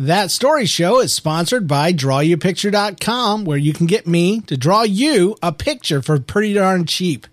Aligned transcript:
That 0.00 0.30
story 0.30 0.64
show 0.64 1.00
is 1.00 1.12
sponsored 1.12 1.68
by 1.68 1.92
DrawYouPicture.com, 1.92 3.44
where 3.44 3.58
you 3.58 3.74
can 3.74 3.84
get 3.84 4.06
me 4.06 4.40
to 4.46 4.56
draw 4.56 4.80
you 4.80 5.36
a 5.42 5.52
picture 5.52 6.00
for 6.00 6.18
pretty 6.18 6.54
darn 6.54 6.86
cheap. 6.86 7.26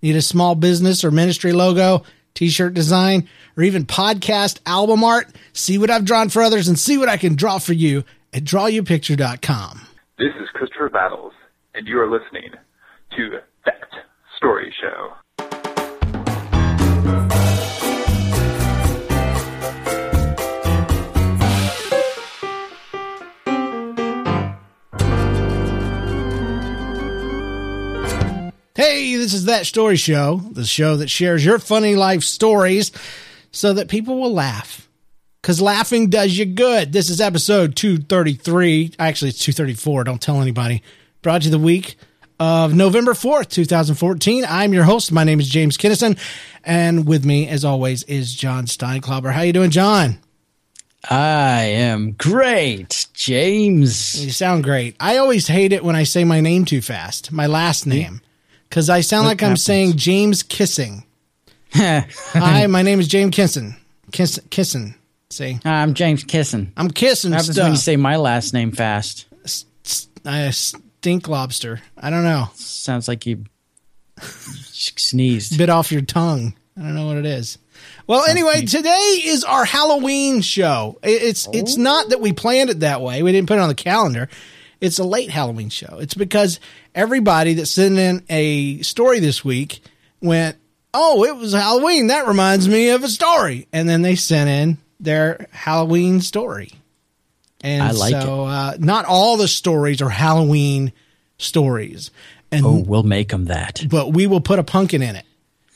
Need 0.00 0.16
a 0.16 0.22
small 0.22 0.54
business 0.54 1.04
or 1.04 1.10
ministry 1.10 1.52
logo, 1.52 2.02
t 2.32 2.48
shirt 2.48 2.72
design, 2.72 3.28
or 3.58 3.62
even 3.62 3.84
podcast 3.84 4.60
album 4.64 5.04
art? 5.04 5.28
See 5.52 5.76
what 5.76 5.90
I've 5.90 6.06
drawn 6.06 6.30
for 6.30 6.40
others 6.40 6.66
and 6.66 6.78
see 6.78 6.96
what 6.96 7.10
I 7.10 7.18
can 7.18 7.34
draw 7.34 7.58
for 7.58 7.74
you 7.74 8.04
at 8.32 8.44
DrawYouPicture.com. 8.44 9.86
This 10.16 10.32
is 10.40 10.48
Christopher 10.54 10.88
Battles, 10.88 11.34
and 11.74 11.86
you 11.86 12.00
are 12.00 12.10
listening 12.10 12.52
to 13.18 13.38
That 13.66 13.90
Story 14.38 14.72
Show. 14.80 15.12
Hey, 28.76 29.14
this 29.14 29.34
is 29.34 29.44
That 29.44 29.66
Story 29.66 29.94
Show, 29.94 30.40
the 30.50 30.64
show 30.64 30.96
that 30.96 31.08
shares 31.08 31.44
your 31.44 31.60
funny 31.60 31.94
life 31.94 32.24
stories 32.24 32.90
so 33.52 33.72
that 33.72 33.86
people 33.86 34.20
will 34.20 34.32
laugh. 34.32 34.88
Because 35.40 35.60
laughing 35.60 36.10
does 36.10 36.36
you 36.36 36.44
good. 36.44 36.92
This 36.92 37.08
is 37.08 37.20
episode 37.20 37.76
233. 37.76 38.94
Actually, 38.98 39.28
it's 39.28 39.38
234. 39.38 40.02
Don't 40.02 40.20
tell 40.20 40.42
anybody. 40.42 40.82
Brought 41.22 41.42
to 41.42 41.44
you 41.44 41.50
the 41.52 41.58
week 41.60 41.94
of 42.40 42.74
November 42.74 43.12
4th, 43.12 43.48
2014. 43.50 44.44
I'm 44.48 44.72
your 44.72 44.82
host. 44.82 45.12
My 45.12 45.22
name 45.22 45.38
is 45.38 45.48
James 45.48 45.76
Kinnison. 45.76 46.16
And 46.64 47.06
with 47.06 47.24
me, 47.24 47.46
as 47.46 47.64
always, 47.64 48.02
is 48.02 48.34
John 48.34 48.66
Steinklauber. 48.66 49.30
How 49.30 49.42
you 49.42 49.52
doing, 49.52 49.70
John? 49.70 50.18
I 51.08 51.60
am 51.62 52.10
great, 52.18 53.06
James. 53.12 54.24
You 54.24 54.32
sound 54.32 54.64
great. 54.64 54.96
I 54.98 55.18
always 55.18 55.46
hate 55.46 55.72
it 55.72 55.84
when 55.84 55.94
I 55.94 56.02
say 56.02 56.24
my 56.24 56.40
name 56.40 56.64
too 56.64 56.82
fast, 56.82 57.30
my 57.30 57.46
last 57.46 57.86
name, 57.86 58.20
because 58.74 58.90
I 58.90 59.02
sound 59.02 59.26
What 59.26 59.40
like 59.40 59.42
I'm 59.44 59.56
saying 59.56 59.98
James 59.98 60.42
Kissing. 60.42 61.04
Hi, 61.74 62.66
my 62.66 62.82
name 62.82 62.98
is 62.98 63.06
James 63.06 63.32
Kissin. 63.32 63.76
Kiss, 64.10 64.40
kissing. 64.50 64.96
See, 65.30 65.60
I'm 65.64 65.94
James 65.94 66.24
Kissin. 66.24 66.72
I'm 66.76 66.90
kissing 66.90 67.30
What 67.30 67.36
happens 67.36 67.54
stuff. 67.54 67.66
when 67.66 67.72
you 67.74 67.78
say 67.78 67.94
my 67.94 68.16
last 68.16 68.52
name 68.52 68.72
fast? 68.72 69.26
I 70.26 70.50
stink 70.50 71.28
lobster. 71.28 71.82
I 71.96 72.10
don't 72.10 72.24
know. 72.24 72.48
Sounds 72.54 73.06
like 73.06 73.26
you 73.26 73.44
sneezed. 74.18 75.56
Bit 75.56 75.70
off 75.70 75.92
your 75.92 76.02
tongue. 76.02 76.56
I 76.76 76.82
don't 76.82 76.96
know 76.96 77.06
what 77.06 77.18
it 77.18 77.26
is. 77.26 77.58
Well, 78.08 78.24
anyway, 78.24 78.62
today 78.62 79.20
is 79.24 79.44
our 79.44 79.64
Halloween 79.64 80.40
show. 80.40 80.98
It's 81.04 81.48
it's 81.52 81.78
oh. 81.78 81.82
not 81.82 82.08
that 82.08 82.20
we 82.20 82.32
planned 82.32 82.70
it 82.70 82.80
that 82.80 83.00
way. 83.00 83.22
We 83.22 83.30
didn't 83.30 83.46
put 83.46 83.58
it 83.58 83.60
on 83.60 83.68
the 83.68 83.76
calendar. 83.76 84.28
It's 84.84 84.98
a 84.98 85.04
late 85.04 85.30
Halloween 85.30 85.68
show. 85.70 85.98
It's 86.00 86.14
because 86.14 86.60
everybody 86.94 87.54
that 87.54 87.66
sent 87.66 87.98
in 87.98 88.22
a 88.28 88.82
story 88.82 89.18
this 89.20 89.44
week 89.44 89.80
went, 90.20 90.56
"Oh, 90.92 91.24
it 91.24 91.36
was 91.36 91.52
Halloween. 91.52 92.08
That 92.08 92.26
reminds 92.26 92.68
me 92.68 92.90
of 92.90 93.02
a 93.02 93.08
story." 93.08 93.66
And 93.72 93.88
then 93.88 94.02
they 94.02 94.14
sent 94.14 94.50
in 94.50 94.78
their 95.00 95.46
Halloween 95.52 96.20
story. 96.20 96.72
And 97.62 97.82
I 97.82 97.92
like 97.92 98.12
so, 98.12 98.44
uh, 98.44 98.76
not 98.78 99.06
all 99.06 99.36
the 99.38 99.48
stories 99.48 100.02
are 100.02 100.10
Halloween 100.10 100.92
stories. 101.38 102.10
And 102.52 102.64
Oh, 102.64 102.84
we'll 102.86 103.02
make 103.02 103.30
them 103.30 103.46
that. 103.46 103.82
but 103.88 104.12
we 104.12 104.26
will 104.26 104.40
put 104.40 104.58
a 104.58 104.62
pumpkin 104.62 105.02
in 105.02 105.16
it. 105.16 105.24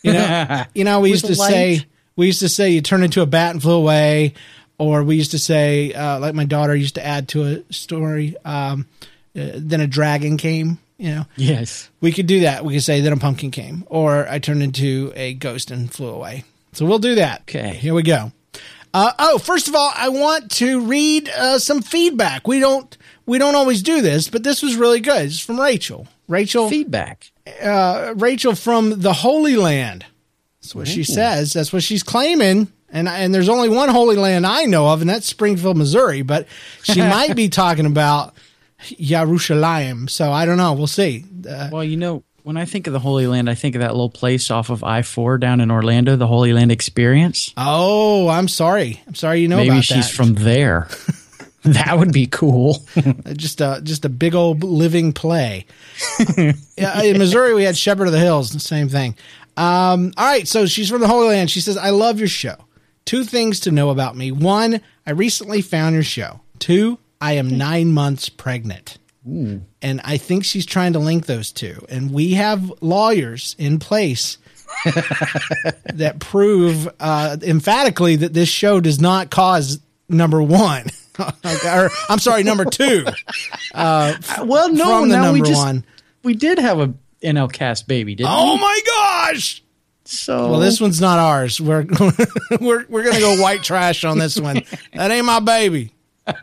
You 0.03 0.12
know, 0.12 0.65
you 0.75 0.84
know, 0.84 1.00
we 1.00 1.10
With 1.10 1.22
used 1.25 1.34
to 1.34 1.41
light. 1.41 1.50
say, 1.50 1.84
we 2.15 2.27
used 2.27 2.41
to 2.41 2.49
say 2.49 2.71
you 2.71 2.83
turn 2.83 3.03
into 3.03 3.22
a 3.22 3.27
bat 3.27 3.53
and 3.53 3.62
flew 3.62 3.72
away, 3.75 4.34
or 4.78 5.03
we 5.03 5.16
used 5.16 5.33
to 5.33 5.39
say, 5.39 5.93
uh, 5.93 6.19
like 6.21 6.34
my 6.34 6.44
daughter 6.44 6.75
used 6.75 6.94
to 6.97 7.05
add 7.05 7.28
to 7.28 7.44
a 7.44 7.72
story, 7.72 8.37
um, 8.44 8.87
uh, 9.37 9.50
then 9.56 9.81
a 9.81 9.87
dragon 9.87 10.37
came. 10.37 10.78
You 10.99 11.11
know, 11.15 11.27
Yes. 11.37 11.89
we 12.00 12.11
could 12.11 12.27
do 12.27 12.41
that. 12.41 12.65
We 12.65 12.75
could 12.75 12.83
say 12.83 13.00
then 13.00 13.12
a 13.12 13.16
pumpkin 13.19 13.50
came, 13.53 13.84
or 13.89 14.28
I 14.28 14.39
turned 14.41 14.62
into 14.65 15.12
a 15.15 15.34
ghost 15.34 15.71
and 15.71 15.93
flew 15.93 16.09
away. 16.09 16.43
So 16.72 16.87
we'll 16.87 16.99
do 16.99 17.15
that. 17.16 17.43
Okay. 17.43 17.75
here 17.75 17.94
we 17.94 18.03
go. 18.03 18.33
Uh, 18.93 19.12
oh, 19.19 19.39
first 19.39 19.69
of 19.69 19.75
all, 19.77 19.93
I 19.94 20.09
want 20.09 20.50
to 20.53 20.81
read 20.81 21.28
uh, 21.28 21.59
some 21.60 21.83
feedback. 21.83 22.49
We 22.49 22.59
don't 22.59 22.97
we 23.27 23.39
don't 23.39 23.55
always 23.55 23.83
do 23.83 24.00
this, 24.00 24.28
but 24.28 24.43
this 24.43 24.62
was 24.62 24.75
really 24.77 25.00
good. 25.00 25.27
It's 25.27 25.39
from 25.41 25.60
Rachel. 25.60 26.09
Rachel 26.27 26.69
Feedback. 26.69 27.31
uh, 27.62 28.15
Rachel 28.16 28.55
from 28.55 29.00
the 29.00 29.12
Holy 29.12 29.56
Land. 29.56 30.05
That's 30.62 30.75
what 30.75 30.89
she 30.89 31.05
says. 31.05 31.53
That's 31.53 31.72
what 31.72 31.83
she's 31.83 32.03
claiming. 32.03 32.72
And 32.91 33.09
and 33.09 33.34
there's 33.34 33.49
only 33.50 33.69
one 33.69 33.88
Holy 33.91 34.16
Land 34.16 34.47
I 34.47 34.65
know 34.65 34.88
of, 34.88 35.00
and 35.03 35.10
that's 35.10 35.26
Springfield, 35.26 35.76
Missouri. 35.76 36.22
But 36.22 36.47
she 36.82 37.00
might 37.03 37.34
be 37.37 37.49
talking 37.49 37.84
about 37.87 38.34
Yerushalayim. 38.82 40.09
So 40.10 40.31
I 40.32 40.44
don't 40.44 40.56
know. 40.56 40.72
We'll 40.72 40.87
see. 40.87 41.25
Uh, 41.48 41.69
Well, 41.72 41.84
you 41.84 41.97
know, 41.97 42.25
when 42.43 42.56
I 42.56 42.65
think 42.65 42.87
of 42.87 42.93
the 42.93 42.98
Holy 42.98 43.27
Land, 43.27 43.50
I 43.50 43.54
think 43.54 43.75
of 43.75 43.81
that 43.81 43.91
little 43.93 44.10
place 44.10 44.50
off 44.50 44.71
of 44.71 44.82
I 44.82 45.03
4 45.03 45.38
down 45.38 45.60
in 45.60 45.71
Orlando, 45.71 46.16
the 46.16 46.27
Holy 46.27 46.53
Land 46.53 46.72
Experience. 46.72 47.53
oh, 47.56 48.28
I'm 48.28 48.48
sorry. 48.48 49.03
I'm 49.06 49.15
sorry. 49.15 49.41
You 49.41 49.48
know 49.48 49.56
Maybe 49.59 49.81
she's 49.82 50.09
that. 50.09 50.15
from 50.16 50.34
there. 50.34 50.88
that 51.65 51.98
would 51.98 52.12
be 52.12 52.27
cool. 52.27 52.78
just 53.34 53.60
a 53.60 53.81
just 53.82 54.04
a 54.04 54.09
big 54.09 54.34
old 54.34 54.62
living 54.65 55.12
play. 55.12 55.66
yeah, 56.77 57.03
in 57.03 57.19
Missouri, 57.19 57.54
we 57.54 57.65
had 57.65 57.77
Shepherd 57.77 58.06
of 58.06 58.12
the 58.12 58.19
Hills, 58.21 58.50
the 58.50 58.60
same 58.60 58.88
thing. 58.88 59.16
Um, 59.56 60.12
all 60.16 60.25
right, 60.25 60.47
so 60.47 60.66
she's 60.66 60.88
from 60.88 61.00
the 61.00 61.09
Holy 61.09 61.27
Land. 61.28 61.50
She 61.50 61.60
says, 61.60 61.77
"I 61.77 61.91
love 61.91 62.21
your 62.21 62.28
show. 62.28 62.54
Two 63.09 63.25
things 63.25 63.61
to 63.61 63.71
know 63.71 63.91
about 63.91 64.17
me: 64.17 64.31
one, 64.33 64.81
I 65.07 65.13
recently 65.13 65.63
found 65.63 65.95
your 65.95 66.03
show. 66.03 66.41
Two, 66.59 66.99
I 67.21 67.33
am 67.35 67.57
nine 67.57 67.93
months 67.93 68.29
pregnant." 68.29 68.99
And 69.25 70.01
I 70.05 70.17
think 70.17 70.45
she's 70.45 70.65
trying 70.65 70.95
to 70.95 70.99
link 70.99 71.27
those 71.27 71.53
two. 71.53 71.85
And 71.91 72.11
we 72.13 72.33
have 72.35 72.73
lawyers 72.81 73.55
in 73.59 73.79
place 73.79 74.39
that 74.85 76.17
prove 76.19 76.89
uh, 76.99 77.37
emphatically 77.43 78.17
that 78.17 78.33
this 78.33 78.49
show 78.49 78.81
does 78.81 79.01
not 79.01 79.31
cause 79.31 79.81
number 80.09 80.43
one. 80.43 80.87
or, 81.19 81.91
I'm 82.09 82.19
sorry, 82.21 82.43
number 82.43 82.65
two. 82.65 83.05
well, 84.45 84.73
no, 84.73 85.01
from 85.01 85.09
the 85.11 85.17
now 85.17 85.33
we 85.33 85.41
number 85.41 85.47
just 85.47 85.63
one. 85.63 85.85
we 86.23 86.35
did 86.35 86.59
have 86.59 86.81
a 86.81 86.95
NLCast 87.23 87.87
baby, 87.87 88.15
didn't 88.15 88.31
Oh 88.33 88.45
we? 88.45 88.51
Oh 88.53 88.59
my 88.59 88.81
gosh! 88.87 89.63
So 90.11 90.53
Well, 90.53 90.61
this 90.61 90.81
one's 90.81 91.03
not 91.03 91.19
ours. 91.19 91.61
We're 91.61 91.85
we're 92.61 92.87
we're 92.89 93.05
gonna 93.05 93.21
go 93.21 93.43
white 93.43 93.63
trash 93.63 94.05
on 94.05 94.19
this 94.19 94.41
one. 94.41 94.63
That 94.95 95.11
ain't 95.11 95.27
my 95.27 95.41
baby. 95.41 95.93
All 96.27 96.35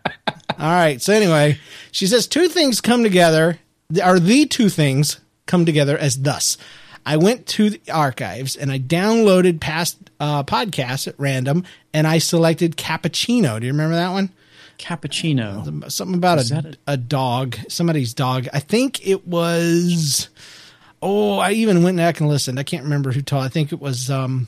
right. 0.59 1.02
So 1.02 1.14
anyway, 1.14 1.59
she 1.92 2.06
says 2.06 2.28
two 2.28 2.48
things 2.48 2.80
come 2.80 3.02
together. 3.02 3.58
Are 4.03 4.20
the 4.20 4.46
two 4.46 4.70
things 4.70 5.20
come 5.48 5.66
together 5.66 5.98
as 5.98 6.22
thus? 6.22 6.59
I 7.08 7.18
went 7.18 7.48
to 7.48 7.72
the 7.72 7.81
archives 7.92 8.56
and 8.56 8.72
I 8.72 8.78
downloaded 8.78 9.59
past 9.59 9.97
uh, 10.20 10.44
podcasts 10.44 11.08
at 11.08 11.16
random, 11.18 11.64
and 11.92 12.06
I 12.06 12.20
selected 12.20 12.78
cappuccino. 12.78 13.59
Do 13.59 13.66
you 13.66 13.74
remember 13.74 13.96
that 13.96 14.12
one? 14.12 14.30
cappuccino. 14.78 15.90
something 15.91 16.18
about 16.18 16.38
Was 16.38 16.52
a, 16.52 16.73
a 16.85 16.97
dog, 16.97 17.58
somebody's 17.68 18.14
dog. 18.14 18.47
I 18.53 18.59
think 18.59 19.08
it 19.08 19.28
was. 19.28 20.29
Oh, 21.07 21.37
I 21.37 21.52
even 21.52 21.84
went 21.84 21.97
back 21.97 22.19
and 22.19 22.28
listened. 22.28 22.59
I 22.59 22.63
can't 22.63 22.84
remember 22.84 23.11
who 23.11 23.22
told. 23.22 23.43
I 23.43 23.47
think 23.47 23.72
it 23.72 23.79
was 23.79 24.09
um, 24.09 24.47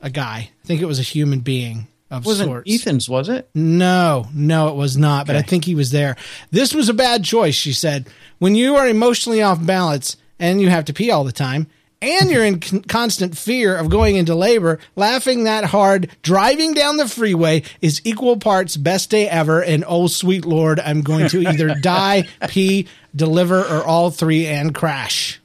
a 0.00 0.08
guy. 0.08 0.50
I 0.62 0.66
think 0.66 0.80
it 0.80 0.86
was 0.86 1.00
a 1.00 1.02
human 1.02 1.40
being 1.40 1.88
of 2.08 2.24
Wasn't 2.24 2.48
sorts. 2.48 2.72
Ethan's, 2.72 3.08
was 3.08 3.28
it? 3.28 3.50
No, 3.52 4.28
no, 4.32 4.68
it 4.68 4.76
was 4.76 4.96
not. 4.96 5.26
But 5.26 5.34
I 5.34 5.42
think 5.42 5.64
he 5.64 5.74
was 5.74 5.90
there. 5.90 6.16
This 6.52 6.72
was 6.72 6.88
a 6.88 6.94
bad 6.94 7.24
choice. 7.24 7.56
She 7.56 7.72
said, 7.72 8.08
when 8.38 8.54
you 8.54 8.76
are 8.76 8.86
emotionally 8.86 9.42
off 9.42 9.64
balance 9.64 10.16
and 10.38 10.60
you 10.60 10.68
have 10.68 10.84
to 10.84 10.92
pee 10.92 11.10
all 11.10 11.24
the 11.24 11.32
time. 11.32 11.66
And 12.00 12.30
you're 12.30 12.44
in 12.44 12.60
con- 12.60 12.82
constant 12.82 13.36
fear 13.36 13.76
of 13.76 13.90
going 13.90 14.14
into 14.14 14.36
labor. 14.36 14.78
Laughing 14.94 15.42
that 15.44 15.64
hard, 15.64 16.08
driving 16.22 16.72
down 16.72 16.96
the 16.96 17.08
freeway 17.08 17.64
is 17.80 18.00
equal 18.04 18.36
parts 18.36 18.76
best 18.76 19.10
day 19.10 19.28
ever. 19.28 19.64
And 19.64 19.84
oh, 19.84 20.06
sweet 20.06 20.44
Lord, 20.44 20.78
I'm 20.78 21.02
going 21.02 21.28
to 21.30 21.40
either 21.40 21.74
die, 21.80 22.28
pee, 22.46 22.86
deliver, 23.16 23.64
or 23.64 23.82
all 23.82 24.12
three 24.12 24.46
and 24.46 24.72
crash. 24.72 25.40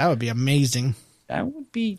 That 0.00 0.08
would 0.08 0.18
be 0.18 0.28
amazing. 0.28 0.94
That 1.28 1.44
would 1.46 1.70
be 1.72 1.98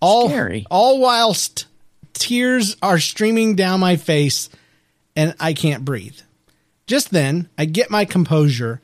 All, 0.00 0.28
Scary. 0.28 0.66
all 0.72 0.98
whilst 0.98 1.66
tears 2.14 2.76
are 2.82 2.98
streaming 2.98 3.54
down 3.54 3.78
my 3.78 3.94
face 3.94 4.48
and 5.14 5.32
I 5.38 5.52
can't 5.52 5.84
breathe. 5.84 6.18
Just 6.88 7.12
then, 7.12 7.48
I 7.56 7.66
get 7.66 7.92
my 7.92 8.06
composure. 8.06 8.80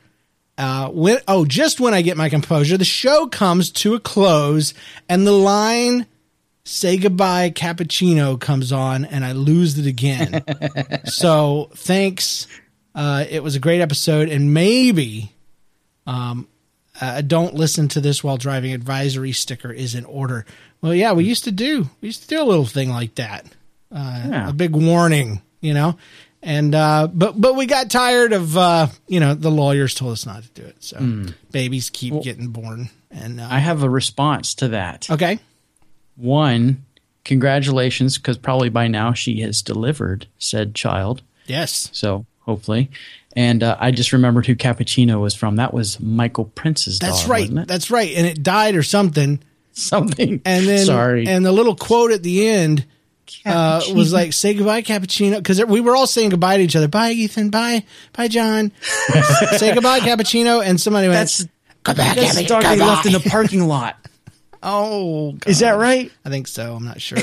Uh, 0.57 0.87
when 0.87 1.19
oh, 1.27 1.43
just 1.43 1.81
when 1.81 1.93
I 1.93 2.01
get 2.01 2.15
my 2.15 2.29
composure, 2.29 2.77
the 2.77 2.85
show 2.85 3.27
comes 3.27 3.71
to 3.71 3.93
a 3.93 3.99
close, 3.99 4.73
and 5.09 5.27
the 5.27 5.33
line 5.33 6.05
"Say 6.63 6.95
goodbye, 6.95 7.49
cappuccino" 7.49 8.39
comes 8.39 8.71
on, 8.71 9.03
and 9.03 9.25
I 9.25 9.33
lose 9.33 9.77
it 9.77 9.85
again. 9.85 10.45
so 11.03 11.71
thanks. 11.75 12.47
Uh, 12.95 13.25
it 13.29 13.43
was 13.43 13.57
a 13.57 13.59
great 13.59 13.81
episode, 13.81 14.29
and 14.29 14.53
maybe 14.53 15.33
um, 16.07 16.47
uh, 17.01 17.21
don't 17.21 17.53
listen 17.55 17.87
to 17.89 18.01
this 18.01 18.23
while 18.23 18.37
driving 18.37 18.73
advisory 18.73 19.31
sticker 19.31 19.71
is 19.71 19.95
in 19.95 20.05
order. 20.05 20.45
Well, 20.81 20.93
yeah, 20.93 21.13
we 21.13 21.23
used 21.25 21.43
to 21.45 21.51
do. 21.51 21.89
We 22.01 22.07
used 22.09 22.21
to 22.23 22.27
do 22.27 22.41
a 22.41 22.45
little 22.45 22.65
thing 22.65 22.89
like 22.89 23.15
that. 23.15 23.45
Uh, 23.91 24.23
Yeah. 24.29 24.49
A 24.49 24.53
big 24.53 24.75
warning, 24.75 25.41
you 25.61 25.73
know. 25.73 25.97
And 26.41 26.73
uh, 26.73 27.07
but 27.13 27.39
but 27.39 27.55
we 27.55 27.65
got 27.65 27.89
tired 27.89 28.31
of 28.31 28.55
uh, 28.55 28.87
you 29.07 29.19
know 29.19 29.33
the 29.33 29.51
lawyers 29.51 29.93
told 29.93 30.13
us 30.13 30.25
not 30.25 30.43
to 30.43 30.49
do 30.49 30.61
it. 30.63 30.77
So 30.81 31.25
babies 31.51 31.89
keep 31.89 32.21
getting 32.23 32.47
born. 32.47 32.89
And 33.11 33.41
uh, 33.41 33.47
I 33.49 33.59
have 33.59 33.83
a 33.83 33.89
response 33.89 34.53
to 34.55 34.69
that. 34.69 35.09
okay, 35.09 35.39
One, 36.15 36.85
congratulations, 37.25 38.17
because 38.17 38.37
probably 38.37 38.69
by 38.69 38.87
now 38.87 39.13
she 39.13 39.41
has 39.41 39.61
delivered 39.61 40.27
said 40.37 40.75
child. 40.75 41.21
yes, 41.45 41.89
So 41.91 42.25
hopefully. 42.41 42.89
And 43.39 43.63
uh, 43.63 43.77
I 43.79 43.91
just 43.91 44.11
remembered 44.11 44.45
who 44.47 44.55
Cappuccino 44.55 45.21
was 45.21 45.33
from. 45.33 45.55
That 45.55 45.73
was 45.73 45.97
Michael 46.01 46.43
Prince's 46.43 46.99
dog. 46.99 47.09
that's 47.09 47.21
dog, 47.21 47.31
right, 47.31 47.67
that's 47.67 47.89
right. 47.89 48.13
And 48.13 48.27
it 48.27 48.43
died 48.43 48.75
or 48.75 48.83
something. 48.83 49.41
Something. 49.71 50.41
And 50.43 50.67
then 50.67 50.85
sorry. 50.85 51.25
and 51.25 51.45
the 51.45 51.53
little 51.53 51.73
quote 51.75 52.11
at 52.11 52.21
the 52.21 52.45
end 52.49 52.85
uh, 53.45 53.81
was 53.95 54.11
like, 54.11 54.33
"Say 54.33 54.55
goodbye, 54.55 54.81
cappuccino," 54.81 55.37
because 55.37 55.63
we 55.63 55.79
were 55.79 55.95
all 55.95 56.05
saying 56.05 56.31
goodbye 56.31 56.57
to 56.57 56.63
each 56.63 56.75
other. 56.75 56.89
Bye, 56.89 57.11
Ethan. 57.11 57.49
Bye, 57.49 57.85
bye, 58.11 58.27
John. 58.27 58.73
Say 59.55 59.73
goodbye, 59.73 60.01
cappuccino. 60.01 60.61
And 60.61 60.81
somebody 60.81 61.07
went, 61.07 61.19
that's 61.19 61.45
"Goodbye, 61.83 62.13
that's 62.15 62.35
the 62.35 62.43
Cappuccino." 62.43 62.47
dog 62.47 62.63
they 62.63 62.77
left 62.77 63.05
in 63.05 63.13
the 63.13 63.21
parking 63.21 63.65
lot. 63.65 63.95
Oh, 64.61 65.37
Is 65.47 65.59
that 65.59 65.77
right? 65.77 66.11
I 66.25 66.29
think 66.29 66.45
so. 66.45 66.75
I'm 66.75 66.83
not 66.83 66.99
sure. 66.99 67.17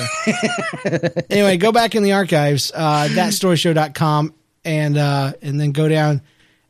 anyway, 1.31 1.59
go 1.59 1.71
back 1.71 1.95
in 1.95 2.03
the 2.03 2.13
archives, 2.13 2.73
uh, 2.75 3.09
thatstoryshow.com, 3.11 4.33
and 4.67 4.99
uh, 4.99 5.33
and 5.41 5.59
then 5.59 5.73
go 5.73 5.89
down 5.89 6.21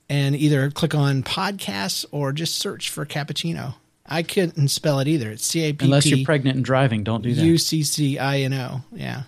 and 0.09 0.37
either 0.37 0.71
click 0.71 0.95
on 0.95 1.25
podcasts 1.25 2.05
or 2.13 2.31
just 2.31 2.59
search 2.59 2.91
for 2.91 3.05
cappuccino. 3.05 3.75
I 4.07 4.23
couldn't 4.23 4.69
spell 4.69 5.01
it 5.01 5.09
either. 5.09 5.31
It's 5.31 5.45
C 5.45 5.63
A 5.63 5.73
P 5.73 5.85
Unless 5.87 6.07
you're 6.07 6.25
pregnant 6.25 6.55
and 6.55 6.65
driving, 6.65 7.03
don't 7.03 7.23
do 7.23 7.35
that. 7.35 7.43
U 7.45 7.59
C 7.59 7.83
C 7.83 8.19
I 8.19 8.41
N 8.41 8.55
O. 8.55 8.83
Yeah. 8.93 9.23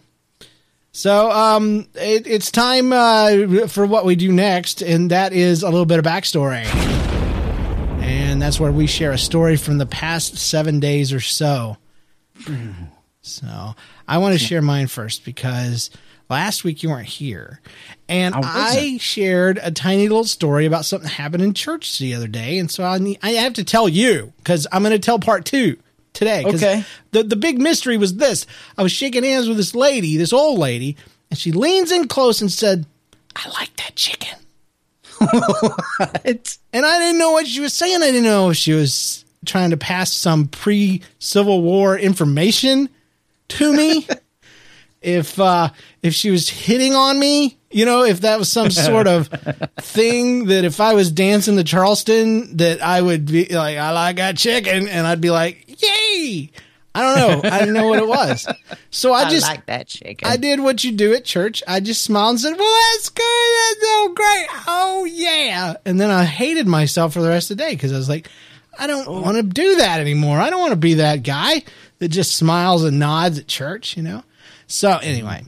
So 0.92 1.30
um, 1.30 1.88
it, 1.94 2.26
it's 2.26 2.50
time 2.50 2.92
uh, 2.92 3.66
for 3.68 3.86
what 3.86 4.04
we 4.04 4.16
do 4.16 4.32
next, 4.32 4.82
and 4.82 5.10
that 5.10 5.32
is 5.32 5.62
a 5.62 5.68
little 5.68 5.86
bit 5.86 5.98
of 5.98 6.04
backstory. 6.04 6.64
And 8.00 8.40
that's 8.40 8.58
where 8.58 8.72
we 8.72 8.86
share 8.86 9.12
a 9.12 9.18
story 9.18 9.56
from 9.56 9.78
the 9.78 9.86
past 9.86 10.36
seven 10.36 10.80
days 10.80 11.12
or 11.12 11.20
so. 11.20 11.76
So 13.20 13.74
I 14.06 14.18
want 14.18 14.38
to 14.38 14.38
share 14.38 14.62
mine 14.62 14.86
first 14.86 15.24
because 15.24 15.90
last 16.28 16.64
week 16.64 16.82
you 16.82 16.90
weren't 16.90 17.08
here. 17.08 17.60
And 18.08 18.34
I 18.34 18.42
I, 18.44 18.98
shared 18.98 19.58
a 19.62 19.70
tiny 19.70 20.08
little 20.08 20.24
story 20.24 20.66
about 20.66 20.84
something 20.84 21.08
that 21.08 21.14
happened 21.14 21.42
in 21.42 21.54
church 21.54 21.98
the 21.98 22.14
other 22.14 22.28
day. 22.28 22.58
And 22.58 22.70
so 22.70 22.84
I, 22.84 22.98
need, 22.98 23.18
I 23.22 23.32
have 23.32 23.54
to 23.54 23.64
tell 23.64 23.88
you 23.88 24.32
because 24.38 24.66
I'm 24.72 24.82
going 24.82 24.92
to 24.92 24.98
tell 24.98 25.18
part 25.18 25.44
two 25.44 25.76
today. 26.12 26.44
Okay. 26.44 26.84
The, 27.10 27.22
the 27.22 27.36
big 27.36 27.60
mystery 27.60 27.96
was 27.96 28.16
this 28.16 28.46
I 28.76 28.82
was 28.82 28.92
shaking 28.92 29.24
hands 29.24 29.48
with 29.48 29.56
this 29.56 29.74
lady, 29.74 30.16
this 30.16 30.32
old 30.32 30.58
lady, 30.58 30.96
and 31.30 31.38
she 31.38 31.52
leans 31.52 31.92
in 31.92 32.08
close 32.08 32.40
and 32.40 32.50
said, 32.50 32.86
I 33.36 33.48
like 33.50 33.74
that 33.76 33.96
chicken. 33.96 34.36
What? 35.98 36.58
And 36.72 36.86
I 36.86 36.98
didn't 36.98 37.18
know 37.18 37.32
what 37.32 37.46
she 37.46 37.60
was 37.60 37.72
saying. 37.72 38.02
I 38.02 38.06
didn't 38.06 38.22
know 38.22 38.50
if 38.50 38.56
she 38.56 38.72
was 38.72 39.24
trying 39.44 39.70
to 39.70 39.76
pass 39.76 40.12
some 40.12 40.46
pre 40.46 41.02
Civil 41.18 41.62
War 41.62 41.98
information 41.98 42.88
to 43.48 43.72
me. 43.72 44.06
if 45.00 45.38
uh 45.38 45.70
if 46.02 46.14
she 46.14 46.30
was 46.30 46.48
hitting 46.48 46.94
on 46.94 47.18
me, 47.18 47.58
you 47.70 47.84
know, 47.84 48.04
if 48.04 48.22
that 48.22 48.38
was 48.38 48.50
some 48.50 48.70
sort 48.70 49.06
of 49.06 49.28
thing 49.80 50.46
that 50.46 50.64
if 50.64 50.80
I 50.80 50.94
was 50.94 51.10
dancing 51.10 51.56
to 51.56 51.64
Charleston 51.64 52.56
that 52.56 52.82
I 52.82 53.00
would 53.00 53.26
be 53.26 53.46
like, 53.46 53.78
I 53.78 53.90
like 53.92 54.16
that 54.16 54.36
chicken 54.36 54.88
and 54.88 55.06
I'd 55.06 55.20
be 55.20 55.30
like, 55.30 55.64
Yay. 55.82 56.50
I 56.94 57.02
don't 57.02 57.42
know. 57.44 57.48
I 57.48 57.60
didn't 57.60 57.74
know 57.74 57.86
what 57.86 58.00
it 58.00 58.08
was. 58.08 58.46
So 58.90 59.12
I, 59.14 59.30
just 59.30 59.46
like 59.46 59.66
that 59.66 59.86
chicken. 59.86 60.26
I 60.26 60.36
did 60.36 60.58
what 60.58 60.82
you 60.82 60.90
do 60.90 61.14
at 61.14 61.24
church. 61.24 61.62
I 61.68 61.78
just 61.78 62.02
smiled 62.02 62.30
and 62.30 62.40
said, 62.40 62.58
Well, 62.58 62.92
that's 62.92 63.08
good. 63.10 63.24
That's 63.24 63.86
so 63.86 64.08
great. 64.14 64.46
Oh, 64.66 65.04
yeah. 65.04 65.74
And 65.84 66.00
then 66.00 66.10
I 66.10 66.24
hated 66.24 66.66
myself 66.66 67.12
for 67.12 67.20
the 67.20 67.28
rest 67.28 67.52
of 67.52 67.56
the 67.56 67.62
day 67.62 67.70
because 67.70 67.92
I 67.92 67.96
was 67.96 68.08
like, 68.08 68.28
I 68.78 68.86
don't 68.86 69.08
want 69.22 69.36
to 69.36 69.42
do 69.42 69.76
that 69.76 70.00
anymore. 70.00 70.40
I 70.40 70.50
don't 70.50 70.60
want 70.60 70.72
to 70.72 70.76
be 70.76 70.94
that 70.94 71.22
guy 71.22 71.62
that 71.98 72.08
just 72.08 72.34
smiles 72.36 72.84
and 72.84 72.98
nods 72.98 73.38
at 73.38 73.46
church, 73.46 73.96
you 73.96 74.02
know? 74.02 74.22
So, 74.68 74.98
anyway, 74.98 75.44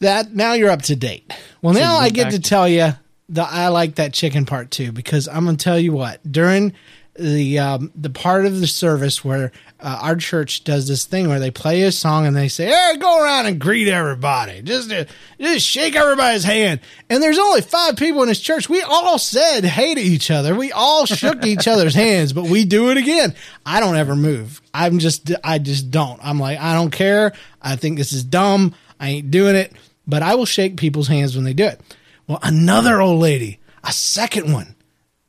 that 0.00 0.34
now 0.34 0.54
you're 0.54 0.70
up 0.70 0.82
to 0.82 0.96
date. 0.96 1.32
Well, 1.62 1.74
now 1.74 1.96
I 1.96 2.08
get 2.10 2.32
to 2.32 2.40
tell 2.40 2.68
you 2.68 2.94
the 3.28 3.42
I 3.42 3.68
like 3.68 3.96
that 3.96 4.12
chicken 4.12 4.46
part 4.46 4.70
too 4.70 4.92
because 4.92 5.28
I'm 5.28 5.44
going 5.44 5.56
to 5.56 5.62
tell 5.64 5.78
you 5.78 5.92
what 5.92 6.20
during 6.30 6.72
the 7.18 7.58
um, 7.58 7.92
the 7.94 8.10
part 8.10 8.46
of 8.46 8.60
the 8.60 8.66
service 8.66 9.24
where 9.24 9.52
uh, 9.84 9.98
our 10.00 10.16
church 10.16 10.64
does 10.64 10.88
this 10.88 11.04
thing 11.04 11.28
where 11.28 11.38
they 11.38 11.50
play 11.50 11.82
a 11.82 11.92
song 11.92 12.26
and 12.26 12.34
they 12.34 12.48
say, 12.48 12.66
"Hey, 12.66 12.96
go 12.98 13.22
around 13.22 13.44
and 13.44 13.60
greet 13.60 13.86
everybody. 13.86 14.62
Just 14.62 14.90
uh, 14.90 15.04
just 15.38 15.66
shake 15.66 15.94
everybody's 15.94 16.42
hand." 16.42 16.80
And 17.10 17.22
there's 17.22 17.38
only 17.38 17.60
five 17.60 17.96
people 17.96 18.22
in 18.22 18.28
this 18.28 18.40
church. 18.40 18.68
We 18.68 18.80
all 18.80 19.18
said 19.18 19.64
hey 19.64 19.94
to 19.94 20.00
each 20.00 20.30
other. 20.30 20.54
We 20.54 20.72
all 20.72 21.04
shook 21.04 21.44
each 21.46 21.68
other's 21.68 21.94
hands, 21.94 22.32
but 22.32 22.44
we 22.44 22.64
do 22.64 22.90
it 22.90 22.96
again. 22.96 23.34
I 23.66 23.78
don't 23.80 23.96
ever 23.96 24.16
move. 24.16 24.62
I'm 24.72 25.00
just 25.00 25.30
I 25.44 25.58
just 25.58 25.90
don't. 25.90 26.18
I'm 26.24 26.40
like 26.40 26.58
I 26.58 26.72
don't 26.72 26.90
care. 26.90 27.34
I 27.60 27.76
think 27.76 27.98
this 27.98 28.14
is 28.14 28.24
dumb. 28.24 28.74
I 28.98 29.10
ain't 29.10 29.30
doing 29.30 29.54
it. 29.54 29.72
But 30.06 30.22
I 30.22 30.34
will 30.34 30.46
shake 30.46 30.78
people's 30.78 31.08
hands 31.08 31.36
when 31.36 31.44
they 31.44 31.52
do 31.54 31.66
it. 31.66 31.80
Well, 32.26 32.38
another 32.42 33.02
old 33.02 33.20
lady, 33.20 33.58
a 33.82 33.92
second 33.92 34.50
one, 34.50 34.76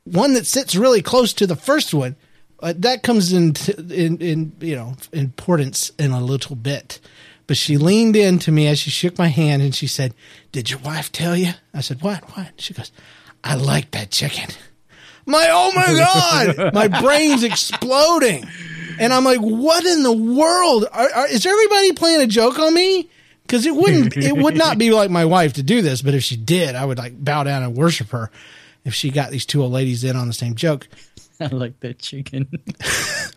one 0.04 0.32
that 0.32 0.46
sits 0.46 0.74
really 0.74 1.02
close 1.02 1.34
to 1.34 1.46
the 1.46 1.56
first 1.56 1.92
one. 1.92 2.16
Uh, 2.60 2.72
that 2.76 3.02
comes 3.02 3.32
into 3.32 3.76
in, 3.76 4.18
in 4.18 4.52
you 4.60 4.74
know 4.74 4.94
importance 5.12 5.90
in 5.98 6.10
a 6.12 6.20
little 6.20 6.56
bit. 6.56 7.00
But 7.46 7.56
she 7.56 7.76
leaned 7.76 8.16
in 8.16 8.40
to 8.40 8.50
me 8.50 8.66
as 8.66 8.78
she 8.78 8.90
shook 8.90 9.18
my 9.18 9.28
hand 9.28 9.62
and 9.62 9.74
she 9.74 9.86
said, 9.86 10.14
"Did 10.52 10.70
your 10.70 10.80
wife 10.80 11.12
tell 11.12 11.36
you?" 11.36 11.52
I 11.74 11.80
said, 11.80 12.02
"What? 12.02 12.24
What?" 12.36 12.52
She 12.58 12.74
goes, 12.74 12.90
"I 13.44 13.54
like 13.54 13.92
that 13.92 14.10
chicken." 14.10 14.54
My 15.26 15.48
oh 15.50 15.72
my 15.74 16.54
god, 16.56 16.74
my 16.74 16.88
brain's 16.88 17.44
exploding, 17.44 18.46
and 18.98 19.12
I'm 19.12 19.24
like, 19.24 19.40
"What 19.40 19.84
in 19.84 20.02
the 20.02 20.12
world? 20.12 20.86
Are, 20.92 21.12
are, 21.12 21.28
is 21.28 21.44
everybody 21.44 21.92
playing 21.92 22.22
a 22.22 22.26
joke 22.26 22.58
on 22.58 22.72
me?" 22.74 23.08
Because 23.42 23.64
it 23.64 23.76
wouldn't, 23.76 24.16
it 24.16 24.36
would 24.36 24.56
not 24.56 24.76
be 24.76 24.90
like 24.90 25.08
my 25.08 25.24
wife 25.24 25.52
to 25.52 25.62
do 25.62 25.80
this. 25.80 26.02
But 26.02 26.14
if 26.14 26.24
she 26.24 26.36
did, 26.36 26.74
I 26.74 26.84
would 26.84 26.98
like 26.98 27.12
bow 27.22 27.44
down 27.44 27.62
and 27.62 27.76
worship 27.76 28.08
her. 28.08 28.28
If 28.84 28.92
she 28.92 29.10
got 29.10 29.30
these 29.30 29.46
two 29.46 29.62
old 29.62 29.70
ladies 29.70 30.02
in 30.02 30.16
on 30.16 30.26
the 30.26 30.32
same 30.32 30.56
joke, 30.56 30.88
I 31.40 31.48
like 31.48 31.80
that 31.80 31.98
chicken. 31.98 32.48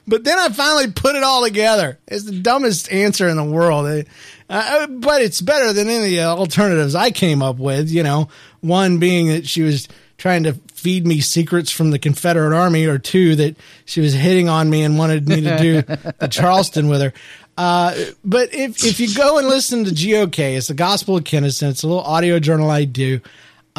but 0.07 0.23
then 0.23 0.39
I 0.39 0.49
finally 0.49 0.91
put 0.91 1.15
it 1.15 1.23
all 1.23 1.43
together. 1.43 1.99
It's 2.07 2.25
the 2.25 2.39
dumbest 2.39 2.91
answer 2.91 3.27
in 3.27 3.37
the 3.37 3.43
world. 3.43 3.87
Uh, 3.87 4.03
uh, 4.49 4.87
but 4.87 5.21
it's 5.21 5.41
better 5.41 5.73
than 5.73 5.89
any 5.89 6.05
of 6.05 6.11
the 6.11 6.23
alternatives 6.23 6.95
I 6.95 7.11
came 7.11 7.41
up 7.41 7.57
with. 7.57 7.89
You 7.89 8.03
know, 8.03 8.29
one 8.61 8.99
being 8.99 9.27
that 9.27 9.47
she 9.47 9.61
was 9.61 9.87
trying 10.17 10.43
to 10.43 10.53
feed 10.73 11.05
me 11.05 11.19
secrets 11.19 11.71
from 11.71 11.91
the 11.91 11.99
Confederate 11.99 12.55
Army, 12.55 12.85
or 12.85 12.97
two, 12.97 13.35
that 13.35 13.57
she 13.85 14.01
was 14.01 14.13
hitting 14.13 14.47
on 14.47 14.69
me 14.69 14.83
and 14.83 14.97
wanted 14.97 15.27
me 15.27 15.41
to 15.41 15.57
do 15.57 15.81
the 15.81 16.27
Charleston 16.31 16.87
with 16.87 17.01
her. 17.01 17.13
Uh, 17.57 17.93
but 18.23 18.53
if, 18.53 18.85
if 18.85 19.01
you 19.01 19.13
go 19.13 19.37
and 19.37 19.49
listen 19.49 19.83
to 19.83 19.91
GOK, 19.91 20.55
it's 20.55 20.67
the 20.67 20.73
Gospel 20.73 21.17
of 21.17 21.25
Kennison. 21.25 21.69
It's 21.69 21.83
a 21.83 21.87
little 21.87 22.03
audio 22.03 22.39
journal 22.39 22.69
I 22.69 22.85
do. 22.85 23.19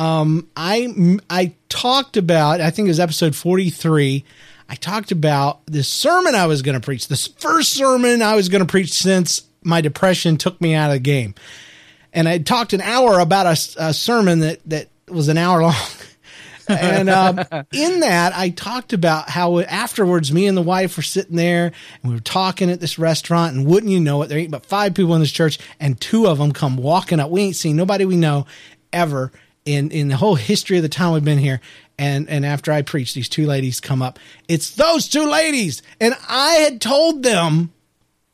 Um, 0.00 0.48
I 0.56 1.18
I 1.28 1.52
talked 1.68 2.16
about 2.16 2.62
I 2.62 2.70
think 2.70 2.86
it 2.86 2.90
was 2.90 3.00
episode 3.00 3.36
forty 3.36 3.68
three. 3.68 4.24
I 4.66 4.74
talked 4.74 5.12
about 5.12 5.60
this 5.66 5.88
sermon 5.88 6.34
I 6.34 6.46
was 6.46 6.62
going 6.62 6.74
to 6.74 6.80
preach. 6.80 7.08
This 7.08 7.26
first 7.26 7.74
sermon 7.74 8.22
I 8.22 8.34
was 8.34 8.48
going 8.48 8.64
to 8.64 8.70
preach 8.70 8.92
since 8.94 9.42
my 9.62 9.82
depression 9.82 10.38
took 10.38 10.58
me 10.58 10.72
out 10.72 10.88
of 10.90 10.94
the 10.94 11.00
game, 11.00 11.34
and 12.14 12.26
I 12.26 12.38
talked 12.38 12.72
an 12.72 12.80
hour 12.80 13.18
about 13.18 13.44
a, 13.44 13.88
a 13.88 13.92
sermon 13.92 14.38
that 14.38 14.60
that 14.70 14.88
was 15.06 15.28
an 15.28 15.36
hour 15.36 15.60
long. 15.64 15.74
and 16.66 17.10
um, 17.10 17.38
in 17.70 18.00
that, 18.00 18.32
I 18.34 18.48
talked 18.48 18.94
about 18.94 19.28
how 19.28 19.58
afterwards, 19.58 20.32
me 20.32 20.46
and 20.46 20.56
the 20.56 20.62
wife 20.62 20.96
were 20.96 21.02
sitting 21.02 21.36
there 21.36 21.72
and 22.02 22.10
we 22.10 22.14
were 22.14 22.22
talking 22.22 22.70
at 22.70 22.80
this 22.80 22.98
restaurant, 22.98 23.54
and 23.54 23.66
wouldn't 23.66 23.92
you 23.92 24.00
know 24.00 24.22
it, 24.22 24.28
there 24.28 24.38
ain't 24.38 24.50
but 24.50 24.64
five 24.64 24.94
people 24.94 25.14
in 25.14 25.20
this 25.20 25.30
church, 25.30 25.58
and 25.78 26.00
two 26.00 26.26
of 26.26 26.38
them 26.38 26.52
come 26.52 26.78
walking 26.78 27.20
up. 27.20 27.30
We 27.30 27.42
ain't 27.42 27.56
seen 27.56 27.76
nobody 27.76 28.06
we 28.06 28.16
know 28.16 28.46
ever 28.94 29.30
in 29.64 29.90
in 29.90 30.08
the 30.08 30.16
whole 30.16 30.36
history 30.36 30.76
of 30.76 30.82
the 30.82 30.88
time 30.88 31.12
we've 31.12 31.24
been 31.24 31.38
here. 31.38 31.60
And 31.98 32.28
and 32.28 32.46
after 32.46 32.72
I 32.72 32.82
preach, 32.82 33.14
these 33.14 33.28
two 33.28 33.46
ladies 33.46 33.80
come 33.80 34.02
up. 34.02 34.18
It's 34.48 34.70
those 34.70 35.08
two 35.08 35.28
ladies, 35.28 35.82
and 36.00 36.14
I 36.28 36.54
had 36.54 36.80
told 36.80 37.22
them 37.22 37.72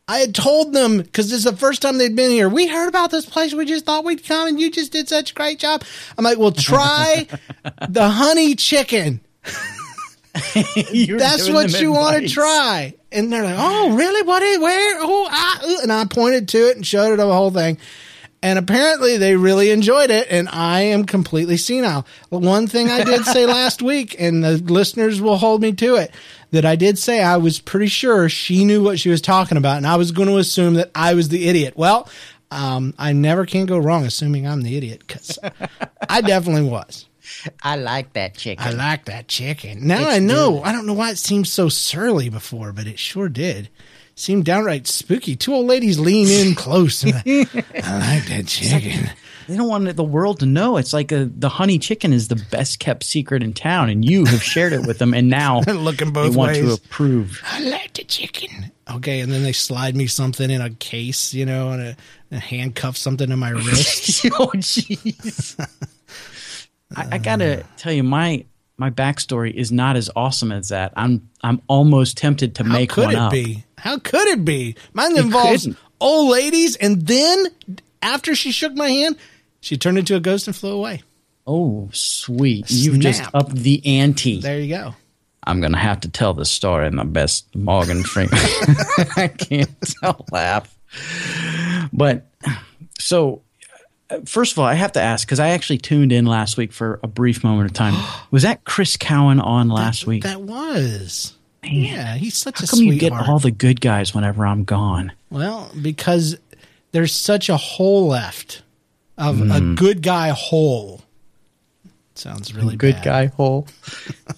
I 0.08 0.18
had 0.18 0.34
told 0.36 0.72
them 0.72 0.98
because 0.98 1.30
this 1.30 1.38
is 1.38 1.44
the 1.44 1.56
first 1.56 1.82
time 1.82 1.98
they'd 1.98 2.14
been 2.14 2.30
here. 2.30 2.48
We 2.48 2.68
heard 2.68 2.88
about 2.88 3.10
this 3.10 3.26
place. 3.26 3.52
We 3.52 3.64
just 3.64 3.84
thought 3.84 4.04
we'd 4.04 4.24
come, 4.24 4.46
and 4.46 4.60
you 4.60 4.70
just 4.70 4.92
did 4.92 5.08
such 5.08 5.32
a 5.32 5.34
great 5.34 5.58
job. 5.58 5.82
I'm 6.16 6.24
like, 6.24 6.38
well, 6.38 6.52
try 6.52 7.26
the 7.88 8.08
honey 8.08 8.54
chicken. 8.54 9.20
That's 10.54 11.50
what 11.50 11.80
you 11.80 11.92
want 11.92 12.22
to 12.22 12.28
try. 12.28 12.94
And 13.10 13.32
they're 13.32 13.42
like, 13.42 13.56
oh, 13.58 13.96
really? 13.96 14.22
What 14.22 14.42
is, 14.42 14.60
where? 14.60 14.98
Oh, 15.00 15.28
uh," 15.28 15.82
and 15.82 15.92
I 15.92 16.04
pointed 16.04 16.48
to 16.50 16.68
it 16.68 16.76
and 16.76 16.86
showed 16.86 17.12
it 17.12 17.16
the 17.16 17.32
whole 17.32 17.50
thing. 17.50 17.78
And 18.46 18.60
apparently 18.60 19.16
they 19.16 19.34
really 19.34 19.72
enjoyed 19.72 20.08
it. 20.08 20.28
And 20.30 20.48
I 20.48 20.82
am 20.82 21.04
completely 21.04 21.56
senile. 21.56 22.06
One 22.28 22.68
thing 22.68 22.88
I 22.88 23.02
did 23.02 23.24
say 23.24 23.44
last 23.46 23.82
week, 23.82 24.14
and 24.20 24.44
the 24.44 24.58
listeners 24.58 25.20
will 25.20 25.36
hold 25.36 25.62
me 25.62 25.72
to 25.72 25.96
it, 25.96 26.12
that 26.52 26.64
I 26.64 26.76
did 26.76 26.96
say 26.96 27.20
I 27.20 27.38
was 27.38 27.58
pretty 27.58 27.88
sure 27.88 28.28
she 28.28 28.64
knew 28.64 28.84
what 28.84 29.00
she 29.00 29.08
was 29.08 29.20
talking 29.20 29.58
about. 29.58 29.78
And 29.78 29.86
I 29.86 29.96
was 29.96 30.12
going 30.12 30.28
to 30.28 30.36
assume 30.36 30.74
that 30.74 30.92
I 30.94 31.14
was 31.14 31.28
the 31.28 31.48
idiot. 31.48 31.74
Well, 31.76 32.08
um, 32.52 32.94
I 33.00 33.12
never 33.12 33.46
can 33.46 33.66
go 33.66 33.78
wrong 33.78 34.06
assuming 34.06 34.46
I'm 34.46 34.62
the 34.62 34.76
idiot 34.76 35.02
because 35.04 35.40
I 36.08 36.20
definitely 36.20 36.70
was. 36.70 37.06
I 37.64 37.74
like 37.74 38.12
that 38.12 38.36
chicken. 38.36 38.64
I 38.64 38.70
like 38.70 39.06
that 39.06 39.26
chicken. 39.26 39.88
Now 39.88 40.08
I 40.08 40.20
know. 40.20 40.62
I 40.62 40.70
don't 40.70 40.86
know 40.86 40.94
why 40.94 41.10
it 41.10 41.18
seemed 41.18 41.48
so 41.48 41.68
surly 41.68 42.28
before, 42.28 42.72
but 42.72 42.86
it 42.86 43.00
sure 43.00 43.28
did. 43.28 43.70
Seemed 44.18 44.46
downright 44.46 44.86
spooky. 44.86 45.36
Two 45.36 45.54
old 45.54 45.66
ladies 45.66 45.98
lean 45.98 46.28
in 46.28 46.54
close. 46.56 47.02
And 47.02 47.14
I, 47.14 47.20
I 47.20 48.16
like 48.16 48.26
that 48.28 48.44
chicken. 48.46 49.10
They 49.46 49.56
don't 49.58 49.68
want 49.68 49.94
the 49.94 50.02
world 50.02 50.40
to 50.40 50.46
know. 50.46 50.78
It's 50.78 50.94
like 50.94 51.12
a, 51.12 51.26
the 51.26 51.50
honey 51.50 51.78
chicken 51.78 52.14
is 52.14 52.28
the 52.28 52.42
best 52.50 52.78
kept 52.78 53.04
secret 53.04 53.42
in 53.42 53.52
town, 53.52 53.90
and 53.90 54.02
you 54.04 54.24
have 54.24 54.42
shared 54.42 54.72
it 54.72 54.86
with 54.86 54.98
them, 54.98 55.12
and 55.12 55.28
now 55.28 55.60
Looking 55.66 56.12
both 56.12 56.32
they 56.32 56.36
want 56.36 56.56
to 56.56 56.72
approve. 56.72 57.40
I 57.44 57.60
like 57.60 57.92
the 57.92 58.04
chicken. 58.04 58.72
Okay, 58.90 59.20
and 59.20 59.30
then 59.30 59.42
they 59.42 59.52
slide 59.52 59.94
me 59.94 60.06
something 60.06 60.50
in 60.50 60.62
a 60.62 60.70
case, 60.70 61.34
you 61.34 61.44
know, 61.44 61.70
and, 61.72 61.82
a, 61.82 61.96
and 62.30 62.40
handcuff 62.40 62.96
something 62.96 63.28
to 63.28 63.36
my 63.36 63.50
wrist. 63.50 64.24
oh, 64.32 64.48
jeez. 64.54 65.60
I, 66.96 67.08
I 67.12 67.18
gotta 67.18 67.60
uh. 67.60 67.66
tell 67.76 67.92
you, 67.92 68.02
my 68.02 68.46
my 68.78 68.90
backstory 68.90 69.52
is 69.52 69.70
not 69.70 69.96
as 69.96 70.10
awesome 70.16 70.52
as 70.52 70.70
that. 70.70 70.92
I'm 70.96 71.28
I'm 71.42 71.60
almost 71.68 72.16
tempted 72.16 72.54
to 72.56 72.64
How 72.64 72.72
make 72.72 72.90
could 72.90 73.04
one 73.04 73.14
it 73.14 73.18
up. 73.18 73.32
be? 73.32 73.64
How 73.78 73.98
could 73.98 74.26
it 74.28 74.44
be? 74.44 74.76
Mine 74.92 75.16
involves 75.16 75.64
couldn't. 75.64 75.78
old 76.00 76.30
ladies, 76.30 76.76
and 76.76 77.06
then 77.06 77.46
after 78.02 78.34
she 78.34 78.50
shook 78.52 78.74
my 78.74 78.88
hand, 78.88 79.16
she 79.60 79.76
turned 79.76 79.98
into 79.98 80.16
a 80.16 80.20
ghost 80.20 80.46
and 80.46 80.56
flew 80.56 80.72
away. 80.72 81.02
Oh, 81.46 81.88
sweet! 81.92 82.66
You've 82.70 82.98
just 83.00 83.22
upped 83.34 83.54
the 83.54 83.84
ante. 83.86 84.40
There 84.40 84.58
you 84.58 84.74
go. 84.74 84.94
I'm 85.44 85.60
gonna 85.60 85.78
have 85.78 86.00
to 86.00 86.08
tell 86.08 86.34
this 86.34 86.50
story 86.50 86.88
in 86.88 86.96
my 86.96 87.04
best 87.04 87.54
Morgan 87.54 88.02
Freeman. 88.02 88.34
I 89.16 89.28
can't 89.28 89.70
tell 90.00 90.24
laugh. 90.32 90.76
But 91.92 92.26
so, 92.98 93.42
first 94.24 94.52
of 94.52 94.58
all, 94.58 94.64
I 94.64 94.74
have 94.74 94.92
to 94.92 95.00
ask 95.00 95.26
because 95.26 95.38
I 95.38 95.50
actually 95.50 95.78
tuned 95.78 96.10
in 96.10 96.26
last 96.26 96.56
week 96.56 96.72
for 96.72 96.98
a 97.04 97.06
brief 97.06 97.44
moment 97.44 97.70
of 97.70 97.74
time. 97.74 97.94
Was 98.32 98.42
that 98.42 98.64
Chris 98.64 98.96
Cowan 98.96 99.38
on 99.38 99.68
last 99.68 100.04
week? 100.06 100.24
That 100.24 100.40
was. 100.40 101.35
Yeah, 101.68 102.14
he's 102.16 102.36
such 102.36 102.58
How 102.60 102.64
a 102.64 102.68
come 102.68 102.80
you 102.80 102.98
get 102.98 103.12
all 103.12 103.38
the 103.38 103.50
good 103.50 103.80
guys 103.80 104.14
whenever 104.14 104.46
I'm 104.46 104.64
gone? 104.64 105.12
well, 105.30 105.70
because 105.80 106.36
there's 106.92 107.12
such 107.12 107.48
a 107.48 107.56
hole 107.56 108.06
left 108.08 108.62
of 109.18 109.40
a 109.40 109.58
Hmm. 109.60 109.74
good 109.74 110.02
guy 110.02 110.28
hole. 110.30 111.02
Sounds 112.14 112.54
really 112.54 112.76
good 112.76 112.94
bad. 112.96 113.04
guy 113.04 113.26
hole. 113.26 113.66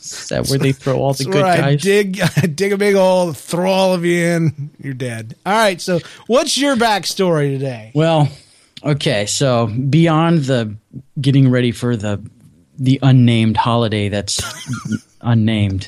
Is 0.01 0.29
that 0.31 0.49
where 0.49 0.59
they 0.59 0.73
throw 0.73 0.99
all 1.01 1.13
the 1.15 1.25
good 1.25 1.35
where 1.35 1.45
I 1.47 1.57
guys? 1.77 1.83
dig, 1.83 2.21
dig 2.57 2.73
a 2.73 2.77
big 2.77 2.97
hole, 2.97 3.33
throw 3.33 3.71
all 3.71 3.95
of 3.95 4.05
you 4.05 4.19
in. 4.25 4.71
You're 4.83 4.95
dead. 4.95 5.37
All 5.47 5.53
right. 5.53 5.81
So, 5.81 6.01
what's 6.27 6.59
your 6.59 6.75
backstory 6.75 7.53
today? 7.57 7.93
Well, 7.95 8.29
okay, 8.83 9.27
so 9.27 9.69
beyond 9.69 10.45
the 10.45 10.75
getting 11.21 11.51
ready 11.51 11.71
for 11.71 11.97
the 11.97 12.21
the 12.81 12.99
unnamed 13.03 13.57
holiday 13.57 14.09
that's 14.09 14.41
unnamed. 15.21 15.87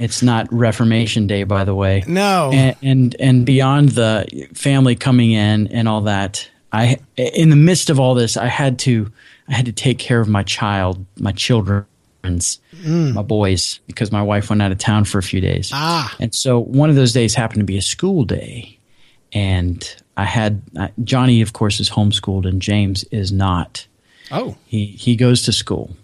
It's 0.00 0.22
not 0.22 0.50
Reformation 0.50 1.26
Day, 1.26 1.44
by 1.44 1.64
the 1.64 1.74
way. 1.74 2.02
No. 2.06 2.50
And, 2.52 2.76
and 2.82 3.16
and 3.20 3.46
beyond 3.46 3.90
the 3.90 4.48
family 4.54 4.96
coming 4.96 5.32
in 5.32 5.66
and 5.68 5.86
all 5.86 6.00
that, 6.02 6.48
I 6.72 6.98
in 7.16 7.50
the 7.50 7.56
midst 7.56 7.90
of 7.90 8.00
all 8.00 8.14
this, 8.14 8.36
I 8.38 8.46
had 8.46 8.78
to 8.80 9.12
I 9.46 9.52
had 9.52 9.66
to 9.66 9.72
take 9.72 9.98
care 9.98 10.18
of 10.18 10.26
my 10.28 10.42
child, 10.42 11.04
my 11.18 11.32
children's, 11.32 12.60
my 12.82 13.22
boys, 13.22 13.80
because 13.88 14.10
my 14.10 14.22
wife 14.22 14.48
went 14.48 14.62
out 14.62 14.72
of 14.72 14.78
town 14.78 15.04
for 15.04 15.18
a 15.18 15.22
few 15.22 15.40
days. 15.40 15.70
Ah. 15.74 16.16
And 16.18 16.34
so 16.34 16.58
one 16.58 16.88
of 16.88 16.96
those 16.96 17.12
days 17.12 17.34
happened 17.34 17.60
to 17.60 17.64
be 17.66 17.76
a 17.76 17.82
school 17.82 18.24
day, 18.24 18.78
and 19.34 19.86
I 20.16 20.24
had 20.24 20.62
uh, 20.78 20.88
Johnny, 21.04 21.42
of 21.42 21.52
course, 21.52 21.78
is 21.78 21.90
homeschooled, 21.90 22.48
and 22.48 22.62
James 22.62 23.04
is 23.10 23.32
not. 23.32 23.86
Oh, 24.30 24.56
He 24.64 24.86
he 24.86 25.14
goes 25.14 25.42
to 25.42 25.52
school. 25.52 25.94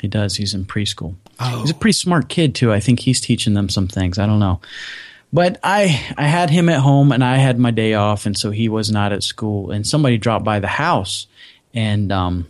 He 0.00 0.08
does. 0.08 0.36
He's 0.36 0.54
in 0.54 0.64
preschool. 0.64 1.16
He's 1.60 1.70
a 1.70 1.74
pretty 1.74 1.92
smart 1.92 2.28
kid 2.28 2.54
too. 2.54 2.72
I 2.72 2.80
think 2.80 3.00
he's 3.00 3.20
teaching 3.20 3.54
them 3.54 3.68
some 3.68 3.88
things. 3.88 4.18
I 4.18 4.26
don't 4.26 4.40
know. 4.40 4.60
But 5.32 5.58
I 5.62 5.84
I 6.16 6.24
had 6.24 6.50
him 6.50 6.68
at 6.68 6.80
home 6.80 7.10
and 7.12 7.24
I 7.24 7.36
had 7.36 7.58
my 7.58 7.70
day 7.70 7.94
off 7.94 8.26
and 8.26 8.36
so 8.36 8.50
he 8.50 8.68
was 8.68 8.90
not 8.90 9.12
at 9.12 9.22
school 9.22 9.70
and 9.70 9.86
somebody 9.86 10.18
dropped 10.18 10.44
by 10.44 10.60
the 10.60 10.68
house 10.68 11.26
and 11.72 12.12
um 12.12 12.48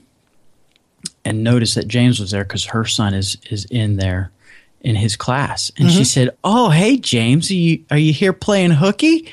and 1.25 1.45
noticed 1.45 1.77
that 1.77 1.87
James 1.87 2.19
was 2.19 2.33
there 2.33 2.45
cuz 2.45 2.65
her 2.67 2.85
son 2.85 3.15
is 3.15 3.37
is 3.51 3.65
in 3.67 3.97
there 3.97 4.33
in 4.81 4.97
his 4.97 5.15
class. 5.15 5.71
And 5.79 5.89
she 5.93 6.05
said, 6.05 6.31
"Oh, 6.43 6.71
hey 6.71 6.97
James, 6.97 7.51
are 7.51 7.55
you 7.55 7.85
are 7.91 7.99
you 7.99 8.13
here 8.13 8.33
playing 8.33 8.73
hooky?" 8.73 9.29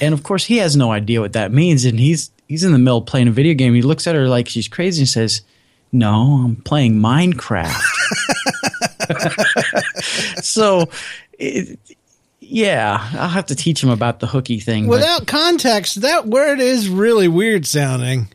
And 0.00 0.14
of 0.14 0.22
course, 0.22 0.46
he 0.46 0.56
has 0.58 0.74
no 0.76 0.90
idea 0.90 1.20
what 1.20 1.34
that 1.34 1.52
means 1.52 1.84
and 1.84 2.00
he's 2.00 2.30
he's 2.48 2.64
in 2.64 2.72
the 2.72 2.78
middle 2.78 3.02
playing 3.02 3.28
a 3.28 3.32
video 3.32 3.52
game. 3.52 3.74
He 3.74 3.82
looks 3.82 4.06
at 4.06 4.14
her 4.14 4.28
like 4.28 4.48
she's 4.48 4.66
crazy 4.66 5.02
and 5.02 5.08
says, 5.08 5.42
"No, 5.92 6.42
I'm 6.42 6.56
playing 6.56 6.94
Minecraft." 6.94 7.82
so, 10.42 10.88
it, 11.38 11.78
yeah, 12.40 13.10
I'll 13.14 13.28
have 13.28 13.46
to 13.46 13.54
teach 13.54 13.82
him 13.82 13.90
about 13.90 14.20
the 14.20 14.26
hooky 14.26 14.60
thing. 14.60 14.86
but- 14.86 14.96
without 14.96 15.26
context, 15.26 16.02
that 16.02 16.26
word 16.26 16.60
is 16.60 16.88
really 16.88 17.28
weird 17.28 17.66
sounding. 17.66 18.28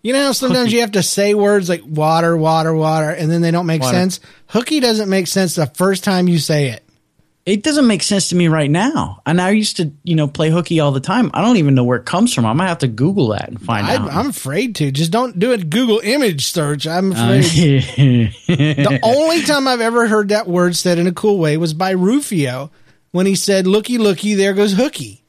You 0.00 0.12
know 0.12 0.22
how 0.26 0.32
sometimes 0.32 0.66
Hooky. 0.66 0.76
you 0.76 0.80
have 0.82 0.92
to 0.92 1.02
say 1.02 1.34
words 1.34 1.68
like 1.68 1.82
water, 1.84 2.36
water, 2.36 2.72
water, 2.72 3.10
and 3.10 3.28
then 3.30 3.42
they 3.42 3.50
don't 3.50 3.66
make 3.66 3.82
Water. 3.82 3.96
sense? 3.96 4.20
Hooky 4.46 4.78
doesn't 4.78 5.08
make 5.08 5.26
sense 5.26 5.56
the 5.56 5.66
first 5.66 6.04
time 6.04 6.28
you 6.28 6.38
say 6.38 6.68
it. 6.68 6.87
It 7.48 7.62
doesn't 7.62 7.86
make 7.86 8.02
sense 8.02 8.28
to 8.28 8.36
me 8.36 8.48
right 8.48 8.70
now. 8.70 9.22
And 9.24 9.40
I 9.40 9.50
used 9.50 9.78
to, 9.78 9.90
you 10.04 10.14
know, 10.14 10.28
play 10.28 10.50
hooky 10.50 10.80
all 10.80 10.92
the 10.92 11.00
time. 11.00 11.30
I 11.32 11.40
don't 11.40 11.56
even 11.56 11.74
know 11.74 11.84
where 11.84 11.98
it 11.98 12.04
comes 12.04 12.34
from. 12.34 12.44
I'm 12.44 12.56
gonna 12.58 12.68
have 12.68 12.78
to 12.78 12.88
Google 12.88 13.28
that 13.28 13.48
and 13.48 13.60
find 13.60 13.86
I, 13.86 13.96
out. 13.96 14.10
I'm 14.12 14.28
afraid 14.28 14.74
to. 14.76 14.90
Just 14.90 15.10
don't 15.10 15.38
do 15.38 15.52
a 15.52 15.58
Google 15.58 16.00
image 16.04 16.46
search. 16.46 16.86
I'm 16.86 17.12
Uh, 17.12 17.38
afraid. 17.38 17.82
the 18.46 19.00
only 19.02 19.42
time 19.42 19.66
I've 19.66 19.80
ever 19.80 20.06
heard 20.08 20.28
that 20.28 20.46
word 20.46 20.76
said 20.76 20.98
in 20.98 21.06
a 21.06 21.12
cool 21.12 21.38
way 21.38 21.56
was 21.56 21.72
by 21.74 21.90
Rufio 21.90 22.70
when 23.12 23.26
he 23.26 23.34
said, 23.34 23.66
"Looky, 23.66 23.96
looky, 23.98 24.34
there 24.34 24.52
goes 24.52 24.74
hooky," 24.74 25.22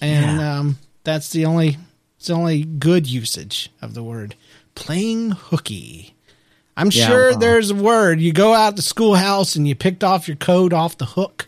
and 0.00 0.38
Yeah. 0.38 0.58
um, 0.58 0.78
that's 1.04 1.30
the 1.30 1.46
only 1.46 1.78
it's 2.18 2.26
the 2.26 2.34
only 2.34 2.64
good 2.64 3.06
usage 3.06 3.70
of 3.80 3.94
the 3.94 4.02
word 4.02 4.34
playing 4.74 5.30
hooky. 5.30 6.14
I'm 6.80 6.90
Yeah, 6.92 7.06
sure 7.06 7.34
there's 7.34 7.70
a 7.70 7.74
word. 7.74 8.20
You 8.20 8.32
go 8.32 8.54
out 8.54 8.76
the 8.76 8.82
schoolhouse 8.82 9.54
and 9.56 9.68
you 9.68 9.74
picked 9.74 10.02
off 10.02 10.26
your 10.26 10.36
coat 10.36 10.72
off 10.72 10.96
the 10.98 11.04
hook, 11.06 11.46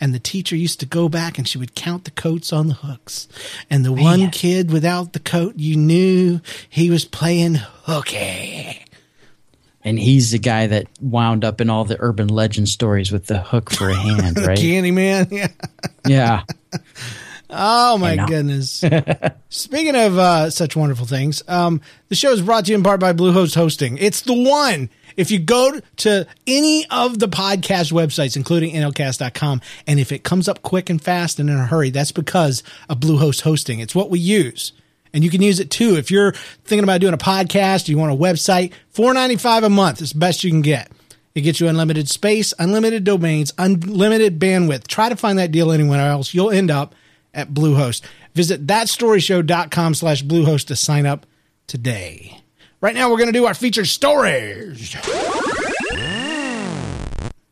and 0.00 0.14
the 0.14 0.18
teacher 0.18 0.54
used 0.56 0.80
to 0.80 0.86
go 0.86 1.08
back 1.08 1.38
and 1.38 1.48
she 1.48 1.58
would 1.58 1.74
count 1.74 2.04
the 2.04 2.10
coats 2.10 2.52
on 2.52 2.68
the 2.68 2.74
hooks. 2.74 3.26
And 3.70 3.84
the 3.84 3.92
one 3.92 4.30
kid 4.30 4.70
without 4.70 5.12
the 5.12 5.20
coat, 5.20 5.54
you 5.56 5.76
knew 5.76 6.40
he 6.68 6.90
was 6.90 7.04
playing 7.04 7.56
hooky. 7.84 8.84
and 9.82 9.98
he's 9.98 10.30
the 10.30 10.38
guy 10.38 10.66
that 10.66 10.86
wound 11.00 11.44
up 11.44 11.60
in 11.60 11.70
all 11.70 11.84
the 11.84 11.96
urban 12.00 12.28
legend 12.28 12.68
stories 12.68 13.10
with 13.12 13.26
the 13.26 13.38
hook 13.38 13.70
for 13.70 13.88
a 13.90 13.94
hand, 13.94 14.36
right? 14.46 14.58
Candyman, 14.58 15.30
yeah. 15.32 15.48
yeah. 16.06 16.42
Oh 17.56 17.98
my 17.98 18.16
goodness! 18.16 18.84
Speaking 19.48 19.94
of 19.94 20.18
uh, 20.18 20.50
such 20.50 20.74
wonderful 20.74 21.06
things, 21.06 21.42
um, 21.46 21.80
the 22.08 22.14
show 22.14 22.32
is 22.32 22.42
brought 22.42 22.64
to 22.64 22.72
you 22.72 22.76
in 22.76 22.82
part 22.82 23.00
by 23.00 23.12
Bluehost 23.12 23.54
Hosting. 23.54 23.96
It's 23.98 24.22
the 24.22 24.34
one. 24.34 24.90
If 25.16 25.30
you 25.30 25.38
go 25.38 25.80
to 25.98 26.26
any 26.46 26.86
of 26.90 27.20
the 27.20 27.28
podcast 27.28 27.92
websites, 27.92 28.36
including 28.36 28.74
NLCast.com, 28.74 29.60
and 29.86 30.00
if 30.00 30.10
it 30.10 30.24
comes 30.24 30.48
up 30.48 30.62
quick 30.62 30.90
and 30.90 31.00
fast 31.00 31.38
and 31.38 31.48
in 31.48 31.56
a 31.56 31.66
hurry, 31.66 31.90
that's 31.90 32.10
because 32.10 32.64
of 32.88 32.98
Bluehost 32.98 33.42
Hosting. 33.42 33.78
It's 33.78 33.94
what 33.94 34.10
we 34.10 34.18
use. 34.18 34.72
And 35.12 35.22
you 35.22 35.30
can 35.30 35.40
use 35.40 35.60
it 35.60 35.70
too. 35.70 35.94
If 35.96 36.10
you're 36.10 36.32
thinking 36.64 36.82
about 36.82 37.00
doing 37.00 37.14
a 37.14 37.18
podcast, 37.18 37.88
you 37.88 37.96
want 37.96 38.12
a 38.12 38.16
website, 38.16 38.72
four 38.88 39.14
ninety 39.14 39.36
five 39.36 39.62
a 39.62 39.70
month 39.70 40.02
is 40.02 40.12
the 40.12 40.18
best 40.18 40.42
you 40.42 40.50
can 40.50 40.62
get. 40.62 40.90
It 41.36 41.42
gets 41.42 41.60
you 41.60 41.68
unlimited 41.68 42.08
space, 42.08 42.52
unlimited 42.58 43.04
domains, 43.04 43.52
unlimited 43.58 44.38
bandwidth. 44.40 44.86
Try 44.86 45.08
to 45.08 45.16
find 45.16 45.38
that 45.38 45.52
deal 45.52 45.72
anywhere 45.72 46.08
else. 46.08 46.34
You'll 46.34 46.50
end 46.50 46.70
up 46.70 46.94
at 47.34 47.50
Bluehost. 47.50 48.02
Visit 48.34 48.66
thatstoryshow.com 48.66 49.94
slash 49.94 50.22
Bluehost 50.22 50.66
to 50.68 50.76
sign 50.76 51.06
up 51.06 51.26
today. 51.66 52.40
Right 52.80 52.94
now, 52.94 53.10
we're 53.10 53.18
going 53.18 53.32
to 53.32 53.38
do 53.38 53.46
our 53.46 53.54
featured 53.54 53.86
stories. 53.86 54.94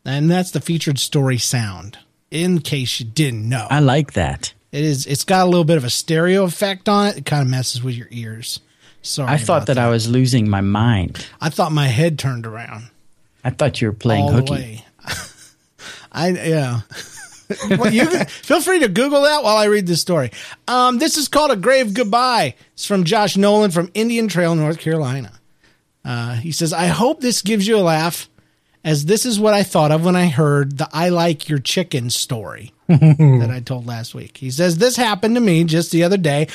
And 0.05 0.29
that's 0.29 0.51
the 0.51 0.59
featured 0.61 0.99
story 0.99 1.37
sound, 1.37 1.97
in 2.29 2.59
case 2.59 2.99
you 2.99 3.05
didn't 3.05 3.47
know. 3.47 3.67
I 3.69 3.79
like 3.79 4.13
that. 4.13 4.53
It 4.71 4.83
is. 4.83 5.05
It's 5.05 5.23
got 5.23 5.43
a 5.43 5.49
little 5.49 5.63
bit 5.63 5.77
of 5.77 5.83
a 5.85 5.89
stereo 5.89 6.43
effect 6.43 6.89
on 6.89 7.07
it. 7.07 7.17
It 7.19 7.25
kind 7.25 7.41
of 7.41 7.47
messes 7.47 7.81
with 7.83 7.95
your 7.95 8.07
ears. 8.11 8.59
Sorry. 9.01 9.29
I 9.29 9.37
thought 9.37 9.63
about 9.63 9.67
that, 9.67 9.77
I 9.77 9.89
was 9.89 10.09
losing 10.09 10.49
my 10.49 10.61
mind. 10.61 11.25
I 11.39 11.49
thought 11.49 11.71
my 11.71 11.87
head 11.87 12.17
turned 12.19 12.45
around 12.45 12.89
I 13.43 13.49
thought 13.49 13.81
you 13.81 13.87
were 13.89 13.93
playing 13.93 14.23
all 14.23 14.31
hooky. 14.31 14.51
way. 14.51 14.85
I 16.11 16.29
yeah. 16.29 16.81
well, 17.69 17.91
you 17.91 18.05
feel 18.25 18.61
free 18.61 18.79
to 18.79 18.87
Google 18.87 19.23
that 19.23 19.43
while 19.43 19.57
I 19.57 19.65
read 19.65 19.87
this 19.87 20.01
story. 20.01 20.31
Um, 20.67 20.97
this 20.99 21.17
is 21.17 21.27
called 21.27 21.51
a 21.51 21.55
grave 21.55 21.93
goodbye. 21.93 22.55
It's 22.73 22.85
from 22.85 23.03
Josh 23.03 23.37
Nolan 23.37 23.71
from 23.71 23.91
Indian 23.93 24.27
Trail, 24.27 24.55
North 24.55 24.79
Carolina. 24.79 25.31
Uh, 26.05 26.35
he 26.35 26.51
says, 26.51 26.73
"I 26.73 26.87
hope 26.87 27.21
this 27.21 27.41
gives 27.41 27.67
you 27.67 27.77
a 27.77 27.79
laugh, 27.79 28.29
as 28.83 29.05
this 29.05 29.25
is 29.25 29.39
what 29.39 29.53
I 29.53 29.63
thought 29.63 29.91
of 29.91 30.03
when 30.05 30.15
I 30.15 30.27
heard 30.27 30.77
the 30.77 30.89
I 30.91 31.09
like 31.09 31.47
your 31.49 31.59
chicken 31.59 32.09
story 32.09 32.73
that 32.87 33.49
I 33.51 33.59
told 33.59 33.87
last 33.87 34.13
week." 34.13 34.37
He 34.37 34.51
says, 34.51 34.77
"This 34.77 34.95
happened 34.95 35.35
to 35.35 35.41
me 35.41 35.63
just 35.63 35.91
the 35.91 36.03
other 36.03 36.17
day." 36.17 36.47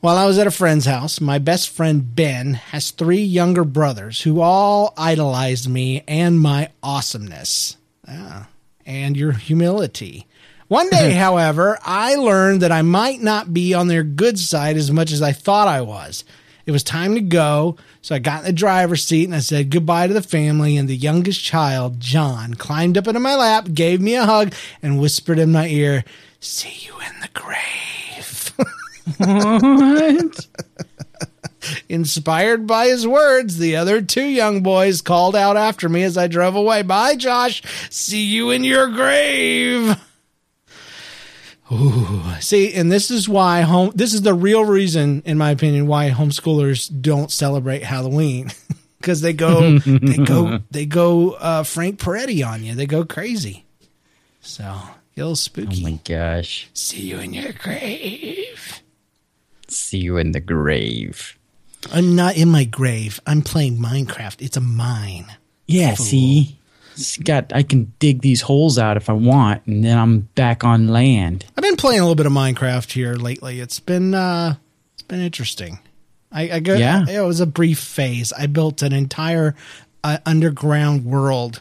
While 0.00 0.16
I 0.16 0.24
was 0.24 0.38
at 0.38 0.46
a 0.46 0.50
friend's 0.50 0.86
house, 0.86 1.20
my 1.20 1.38
best 1.38 1.68
friend 1.68 2.16
Ben 2.16 2.54
has 2.54 2.90
three 2.90 3.20
younger 3.20 3.64
brothers 3.64 4.22
who 4.22 4.40
all 4.40 4.94
idolized 4.96 5.68
me 5.68 6.04
and 6.08 6.40
my 6.40 6.70
awesomeness 6.82 7.76
Ah, 8.10 8.48
and 8.90 9.16
your 9.16 9.32
humility. 9.32 10.26
One 10.68 10.90
day, 10.90 11.12
however, 11.24 11.78
I 11.84 12.16
learned 12.16 12.62
that 12.62 12.72
I 12.72 12.82
might 12.82 13.22
not 13.22 13.54
be 13.54 13.72
on 13.72 13.88
their 13.88 14.02
good 14.02 14.38
side 14.38 14.76
as 14.76 14.90
much 14.90 15.12
as 15.12 15.22
I 15.22 15.32
thought 15.32 15.68
I 15.68 15.80
was. 15.80 16.24
It 16.66 16.72
was 16.72 16.82
time 16.82 17.14
to 17.14 17.20
go, 17.20 17.76
so 18.02 18.14
I 18.14 18.18
got 18.18 18.40
in 18.40 18.46
the 18.46 18.52
driver's 18.52 19.04
seat 19.04 19.24
and 19.24 19.34
I 19.34 19.40
said 19.40 19.70
goodbye 19.70 20.06
to 20.08 20.14
the 20.14 20.22
family. 20.22 20.76
And 20.76 20.88
the 20.88 20.96
youngest 20.96 21.42
child, 21.42 22.00
John, 22.00 22.54
climbed 22.54 22.98
up 22.98 23.06
into 23.06 23.20
my 23.20 23.34
lap, 23.34 23.68
gave 23.72 24.00
me 24.00 24.14
a 24.14 24.26
hug, 24.26 24.54
and 24.82 25.00
whispered 25.00 25.38
in 25.38 25.52
my 25.52 25.68
ear, 25.68 26.04
See 26.40 26.86
you 26.86 26.94
in 27.00 27.20
the 27.20 27.28
grave. 27.32 28.52
What? 29.18 30.46
Inspired 31.88 32.66
by 32.66 32.86
his 32.86 33.06
words, 33.06 33.58
the 33.58 33.76
other 33.76 34.00
two 34.02 34.24
young 34.24 34.62
boys 34.62 35.02
called 35.02 35.36
out 35.36 35.56
after 35.56 35.88
me 35.88 36.02
as 36.02 36.16
I 36.16 36.26
drove 36.26 36.54
away. 36.54 36.82
Bye, 36.82 37.16
Josh. 37.16 37.62
See 37.90 38.24
you 38.24 38.50
in 38.50 38.64
your 38.64 38.88
grave. 38.88 39.96
Ooh. 41.72 42.22
See, 42.40 42.74
and 42.74 42.90
this 42.90 43.10
is 43.10 43.28
why 43.28 43.60
home. 43.60 43.92
This 43.94 44.12
is 44.12 44.22
the 44.22 44.34
real 44.34 44.64
reason, 44.64 45.22
in 45.24 45.38
my 45.38 45.50
opinion, 45.50 45.86
why 45.86 46.10
homeschoolers 46.10 46.90
don't 47.00 47.30
celebrate 47.30 47.84
Halloween 47.84 48.50
because 48.98 49.20
they 49.20 49.32
go, 49.32 49.78
they 49.86 50.16
go, 50.16 50.58
they 50.70 50.86
go 50.86 51.32
uh, 51.32 51.62
Frank 51.62 52.00
Peretti 52.00 52.46
on 52.46 52.64
you. 52.64 52.74
They 52.74 52.86
go 52.86 53.04
crazy. 53.04 53.64
So 54.40 54.64
get 55.14 55.22
a 55.22 55.26
little 55.26 55.32
oh 55.32 55.34
spooky. 55.34 55.82
my 55.82 56.00
gosh. 56.04 56.68
See 56.74 57.02
you 57.02 57.18
in 57.18 57.32
your 57.32 57.52
grave. 57.52 58.82
See 59.68 59.98
you 59.98 60.16
in 60.16 60.32
the 60.32 60.40
grave. 60.40 61.38
I'm 61.92 62.14
not 62.14 62.36
in 62.36 62.48
my 62.50 62.64
grave. 62.64 63.20
I'm 63.26 63.42
playing 63.42 63.78
Minecraft. 63.78 64.42
It's 64.42 64.56
a 64.56 64.60
mine. 64.60 65.26
Yeah, 65.66 65.94
see? 65.94 66.58
It's 66.94 67.16
got 67.16 67.52
I 67.54 67.62
can 67.62 67.92
dig 67.98 68.20
these 68.20 68.42
holes 68.42 68.78
out 68.78 68.96
if 68.96 69.08
I 69.08 69.14
want, 69.14 69.64
and 69.66 69.82
then 69.84 69.96
I'm 69.98 70.20
back 70.34 70.64
on 70.64 70.88
land. 70.88 71.46
I've 71.56 71.62
been 71.62 71.76
playing 71.76 72.00
a 72.00 72.02
little 72.02 72.16
bit 72.16 72.26
of 72.26 72.32
Minecraft 72.32 72.90
here 72.92 73.14
lately. 73.14 73.60
It's 73.60 73.80
been 73.80 74.12
uh 74.14 74.56
it's 74.94 75.02
been 75.04 75.20
interesting. 75.20 75.78
I, 76.32 76.50
I 76.50 76.60
go 76.60 76.74
Yeah. 76.74 77.04
it 77.08 77.20
was 77.26 77.40
a 77.40 77.46
brief 77.46 77.78
phase. 77.78 78.32
I 78.32 78.46
built 78.46 78.82
an 78.82 78.92
entire 78.92 79.54
uh, 80.04 80.18
underground 80.26 81.04
world, 81.04 81.60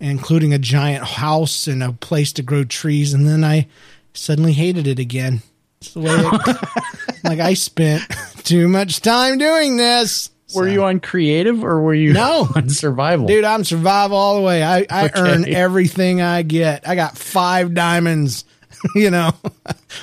including 0.00 0.52
a 0.52 0.58
giant 0.58 1.04
house 1.04 1.66
and 1.66 1.82
a 1.82 1.92
place 1.92 2.32
to 2.34 2.42
grow 2.42 2.64
trees, 2.64 3.14
and 3.14 3.26
then 3.28 3.44
I 3.44 3.66
suddenly 4.12 4.52
hated 4.52 4.86
it 4.86 4.98
again. 4.98 5.42
It's 5.84 5.94
the 5.94 6.00
way 6.00 6.28
it, 6.28 6.56
like 7.24 7.40
I 7.40 7.54
spent 7.54 8.02
too 8.44 8.68
much 8.68 9.00
time 9.00 9.38
doing 9.38 9.76
this. 9.76 10.30
Were 10.54 10.68
you 10.68 10.84
on 10.84 11.00
creative 11.00 11.64
or 11.64 11.80
were 11.82 11.94
you 11.94 12.12
No. 12.12 12.48
on 12.54 12.68
survival? 12.68 13.26
Dude, 13.26 13.44
I'm 13.44 13.64
survival 13.64 14.16
all 14.16 14.36
the 14.36 14.42
way. 14.42 14.62
I, 14.62 14.86
I 14.88 15.04
Okay. 15.06 15.20
earn 15.20 15.44
everything 15.48 16.22
I 16.22 16.42
get. 16.42 16.86
I 16.88 16.94
got 16.94 17.18
five 17.18 17.74
diamonds, 17.74 18.44
you 18.94 19.10
know, 19.10 19.32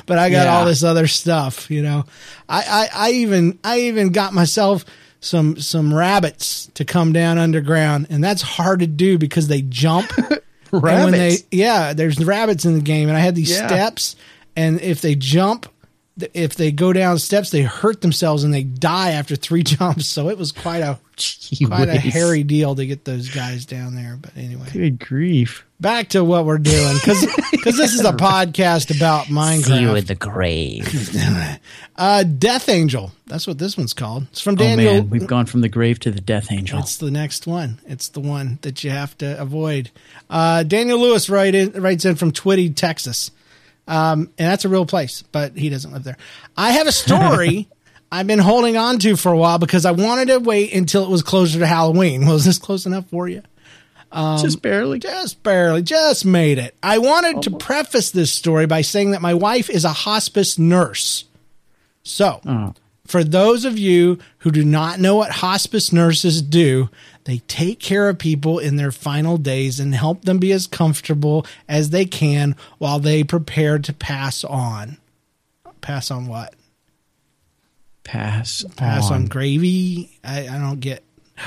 but 0.06 0.18
I 0.18 0.30
got 0.30 0.48
Yeah. 0.48 0.58
all 0.58 0.66
this 0.66 0.84
other 0.84 1.08
stuff, 1.08 1.72
you 1.72 1.84
know. 1.84 2.04
I, 2.50 2.90
I, 2.94 3.08
I 3.08 3.12
even 3.12 3.60
I 3.64 3.82
even 3.82 4.10
got 4.12 4.34
myself 4.34 4.84
some 5.22 5.58
some 5.62 5.94
rabbits 5.94 6.66
to 6.74 6.84
come 6.84 7.14
down 7.14 7.38
underground, 7.38 8.08
and 8.10 8.22
that's 8.24 8.42
hard 8.42 8.80
to 8.82 8.88
do 8.88 9.18
because 9.18 9.48
they 9.48 9.62
jump. 9.62 10.12
And 10.74 10.82
when 10.82 11.12
they 11.12 11.38
yeah, 11.52 11.94
there's 11.94 12.22
rabbits 12.24 12.66
in 12.66 12.74
the 12.74 12.82
game, 12.82 13.08
and 13.08 13.16
I 13.18 13.22
had 13.22 13.36
these 13.36 13.52
Yeah. 13.52 13.68
steps, 13.68 14.16
and 14.58 14.82
if 14.82 15.00
they 15.02 15.16
jump, 15.16 15.71
if 16.34 16.56
they 16.56 16.72
go 16.72 16.94
down 16.94 17.18
steps, 17.20 17.50
they 17.52 17.62
hurt 17.62 18.02
themselves 18.02 18.44
and 18.44 18.54
they 18.54 18.64
die 18.64 19.12
after 19.12 19.36
three 19.36 19.64
jumps. 19.64 20.08
So 20.08 20.30
it 20.30 20.38
was 20.38 20.52
quite 20.52 20.80
a 20.82 21.00
quite 21.68 21.88
a 21.90 22.00
hairy 22.00 22.44
deal 22.44 22.74
to 22.76 22.86
get 22.86 23.06
those 23.06 23.30
guys 23.30 23.66
down 23.66 23.94
there. 23.96 24.18
But 24.20 24.36
anyway, 24.36 24.66
Good 24.74 25.00
grief. 25.00 25.64
back 25.80 26.10
to 26.10 26.24
what 26.24 26.46
we're 26.46 26.58
doing 26.58 26.96
because 26.96 27.26
because 27.52 27.78
this 27.78 27.94
is 27.94 28.02
a 28.04 28.12
podcast 28.14 28.96
about 28.96 29.28
Minecraft. 29.28 29.82
You 29.82 29.96
in 29.96 30.06
the 30.06 30.16
grave. 30.16 30.88
Uh, 31.98 32.24
Death 32.24 32.68
Angel. 32.68 33.12
That's 33.28 33.46
what 33.46 33.60
this 33.60 33.78
one's 33.78 33.94
called. 33.94 34.24
It's 34.32 34.42
from 34.42 34.56
Oh 34.56 34.58
Daniel. 34.58 34.94
man, 34.94 35.10
we've 35.12 35.28
gone 35.28 35.46
from 35.46 35.62
the 35.62 35.70
grave 35.70 36.00
to 36.00 36.10
the 36.10 36.22
death 36.22 36.52
angel. 36.52 36.80
It's 36.80 36.98
the 36.98 37.12
next 37.12 37.46
one. 37.46 37.80
It's 37.86 38.10
the 38.10 38.22
one 38.22 38.58
that 38.64 38.84
you 38.84 38.90
have 38.90 39.16
to 39.20 39.40
avoid. 39.40 39.92
Uh, 40.28 40.64
Daniel 40.64 40.98
Lewis 40.98 41.30
write 41.30 41.54
in, 41.54 41.72
writes 41.80 42.04
in 42.04 42.16
from 42.16 42.32
Twitty, 42.32 42.76
Texas. 42.76 43.30
Um, 43.92 44.30
and 44.38 44.48
that's 44.48 44.64
a 44.64 44.70
real 44.70 44.86
place, 44.86 45.24
but 45.34 45.58
he 45.58 45.70
doesn't 45.70 45.92
live 45.92 46.04
there. 46.06 46.18
I 46.56 46.72
have 46.72 46.88
a 46.88 46.92
story 46.94 47.68
I've 48.12 48.28
been 48.28 48.40
holding 48.40 48.76
on 48.78 49.00
to 49.00 49.16
for 49.16 49.32
a 49.32 49.38
while 49.38 49.58
because 49.58 49.86
I 49.86 49.92
wanted 49.92 50.28
to 50.30 50.40
wait 50.40 50.74
until 50.74 51.04
it 51.04 51.10
was 51.10 51.24
closer 51.24 51.60
to 51.60 51.66
Halloween. 51.68 52.26
Was 52.28 52.44
this 52.46 52.58
close 52.58 52.86
enough 52.86 53.06
for 53.10 53.28
you? 53.30 53.42
Just 54.14 54.62
barely. 54.62 55.00
Just 55.00 55.42
barely, 55.44 55.82
just 55.82 56.26
made 56.26 56.58
it. 56.58 56.76
I 56.84 56.98
wanted 56.98 57.44
to 57.44 57.52
preface 57.52 58.12
this 58.12 58.30
story 58.32 58.66
by 58.66 58.82
saying 58.82 59.12
that 59.12 59.22
my 59.22 59.34
wife 59.34 59.70
is 59.70 59.86
a 59.86 59.94
hospice 59.94 60.60
nurse. 60.60 61.24
So, 62.04 62.42
Oh. 62.46 62.74
for 63.08 63.24
those 63.24 63.64
of 63.64 63.78
you 63.80 64.20
who 64.40 64.52
do 64.52 64.66
not 64.66 65.00
know 65.00 65.16
what 65.16 65.32
hospice 65.32 65.94
nurses 65.94 66.42
do, 66.42 66.90
they 67.26 67.40
take 67.48 67.80
care 67.80 68.10
of 68.10 68.18
people 68.18 68.60
in 68.60 68.76
their 68.76 68.92
final 68.92 69.38
days 69.38 69.80
and 69.80 69.94
help 69.94 70.26
them 70.26 70.40
be 70.40 70.52
as 70.52 70.68
comfortable 70.68 71.46
as 71.68 71.90
they 71.90 72.06
can 72.06 72.56
while 72.78 73.00
they 73.00 73.24
prepare 73.24 73.80
to 73.80 73.94
pass 73.94 74.44
on. 74.44 74.98
Pass 75.82 76.12
on 76.12 76.28
what? 76.28 76.54
Pass. 78.04 78.66
Pass 78.76 79.10
on, 79.10 79.24
on. 79.24 79.26
gravy? 79.28 80.18
I, 80.24 80.48
I 80.48 80.58
don't 80.60 80.80
get. 80.80 81.04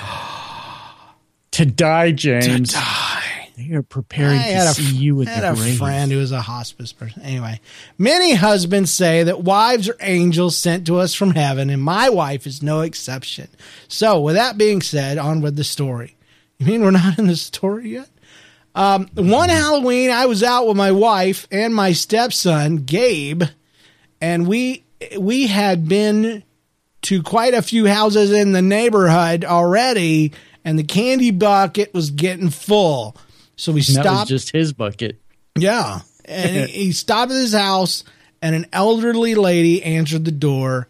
To 1.53 1.65
die, 1.65 2.11
James. 2.11 2.73
Die. 2.73 3.14
They 3.57 3.73
are 3.73 3.83
preparing 3.83 4.41
to 4.41 4.57
a, 4.57 4.75
see 4.75 4.97
you 4.97 5.15
with 5.15 5.29
I 5.29 5.33
had 5.33 5.57
the 5.57 5.63
a 5.63 5.75
friend 5.77 6.11
who 6.11 6.19
was 6.19 6.33
a 6.33 6.41
hospice 6.41 6.93
person. 6.93 7.23
Anyway, 7.23 7.61
many 7.97 8.35
husbands 8.35 8.93
say 8.93 9.23
that 9.23 9.43
wives 9.43 9.89
are 9.89 9.97
angels 10.01 10.59
sent 10.59 10.89
to 10.89 10.99
us 10.99 11.15
from 11.15 11.31
heaven, 11.33 11.71
and 11.71 11.81
my 11.81 12.09
wife 12.09 12.49
is 12.49 12.63
no 12.63 12.81
exception. 12.81 13.49
So, 13.87 14.21
with 14.21 14.35
that 14.35 14.59
being 14.59 14.83
said, 14.83 15.19
on 15.19 15.41
with 15.41 15.55
the 15.55 15.63
story. 15.63 16.17
You 16.59 16.67
mean 16.67 16.83
we're 16.83 16.91
not 16.91 17.19
in 17.19 17.29
the 17.29 17.37
story 17.37 17.91
yet? 17.91 18.09
Um, 18.75 19.09
one 19.15 19.51
Halloween, 19.51 20.11
I 20.11 20.27
was 20.27 20.43
out 20.43 20.67
with 20.67 20.77
my 20.77 20.91
wife 20.91 21.47
and 21.53 21.73
my 21.73 21.93
stepson, 21.93 22.79
Gabe, 22.79 23.45
and 24.21 24.49
we 24.49 24.85
we 25.19 25.47
had 25.47 25.89
been 25.89 26.43
to 27.03 27.23
quite 27.23 27.55
a 27.55 27.63
few 27.63 27.87
houses 27.87 28.33
in 28.33 28.53
the 28.53 28.63
neighborhood 28.63 29.45
already, 29.45 30.33
and 30.65 30.77
the 30.77 30.85
candy 30.85 31.31
bucket 31.31 31.95
was 31.95 32.11
getting 32.11 32.51
full. 32.51 33.17
So 33.57 33.73
we 33.73 33.81
And 33.81 33.97
that 33.97 34.05
was 34.05 34.13
stopped. 34.13 34.29
just 34.29 34.51
his 34.53 34.73
bucket. 34.73 35.21
Yeah. 35.57 36.01
And 36.25 36.69
he, 36.71 36.87
he 36.87 36.93
stopped 36.93 37.31
at 37.31 37.37
his 37.37 37.55
house, 37.55 38.05
and 38.43 38.55
an 38.55 38.67
elderly 38.73 39.35
lady 39.35 39.83
answered 39.83 40.25
the 40.25 40.33
door. 40.33 40.89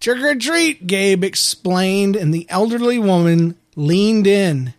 Trick 0.00 0.22
or 0.22 0.34
treat, 0.34 0.86
Gabe 0.86 1.22
explained, 1.24 2.16
and 2.16 2.32
the 2.32 2.46
elderly 2.48 2.98
woman 2.98 3.56
leaned 3.76 4.26
in 4.26 4.72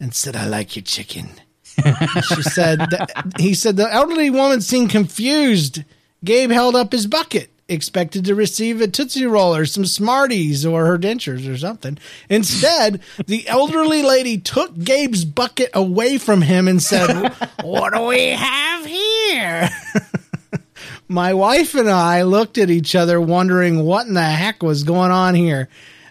and 0.00 0.12
said, 0.14 0.34
I 0.36 0.46
like 0.46 0.74
your 0.76 0.82
chicken. 0.82 1.28
she 1.64 2.42
said, 2.42 2.80
that, 2.90 3.32
he 3.38 3.54
said, 3.54 3.76
the 3.76 3.92
elderly 3.92 4.30
woman 4.30 4.60
seemed 4.60 4.90
confused. 4.90 5.84
Gabe 6.24 6.50
held 6.50 6.74
up 6.74 6.90
his 6.92 7.06
bucket, 7.06 7.50
expected 7.68 8.24
to 8.24 8.34
receive 8.34 8.80
a 8.80 8.88
Tootsie 8.88 9.26
Roll 9.26 9.54
or 9.54 9.66
some 9.66 9.86
Smarties 9.86 10.64
or 10.64 10.86
her 10.86 10.98
dentures 10.98 11.52
or 11.52 11.56
something. 11.56 11.98
Instead, 12.28 13.00
the 13.26 13.46
elderly 13.48 14.02
lady 14.02 14.38
took 14.38 14.78
Gabe's 14.78 15.24
bucket 15.24 15.70
away 15.74 16.18
from 16.18 16.42
him 16.42 16.68
and 16.68 16.82
said, 16.82 17.32
What 17.62 17.92
do 17.92 18.02
we 18.06 18.28
have 18.30 18.86
here? 18.86 19.68
My 21.08 21.34
wife 21.34 21.74
and 21.74 21.88
I 21.88 22.22
looked 22.22 22.58
at 22.58 22.70
each 22.70 22.94
other, 22.94 23.20
wondering 23.20 23.84
what 23.84 24.06
in 24.06 24.14
the 24.14 24.22
heck 24.22 24.62
was 24.62 24.82
going 24.82 25.12
on 25.12 25.34
here. 25.34 25.68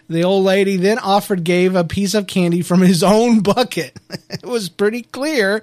The 0.08 0.24
old 0.24 0.44
lady 0.44 0.76
then 0.76 0.98
offered 0.98 1.44
Gabe 1.44 1.74
a 1.74 1.84
piece 1.84 2.14
of 2.14 2.26
candy 2.26 2.62
from 2.62 2.80
his 2.80 3.02
own 3.02 3.40
bucket. 3.40 3.98
it 4.30 4.44
was 4.44 4.68
pretty 4.68 5.02
clear 5.02 5.62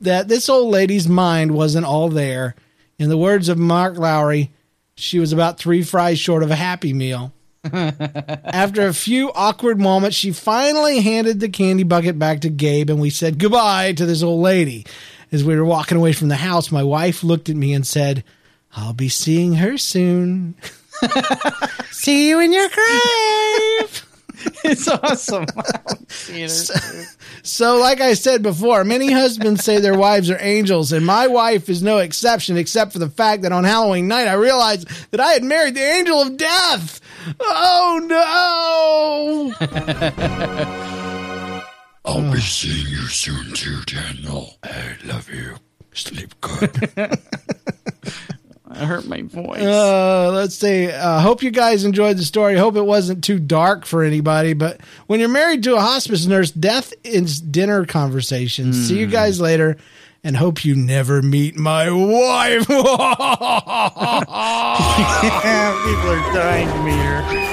that 0.00 0.28
this 0.28 0.48
old 0.48 0.72
lady's 0.72 1.08
mind 1.08 1.52
wasn't 1.52 1.86
all 1.86 2.08
there. 2.08 2.56
In 2.98 3.08
the 3.08 3.18
words 3.18 3.48
of 3.48 3.58
Mark 3.58 3.98
Lowry, 3.98 4.50
She 4.96 5.18
was 5.18 5.32
about 5.32 5.58
three 5.58 5.82
fries 5.82 6.18
short 6.18 6.42
of 6.42 6.50
a 6.50 6.56
happy 6.56 6.92
meal. 6.92 7.32
After 7.64 8.86
a 8.86 8.92
few 8.94 9.30
awkward 9.32 9.80
moments, 9.80 10.16
she 10.16 10.32
finally 10.32 11.00
handed 11.00 11.40
the 11.40 11.48
candy 11.48 11.84
bucket 11.84 12.18
back 12.18 12.40
to 12.40 12.50
Gabe, 12.50 12.90
and 12.90 13.00
we 13.00 13.10
said 13.10 13.38
goodbye 13.38 13.92
to 13.92 14.06
this 14.06 14.22
old 14.22 14.42
lady. 14.42 14.84
As 15.30 15.44
we 15.44 15.56
were 15.56 15.64
walking 15.64 15.96
away 15.96 16.12
from 16.12 16.28
the 16.28 16.36
house, 16.36 16.70
my 16.70 16.82
wife 16.82 17.22
looked 17.22 17.48
at 17.48 17.56
me 17.56 17.72
and 17.72 17.86
said, 17.86 18.24
I'll 18.74 18.92
be 18.92 19.08
seeing 19.08 19.54
her 19.54 19.78
soon. 19.78 20.56
See 21.90 22.28
you 22.28 22.40
in 22.40 22.52
your 22.52 22.68
grave. 22.68 24.06
it's 24.64 24.88
awesome. 24.88 25.46
So, 27.44 27.78
like 27.78 28.00
I 28.00 28.14
said 28.14 28.42
before, 28.42 28.84
many 28.84 29.10
husbands 29.10 29.64
say 29.64 29.80
their 29.80 29.98
wives 29.98 30.30
are 30.30 30.38
angels, 30.40 30.92
and 30.92 31.04
my 31.04 31.26
wife 31.26 31.68
is 31.68 31.82
no 31.82 31.98
exception, 31.98 32.56
except 32.56 32.92
for 32.92 33.00
the 33.00 33.08
fact 33.08 33.42
that 33.42 33.50
on 33.50 33.64
Halloween 33.64 34.06
night 34.06 34.28
I 34.28 34.34
realized 34.34 34.86
that 35.10 35.18
I 35.20 35.32
had 35.32 35.42
married 35.42 35.74
the 35.74 35.82
angel 35.82 36.22
of 36.22 36.36
death. 36.36 37.00
Oh 37.40 38.00
no! 39.58 39.66
I'll 42.04 42.32
be 42.32 42.40
seeing 42.40 42.86
you 42.88 43.06
soon 43.08 43.52
too, 43.54 43.80
Daniel. 43.86 44.56
I 44.62 44.96
love 45.04 45.28
you. 45.28 45.56
Sleep 45.94 46.40
good. 46.40 47.18
I 48.74 48.84
hurt 48.86 49.06
my 49.06 49.22
voice. 49.22 49.60
Uh, 49.62 50.30
let's 50.32 50.54
see. 50.54 50.90
Uh, 50.90 51.20
hope 51.20 51.42
you 51.42 51.50
guys 51.50 51.84
enjoyed 51.84 52.16
the 52.16 52.24
story. 52.24 52.56
Hope 52.56 52.76
it 52.76 52.82
wasn't 52.84 53.22
too 53.22 53.38
dark 53.38 53.84
for 53.84 54.02
anybody. 54.02 54.54
But 54.54 54.80
when 55.06 55.20
you're 55.20 55.28
married 55.28 55.62
to 55.64 55.76
a 55.76 55.80
hospice 55.80 56.26
nurse, 56.26 56.50
death 56.50 56.92
is 57.04 57.40
dinner 57.40 57.84
conversation. 57.84 58.72
See 58.72 58.98
you 58.98 59.06
guys 59.06 59.40
later, 59.40 59.76
and 60.24 60.36
hope 60.36 60.64
you 60.64 60.74
never 60.74 61.20
meet 61.22 61.56
my 61.56 61.90
wife. 61.90 62.66
People 62.66 62.80
are 66.10 66.32
dying 66.32 66.68
to 66.68 66.82
meet 66.82 66.96
her. 66.96 67.48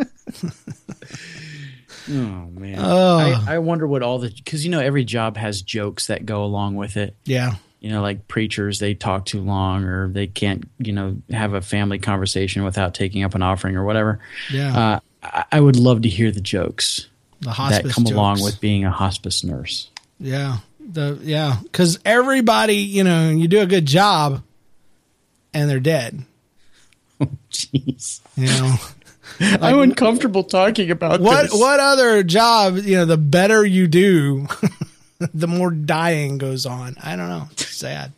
Oh 2.10 2.50
man! 2.52 2.78
I, 2.78 3.54
I 3.54 3.58
wonder 3.58 3.86
what 3.86 4.02
all 4.02 4.18
the 4.18 4.28
because 4.30 4.64
you 4.64 4.70
know 4.70 4.80
every 4.80 5.04
job 5.04 5.36
has 5.36 5.62
jokes 5.62 6.08
that 6.08 6.26
go 6.26 6.44
along 6.44 6.74
with 6.76 6.96
it. 6.96 7.16
yeah. 7.24 7.54
You 7.80 7.88
know, 7.88 8.02
like 8.02 8.28
preachers, 8.28 8.78
they 8.78 8.92
talk 8.92 9.24
too 9.24 9.40
long, 9.40 9.84
or 9.84 10.08
they 10.08 10.26
can't, 10.26 10.68
you 10.78 10.92
know, 10.92 11.16
have 11.30 11.54
a 11.54 11.62
family 11.62 11.98
conversation 11.98 12.62
without 12.62 12.92
taking 12.92 13.22
up 13.22 13.34
an 13.34 13.40
offering 13.40 13.74
or 13.74 13.84
whatever. 13.84 14.20
Yeah. 14.52 14.78
Uh, 14.78 15.00
I, 15.22 15.44
I 15.52 15.60
would 15.60 15.76
love 15.76 16.02
to 16.02 16.08
hear 16.10 16.30
the 16.30 16.42
jokes 16.42 17.06
The 17.40 17.52
hospice 17.52 17.82
that 17.82 17.94
come 17.94 18.04
along 18.04 18.42
with 18.42 18.60
being 18.60 18.84
a 18.84 18.90
hospice 18.90 19.42
nurse. 19.44 19.88
Yeah. 20.18 20.58
The 20.78 21.18
yeah, 21.22 21.56
because 21.62 21.98
everybody, 22.04 22.76
you 22.76 23.02
know, 23.02 23.30
you 23.30 23.48
do 23.48 23.60
a 23.62 23.66
good 23.66 23.86
job, 23.86 24.42
and 25.54 25.70
they're 25.70 25.80
dead. 25.80 26.22
Jeez, 27.50 28.20
You 28.36 28.46
know. 28.46 28.74
I'm 29.40 29.78
uncomfortable 29.80 30.44
talking 30.44 30.90
about 30.90 31.20
what 31.20 31.42
this. 31.50 31.52
what 31.54 31.80
other 31.80 32.22
job 32.22 32.76
you 32.78 32.96
know 32.96 33.04
the 33.04 33.16
better 33.16 33.64
you 33.64 33.86
do 33.86 34.46
the 35.34 35.46
more 35.46 35.70
dying 35.70 36.38
goes 36.38 36.66
on 36.66 36.96
i 37.02 37.16
don't 37.16 37.28
know 37.28 37.46
it's 37.52 37.66
sad 37.68 38.12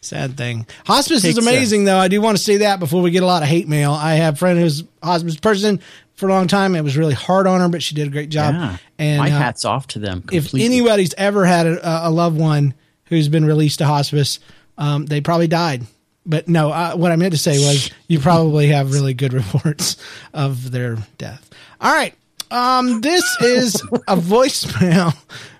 sad 0.00 0.36
thing 0.36 0.66
hospice 0.86 1.18
is 1.24 1.34
Takes 1.34 1.46
a- 1.46 1.48
amazing 1.50 1.84
though 1.84 1.98
i 1.98 2.08
do 2.08 2.20
want 2.20 2.36
to 2.36 2.42
say 2.42 2.58
that 2.58 2.80
before 2.80 3.02
we 3.02 3.10
get 3.10 3.22
a 3.22 3.26
lot 3.26 3.42
of 3.42 3.48
hate 3.48 3.68
mail 3.68 3.92
i 3.92 4.14
have 4.14 4.34
a 4.34 4.36
friend 4.38 4.58
who's 4.58 4.82
a 5.02 5.06
hospice 5.06 5.36
person 5.36 5.80
for 6.14 6.28
a 6.28 6.32
long 6.32 6.48
time 6.48 6.74
it 6.74 6.82
was 6.82 6.96
really 6.96 7.14
hard 7.14 7.46
on 7.46 7.60
her 7.60 7.68
but 7.68 7.82
she 7.82 7.94
did 7.94 8.06
a 8.08 8.10
great 8.10 8.28
job 8.30 8.54
Yeah. 8.54 8.76
and 8.98 9.18
my 9.18 9.30
uh, 9.30 9.38
hat's 9.38 9.64
off 9.64 9.86
to 9.88 9.98
them. 9.98 10.24
if 10.32 10.54
anybody's 10.54 11.14
ever 11.14 11.44
had 11.44 11.66
a, 11.66 12.08
a 12.08 12.10
loved 12.10 12.38
one 12.38 12.74
who's 13.06 13.28
been 13.28 13.44
released 13.46 13.78
to 13.78 13.86
hospice, 13.86 14.38
um, 14.76 15.06
they 15.06 15.20
probably 15.22 15.46
died. 15.48 15.82
But 16.28 16.46
no, 16.46 16.70
uh, 16.70 16.94
what 16.94 17.10
I 17.10 17.16
meant 17.16 17.32
to 17.32 17.38
say 17.38 17.52
was 17.58 17.90
you 18.06 18.20
probably 18.20 18.68
have 18.68 18.92
really 18.92 19.14
good 19.14 19.32
reports 19.32 19.96
of 20.34 20.70
their 20.70 20.98
death. 21.16 21.48
All 21.80 21.92
right. 21.92 22.14
Um, 22.50 23.00
this 23.00 23.24
is 23.40 23.76
a 24.06 24.16
voicemail 24.16 25.16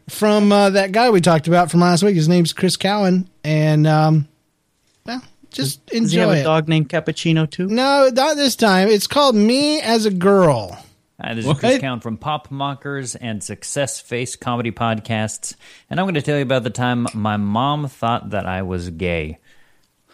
from 0.08 0.52
uh, 0.52 0.70
that 0.70 0.92
guy 0.92 1.10
we 1.10 1.20
talked 1.22 1.48
about 1.48 1.70
from 1.70 1.80
last 1.80 2.02
week. 2.02 2.14
His 2.16 2.28
name's 2.28 2.52
Chris 2.52 2.76
Cowan. 2.76 3.28
And, 3.44 3.86
um, 3.86 4.28
well, 5.06 5.22
just 5.50 5.84
does 5.86 6.12
he 6.12 6.18
have 6.18 6.28
enjoy 6.28 6.40
a 6.40 6.44
dog 6.44 6.68
named 6.68 6.88
Cappuccino 6.90 7.50
too? 7.50 7.66
No, 7.66 8.10
not 8.12 8.36
this 8.36 8.54
time. 8.54 8.88
It's 8.88 9.06
called 9.06 9.34
Me 9.34 9.80
as 9.80 10.04
a 10.04 10.10
Girl. 10.10 10.78
Hi, 11.20 11.34
this 11.34 11.46
What? 11.46 11.56
is 11.56 11.60
Chris 11.60 11.78
Cowan 11.78 12.00
from 12.00 12.16
Pop 12.16 12.50
Mockers 12.50 13.16
and 13.16 13.42
Success 13.42 14.00
Face 14.00 14.36
Comedy 14.36 14.70
Podcasts, 14.70 15.56
and 15.90 15.98
I'm 15.98 16.04
going 16.04 16.14
to 16.14 16.22
tell 16.22 16.36
you 16.36 16.42
about 16.42 16.62
the 16.62 16.70
time 16.70 17.08
my 17.12 17.36
mom 17.36 17.88
thought 17.88 18.30
that 18.30 18.46
I 18.46 18.62
was 18.62 18.90
gay. 18.90 19.38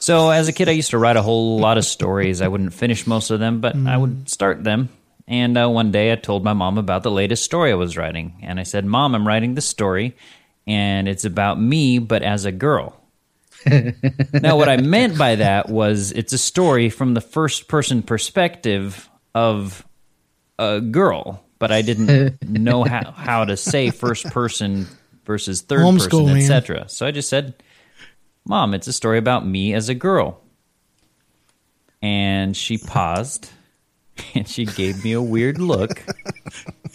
So, 0.05 0.29
as 0.29 0.49
a 0.49 0.53
kid, 0.53 0.69
I 0.69 0.73
used 0.73 0.91
to 0.91 0.99
write 0.99 1.17
a 1.17 1.23
whole 1.23 1.59
lot 1.59 1.79
of 1.79 1.85
stories. 1.87 2.43
I 2.43 2.49
wouldn't 2.49 2.75
finish 2.75 3.07
most 3.07 3.31
of 3.31 3.41
them, 3.41 3.63
but 3.63 3.75
I 3.75 3.97
would 3.97 4.29
start 4.29 4.63
them. 4.63 4.91
And 5.27 5.57
uh, 5.57 5.67
one 5.71 5.93
day 5.93 6.13
I 6.13 6.17
told 6.17 6.45
my 6.45 6.53
mom 6.53 6.77
about 6.77 7.05
the 7.05 7.11
latest 7.11 7.43
story 7.43 7.73
I 7.73 7.77
was 7.77 7.97
writing. 7.97 8.37
And 8.43 8.61
I 8.61 8.65
said, 8.65 8.85
Mom, 8.85 9.15
I'm 9.15 9.27
writing 9.27 9.55
this 9.55 9.67
story, 9.67 10.15
and 10.67 11.09
it's 11.09 11.25
about 11.25 11.59
me, 11.59 12.01
but 12.01 12.23
as 12.23 12.45
a 12.45 12.53
girl. 12.53 13.01
now, 13.67 14.59
what 14.59 14.69
I 14.69 14.77
meant 14.77 15.17
by 15.17 15.37
that 15.37 15.71
was 15.71 16.13
it's 16.13 16.35
a 16.35 16.39
story 16.39 16.91
from 16.91 17.15
the 17.15 17.23
first 17.23 17.67
person 17.67 18.03
perspective 18.03 19.09
of 19.35 19.87
a 20.59 20.83
girl, 20.83 21.43
but 21.59 21.73
I 21.73 21.81
didn't 21.81 22.43
know 22.47 22.85
how, 22.85 23.11
how 23.11 23.47
to 23.47 23.57
say 23.57 23.89
first 23.89 24.27
person 24.27 24.87
versus 25.25 25.63
third 25.63 25.81
Homeschool, 25.81 26.27
person, 26.27 26.37
etc. 26.37 26.91
So 26.91 27.07
I 27.07 27.11
just 27.11 27.31
said, 27.31 27.55
Mom, 28.47 28.75
it's 28.75 28.87
a 28.87 28.93
story 28.93 29.19
about 29.19 29.47
me 29.47 29.75
as 29.75 29.89
a 29.89 29.95
girl. 29.95 30.41
And 32.03 32.57
she 32.57 32.79
paused 32.87 33.51
and 34.35 34.49
she 34.49 34.65
gave 34.65 35.03
me 35.05 35.13
a 35.13 35.23
weird 35.23 35.59
look. 35.61 36.03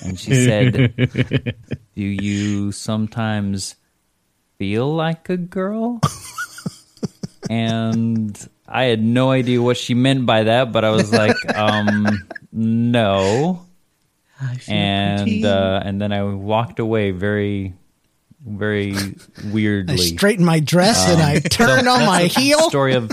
And 0.02 0.20
she 0.20 0.34
said, 0.34 0.94
Do 1.96 2.04
you 2.04 2.72
sometimes 2.72 3.76
feel 4.58 4.94
like 4.94 5.30
a 5.30 5.38
girl? 5.38 6.00
And 7.50 8.50
I 8.68 8.84
had 8.84 9.04
no 9.04 9.32
idea 9.32 9.62
what 9.62 9.78
she 9.78 9.96
meant 9.96 10.26
by 10.26 10.44
that, 10.44 10.72
but 10.72 10.86
I 10.86 10.92
was 10.92 11.12
like, 11.12 11.36
um, 11.56 12.08
no. 12.52 13.66
And 14.70 15.44
uh, 15.44 15.82
and 15.84 16.00
then 16.00 16.14
I 16.14 16.24
walked 16.24 16.80
away 16.80 17.12
very, 17.12 17.74
very 18.46 18.96
I 18.96 19.14
weirdly. 19.52 19.98
straightened 19.98 20.46
my 20.46 20.60
dress 20.60 21.08
and 21.10 21.22
Um, 21.22 21.28
I 21.28 21.40
turned 21.40 21.88
on 21.88 22.06
my 22.06 22.24
heel. 22.24 22.70
Story 22.70 22.94
of 22.96 23.12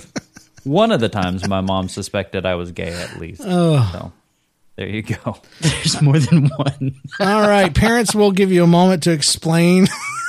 one 0.65 0.93
of 0.93 1.01
the 1.01 1.09
times 1.09 1.47
my 1.49 1.61
mom 1.61 1.89
suspected 1.89 2.45
I 2.47 2.55
was 2.57 2.73
gay, 2.73 2.93
at 2.93 3.19
least. 3.21 3.43
So 3.43 4.13
there 4.77 4.89
you 4.89 5.03
go. 5.03 5.39
There's 5.61 6.01
more 6.03 6.19
than 6.19 6.49
one. 6.57 6.95
All 7.21 7.41
right, 7.49 7.75
parents 7.75 8.15
will 8.15 8.33
give 8.33 8.53
you 8.53 8.63
a 8.65 8.67
moment 8.69 9.03
to 9.05 9.13
explain 9.13 9.87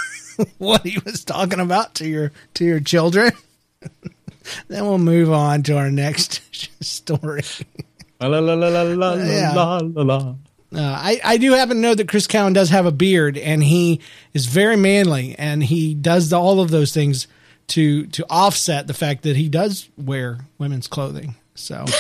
what 0.58 0.86
he 0.86 1.00
was 1.06 1.24
talking 1.24 1.60
about 1.60 1.96
to 1.96 2.08
your 2.08 2.32
to 2.56 2.66
your 2.66 2.80
children. 2.80 3.32
then 4.68 4.86
we'll 4.86 4.98
move 4.98 5.32
on 5.32 5.64
to 5.64 5.78
our 5.78 5.92
next 5.92 6.42
story. 6.84 7.42
La 8.22 8.28
la 8.28 8.40
la 8.40 8.54
la 8.54 8.82
la 8.84 9.14
Yeah. 9.16 9.54
la 9.54 9.78
la 9.84 10.04
la. 10.04 10.36
Uh, 10.78 10.82
I, 10.84 11.20
I 11.24 11.38
do 11.38 11.54
happen 11.54 11.78
to 11.78 11.82
know 11.82 11.96
that 11.96 12.08
Chris 12.08 12.28
Cowan 12.28 12.54
does 12.54 12.70
have 12.70 12.86
a 12.86 12.92
beard, 12.92 13.36
and 13.38 13.64
he 13.64 14.00
is 14.34 14.46
very 14.46 14.76
manly, 14.76 15.36
and 15.38 15.64
he 15.64 15.96
does 15.96 16.32
all 16.32 16.60
of 16.62 16.70
those 16.70 16.94
things 16.94 17.28
to 17.70 18.06
to 18.08 18.26
offset 18.30 18.86
the 18.88 18.94
fact 18.94 19.24
that 19.24 19.36
he 19.36 19.50
does 19.50 19.90
wear 19.98 20.40
women's 20.60 20.88
clothing. 20.88 21.36
So 21.56 21.86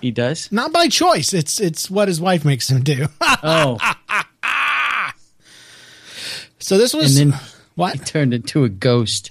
He 0.00 0.12
does. 0.12 0.52
not 0.52 0.72
by 0.72 0.86
choice; 0.88 1.34
it's 1.34 1.60
it's 1.60 1.90
what 1.90 2.06
his 2.06 2.20
wife 2.20 2.44
makes 2.44 2.70
him 2.70 2.82
do. 2.84 3.08
Oh, 3.42 3.78
so 6.58 6.76
this 6.78 6.92
was 6.94 7.18
and 7.18 7.32
then 7.32 7.40
what 7.76 7.94
he 7.94 7.98
turned 8.00 8.34
into 8.34 8.64
a 8.64 8.68
ghost 8.68 9.30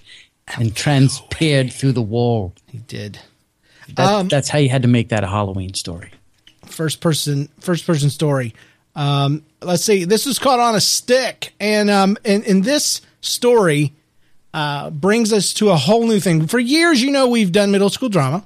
and 0.58 0.76
transpired 0.76 1.72
through 1.74 1.92
the 1.94 2.02
wall. 2.02 2.54
he 2.68 2.78
did. 2.80 3.20
That, 3.96 4.14
Um, 4.14 4.28
that's 4.28 4.50
how 4.50 4.60
you 4.60 4.70
had 4.70 4.82
to 4.84 4.88
make 4.88 5.10
that 5.10 5.24
a 5.24 5.28
Halloween 5.28 5.74
story. 5.74 6.12
First 6.78 7.02
person 7.02 7.50
first 7.60 7.86
person 7.86 8.10
story. 8.10 8.54
Um, 8.96 9.44
let's 9.62 9.84
see. 9.84 10.06
This 10.06 10.26
was 10.26 10.40
caught 10.40 10.60
on 10.60 10.76
a 10.76 10.82
stick, 10.82 11.54
and 11.60 11.90
um, 11.90 12.18
and, 12.24 12.46
and 12.46 12.64
this 12.64 13.02
story 13.20 13.94
uh, 14.54 14.92
brings 14.92 15.34
us 15.34 15.54
to 15.56 15.72
a 15.72 15.76
whole 15.76 16.08
new 16.08 16.20
thing. 16.20 16.48
For 16.48 16.60
years, 16.60 17.02
you 17.02 17.12
know, 17.12 17.28
we've 17.28 17.52
done 17.52 17.72
middle 17.72 17.90
school 17.90 18.10
drama. 18.10 18.46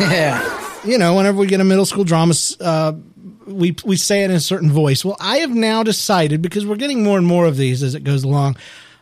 Yeah. 0.00 0.52
You 0.84 0.98
know, 0.98 1.16
whenever 1.16 1.38
we 1.38 1.46
get 1.46 1.60
a 1.60 1.64
middle 1.64 1.86
school 1.86 2.04
drama, 2.04 2.34
uh, 2.60 2.92
we 3.46 3.74
we 3.84 3.96
say 3.96 4.22
it 4.22 4.30
in 4.30 4.36
a 4.36 4.40
certain 4.40 4.70
voice. 4.70 5.04
Well, 5.04 5.16
I 5.18 5.38
have 5.38 5.50
now 5.50 5.82
decided 5.82 6.42
because 6.42 6.64
we're 6.64 6.76
getting 6.76 7.02
more 7.02 7.18
and 7.18 7.26
more 7.26 7.46
of 7.46 7.56
these 7.56 7.82
as 7.82 7.94
it 7.94 8.04
goes 8.04 8.22
along. 8.22 8.56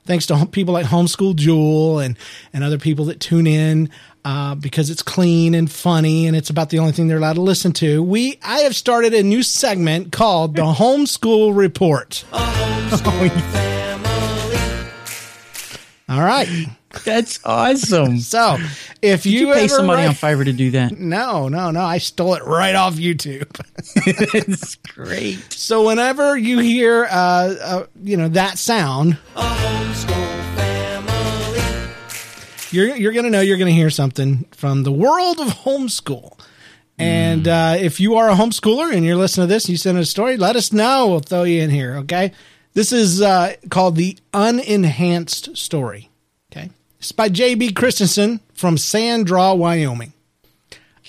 Thanks 0.05 0.27
to 0.27 0.47
people 0.47 0.75
like 0.75 0.87
Homeschool 0.87 1.35
Jewel 1.37 1.99
and 1.99 2.17
and 2.53 2.63
other 2.65 2.79
people 2.79 3.07
that 3.07 3.21
tune 3.21 3.47
in 3.47 3.91
uh, 4.25 4.55
because 4.55 4.91
it's 4.91 5.03
clean 5.03 5.55
and 5.55 5.71
funny 5.71 6.27
and 6.27 6.35
it's 6.37 6.51
about 6.51 6.71
the 6.71 6.79
only 6.79 6.93
thing 6.93 7.09
they're 7.09 7.19
allowed 7.19 7.35
to 7.35 7.43
listen 7.43 7.73
to. 7.75 8.03
We 8.03 8.39
I 8.43 8.61
have 8.61 8.75
started 8.77 9.13
a 9.15 9.23
new 9.23 9.43
segment 9.43 10.13
called 10.13 10.57
the 10.57 10.63
Homeschool 10.63 11.57
Report. 11.57 12.25
All 16.09 16.21
right. 16.23 16.49
That's 17.05 17.41
awesome. 17.45 18.19
So 18.21 18.59
if 19.03 19.27
you, 19.27 19.49
you 19.49 19.53
pay 19.53 19.65
ever 19.65 19.69
somebody 19.69 20.03
write- 20.03 20.09
on 20.09 20.15
Fiverr 20.15 20.45
to 20.45 20.53
do 20.53 20.71
that? 20.73 20.99
no, 20.99 21.49
no, 21.49 21.71
no. 21.71 21.81
I 21.81 21.99
stole 21.99 22.35
it 22.35 22.45
right 22.45 22.75
off 22.75 22.95
YouTube. 22.95 23.49
it's 24.35 24.77
great. 24.77 25.53
So 25.53 25.87
whenever 25.87 26.37
you 26.39 26.59
hear, 26.61 27.07
uh, 27.11 27.55
uh, 27.61 27.87
you 28.03 28.17
know, 28.17 28.29
that 28.29 28.59
sound, 28.59 29.19
you're 32.75 32.97
you're 32.97 33.13
gonna 33.13 33.31
know 33.31 33.41
you're 33.41 33.57
gonna 33.57 33.71
hear 33.71 33.91
something 33.91 34.47
from 34.53 34.83
the 34.83 34.93
world 34.93 35.41
of 35.41 35.49
homeschool. 35.49 36.39
And 36.97 37.49
uh, 37.49 37.77
if 37.79 37.99
you 37.99 38.17
are 38.17 38.29
a 38.29 38.35
homeschooler 38.35 38.95
and 38.95 39.05
you're 39.05 39.17
listening 39.17 39.49
to 39.49 39.53
this 39.53 39.65
and 39.65 39.71
you 39.71 39.77
send 39.77 39.99
a 39.99 40.05
story, 40.05 40.37
let 40.37 40.55
us 40.55 40.73
know. 40.73 41.09
We'll 41.09 41.21
throw 41.21 41.43
you 41.43 41.61
in 41.61 41.71
here. 41.71 41.97
Okay. 41.97 42.33
This 42.75 42.93
is 42.93 43.21
uh, 43.21 43.55
called 43.69 43.97
the 43.97 44.17
unenhanced 44.33 45.57
story. 45.57 46.11
Okay. 46.53 46.71
It's 46.99 47.11
by 47.11 47.29
J.B. 47.29 47.73
Christensen 47.73 48.41
from 48.53 48.77
Sandraw, 48.77 49.57
Wyoming. 49.57 50.13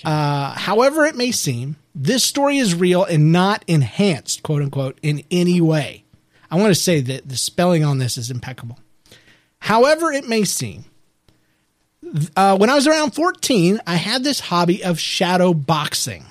Uh, 0.04 0.54
however, 0.54 1.04
it 1.04 1.16
may 1.16 1.32
seem, 1.32 1.76
this 1.94 2.24
story 2.24 2.58
is 2.58 2.74
real 2.74 3.04
and 3.04 3.32
not 3.32 3.64
enhanced, 3.66 4.42
quote 4.42 4.62
unquote, 4.62 4.98
in 5.02 5.24
any 5.30 5.60
way. 5.60 6.04
I 6.50 6.56
want 6.56 6.68
to 6.68 6.80
say 6.80 7.00
that 7.00 7.28
the 7.28 7.36
spelling 7.36 7.84
on 7.84 7.98
this 7.98 8.16
is 8.16 8.30
impeccable. 8.30 8.78
However, 9.60 10.12
it 10.12 10.28
may 10.28 10.44
seem, 10.44 10.84
uh, 12.36 12.56
when 12.56 12.70
I 12.70 12.74
was 12.74 12.86
around 12.86 13.12
14, 13.12 13.80
I 13.86 13.96
had 13.96 14.22
this 14.24 14.40
hobby 14.40 14.84
of 14.84 14.98
shadow 14.98 15.52
boxing. 15.54 16.24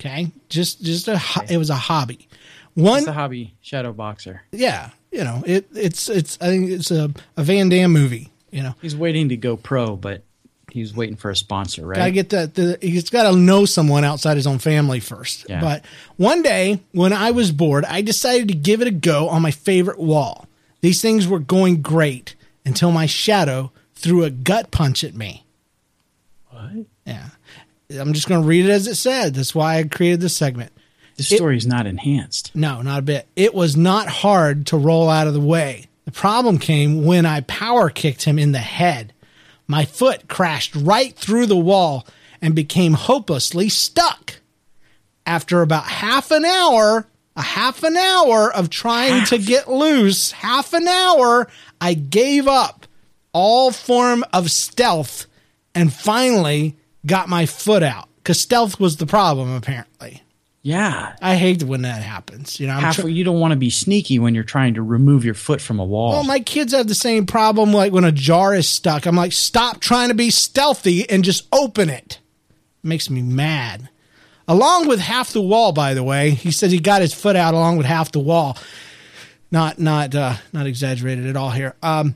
Okay, 0.00 0.32
just 0.48 0.82
just 0.82 1.08
a 1.08 1.16
ho- 1.18 1.44
it 1.48 1.56
was 1.56 1.70
a 1.70 1.76
hobby. 1.76 2.28
One 2.74 2.98
It's 2.98 3.06
a 3.06 3.12
hobby 3.12 3.54
shadow 3.60 3.92
boxer. 3.92 4.42
yeah, 4.50 4.90
you 5.12 5.22
know, 5.22 5.42
it 5.46 5.66
it's 5.74 6.08
it's 6.08 6.36
I 6.40 6.46
think 6.46 6.70
it's 6.70 6.90
a, 6.90 7.10
a 7.36 7.44
Van 7.44 7.68
Damme 7.68 7.92
movie. 7.92 8.30
You 8.50 8.62
know, 8.64 8.74
He's 8.82 8.96
waiting 8.96 9.28
to 9.30 9.36
go 9.36 9.56
pro, 9.56 9.94
but 9.96 10.22
he's 10.70 10.94
waiting 10.94 11.14
for 11.16 11.30
a 11.30 11.36
sponsor, 11.36 11.86
right? 11.86 11.96
Gotta 11.96 12.10
get 12.10 12.30
that. 12.30 12.54
The, 12.54 12.78
he's 12.80 13.08
got 13.10 13.30
to 13.30 13.36
know 13.36 13.64
someone 13.64 14.02
outside 14.04 14.36
his 14.36 14.46
own 14.46 14.58
family 14.58 14.98
first. 15.00 15.46
Yeah. 15.48 15.60
But 15.60 15.84
one 16.16 16.42
day 16.42 16.80
when 16.92 17.12
I 17.12 17.30
was 17.30 17.52
bored, 17.52 17.84
I 17.84 18.02
decided 18.02 18.48
to 18.48 18.54
give 18.54 18.80
it 18.82 18.88
a 18.88 18.92
go 18.92 19.28
on 19.28 19.42
my 19.42 19.50
favorite 19.52 19.98
wall. 19.98 20.46
These 20.80 21.00
things 21.00 21.26
were 21.28 21.38
going 21.38 21.80
great 21.82 22.34
until 22.66 22.90
my 22.90 23.06
shadow 23.06 23.70
threw 23.94 24.24
a 24.24 24.30
gut 24.30 24.70
punch 24.70 25.04
at 25.04 25.14
me. 25.14 25.44
what? 26.50 26.86
Yeah. 27.06 27.28
I'm 27.90 28.12
just 28.12 28.28
going 28.28 28.42
to 28.42 28.46
read 28.46 28.64
it 28.64 28.70
as 28.70 28.86
it 28.86 28.94
said. 28.96 29.34
That's 29.34 29.54
why 29.54 29.78
I 29.78 29.84
created 29.84 30.20
this 30.20 30.36
segment. 30.36 30.72
This 31.16 31.28
story's 31.28 31.66
not 31.66 31.86
enhanced. 31.86 32.50
No, 32.54 32.82
not 32.82 32.98
a 32.98 33.02
bit. 33.02 33.28
It 33.36 33.54
was 33.54 33.76
not 33.76 34.08
hard 34.08 34.66
to 34.68 34.76
roll 34.76 35.08
out 35.08 35.28
of 35.28 35.34
the 35.34 35.40
way. 35.40 35.86
The 36.06 36.10
problem 36.10 36.58
came 36.58 37.04
when 37.04 37.24
I 37.24 37.42
power 37.42 37.88
kicked 37.90 38.24
him 38.24 38.38
in 38.38 38.52
the 38.52 38.58
head. 38.58 39.12
My 39.66 39.84
foot 39.84 40.28
crashed 40.28 40.74
right 40.74 41.14
through 41.14 41.46
the 41.46 41.56
wall 41.56 42.06
and 42.42 42.54
became 42.54 42.94
hopelessly 42.94 43.68
stuck. 43.68 44.40
After 45.24 45.62
about 45.62 45.84
half 45.84 46.30
an 46.30 46.44
hour, 46.44 47.06
a 47.36 47.42
half 47.42 47.82
an 47.82 47.96
hour 47.96 48.52
of 48.52 48.68
trying 48.68 49.24
to 49.26 49.38
get 49.38 49.70
loose, 49.70 50.32
half 50.32 50.72
an 50.72 50.86
hour, 50.88 51.48
I 51.80 51.94
gave 51.94 52.46
up 52.48 52.86
all 53.34 53.70
form 53.70 54.24
of 54.32 54.50
stealth 54.50 55.26
and 55.74 55.92
finally 55.92 56.76
got 57.04 57.28
my 57.28 57.44
foot 57.44 57.82
out 57.82 58.08
because 58.16 58.40
stealth 58.40 58.80
was 58.80 58.96
the 58.96 59.06
problem 59.06 59.54
apparently. 59.54 60.22
Yeah. 60.62 61.14
I 61.20 61.34
hate 61.36 61.62
when 61.62 61.82
that 61.82 62.02
happens. 62.02 62.58
You 62.58 62.68
know, 62.68 62.72
Half, 62.72 62.96
tr- 62.96 63.08
you 63.08 63.22
don't 63.22 63.38
want 63.38 63.52
to 63.52 63.56
be 63.58 63.68
sneaky 63.68 64.18
when 64.18 64.34
you're 64.34 64.44
trying 64.44 64.72
to 64.74 64.82
remove 64.82 65.22
your 65.22 65.34
foot 65.34 65.60
from 65.60 65.78
a 65.78 65.84
wall. 65.84 66.12
well, 66.12 66.24
my 66.24 66.40
kids 66.40 66.72
have 66.72 66.86
the 66.88 66.94
same 66.94 67.26
problem. 67.26 67.70
Like 67.70 67.92
when 67.92 68.04
a 68.04 68.10
jar 68.12 68.54
is 68.54 68.66
stuck, 68.66 69.04
I'm 69.04 69.14
like, 69.16 69.32
stop 69.32 69.80
trying 69.80 70.08
to 70.08 70.14
be 70.14 70.30
stealthy 70.30 71.06
and 71.10 71.22
just 71.22 71.46
open 71.52 71.90
it. 71.90 72.18
makes 72.82 73.10
me 73.10 73.20
mad. 73.20 73.90
Along 74.48 74.88
with 74.88 75.00
half 75.00 75.32
the 75.34 75.42
wall, 75.42 75.72
by 75.72 75.92
the 75.92 76.02
way, 76.02 76.30
he 76.30 76.50
said 76.50 76.70
he 76.70 76.78
got 76.80 77.02
his 77.02 77.12
foot 77.12 77.36
out 77.36 77.52
along 77.52 77.76
with 77.76 77.86
half 77.86 78.10
the 78.12 78.18
wall. 78.20 78.56
Not, 79.50 79.78
not, 79.78 80.14
uh, 80.14 80.36
not 80.54 80.66
exaggerated 80.66 81.26
at 81.26 81.36
all 81.36 81.50
here. 81.50 81.74
Um, 81.82 82.14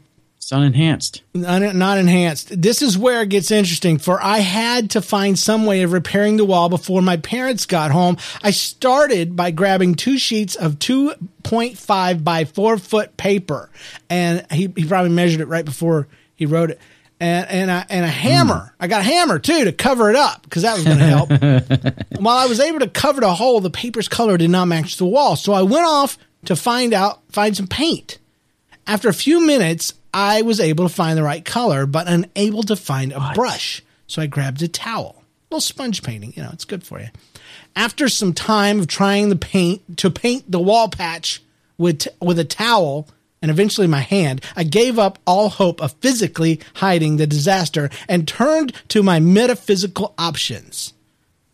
it's 0.48 0.52
unenhanced. 0.56 1.22
not, 1.34 1.74
not 1.74 1.98
enhanced. 1.98 2.62
This 2.62 2.80
is 2.80 2.96
where 2.96 3.20
it 3.20 3.28
gets 3.28 3.50
interesting. 3.50 3.98
For 3.98 4.22
I 4.22 4.38
had 4.38 4.90
to 4.92 5.02
find 5.02 5.38
some 5.38 5.66
way 5.66 5.82
of 5.82 5.92
repairing 5.92 6.38
the 6.38 6.44
wall 6.44 6.70
before 6.70 7.02
my 7.02 7.18
parents 7.18 7.66
got 7.66 7.90
home. 7.90 8.16
I 8.42 8.52
started 8.52 9.36
by 9.36 9.50
grabbing 9.50 9.94
two 9.94 10.16
sheets 10.16 10.56
of 10.56 10.78
2.5 10.78 12.24
by 12.24 12.44
4 12.46 12.78
foot 12.78 13.16
paper, 13.18 13.68
and 14.08 14.46
he, 14.50 14.72
he 14.74 14.86
probably 14.86 15.10
measured 15.10 15.42
it 15.42 15.48
right 15.48 15.66
before 15.66 16.08
he 16.34 16.46
wrote 16.46 16.70
it. 16.70 16.80
And 17.20 17.48
and 17.50 17.70
a, 17.70 17.86
and 17.90 18.04
a 18.04 18.08
hammer. 18.08 18.72
Hmm. 18.78 18.82
I 18.84 18.86
got 18.86 19.00
a 19.00 19.04
hammer 19.04 19.38
too 19.40 19.64
to 19.64 19.72
cover 19.72 20.08
it 20.08 20.16
up 20.16 20.42
because 20.44 20.62
that 20.62 20.76
was 20.76 20.84
going 20.84 20.98
to 20.98 21.04
help. 21.04 21.28
While 22.20 22.38
I 22.38 22.46
was 22.46 22.60
able 22.60 22.78
to 22.78 22.88
cover 22.88 23.20
the 23.20 23.34
hole, 23.34 23.60
the 23.60 23.70
paper's 23.70 24.08
color 24.08 24.38
did 24.38 24.50
not 24.50 24.66
match 24.66 24.96
the 24.96 25.04
wall, 25.04 25.34
so 25.36 25.52
I 25.52 25.62
went 25.62 25.84
off 25.84 26.16
to 26.46 26.56
find 26.56 26.94
out 26.94 27.20
find 27.32 27.54
some 27.56 27.66
paint. 27.66 28.18
After 28.86 29.10
a 29.10 29.14
few 29.14 29.44
minutes, 29.44 29.92
I 30.12 30.42
was 30.42 30.60
able 30.60 30.88
to 30.88 30.94
find 30.94 31.16
the 31.16 31.22
right 31.22 31.44
color, 31.44 31.86
but 31.86 32.08
unable 32.08 32.62
to 32.64 32.76
find 32.76 33.12
a 33.12 33.32
brush. 33.34 33.82
So 34.06 34.22
I 34.22 34.26
grabbed 34.26 34.62
a 34.62 34.68
towel. 34.68 35.16
A 35.50 35.54
little 35.54 35.60
sponge 35.60 36.02
painting, 36.02 36.32
you 36.36 36.42
know, 36.42 36.50
it's 36.52 36.64
good 36.64 36.84
for 36.84 37.00
you. 37.00 37.08
After 37.76 38.08
some 38.08 38.32
time 38.32 38.80
of 38.80 38.86
trying 38.86 39.28
the 39.28 39.36
paint 39.36 39.98
to 39.98 40.10
paint 40.10 40.50
the 40.50 40.60
wall 40.60 40.88
patch 40.88 41.42
with 41.76 42.08
with 42.20 42.38
a 42.38 42.44
towel 42.44 43.08
and 43.40 43.50
eventually 43.50 43.86
my 43.86 44.00
hand, 44.00 44.42
I 44.56 44.64
gave 44.64 44.98
up 44.98 45.18
all 45.26 45.48
hope 45.48 45.80
of 45.80 45.92
physically 46.00 46.60
hiding 46.74 47.16
the 47.16 47.26
disaster 47.26 47.88
and 48.08 48.26
turned 48.26 48.72
to 48.88 49.02
my 49.02 49.20
metaphysical 49.20 50.14
options. 50.18 50.92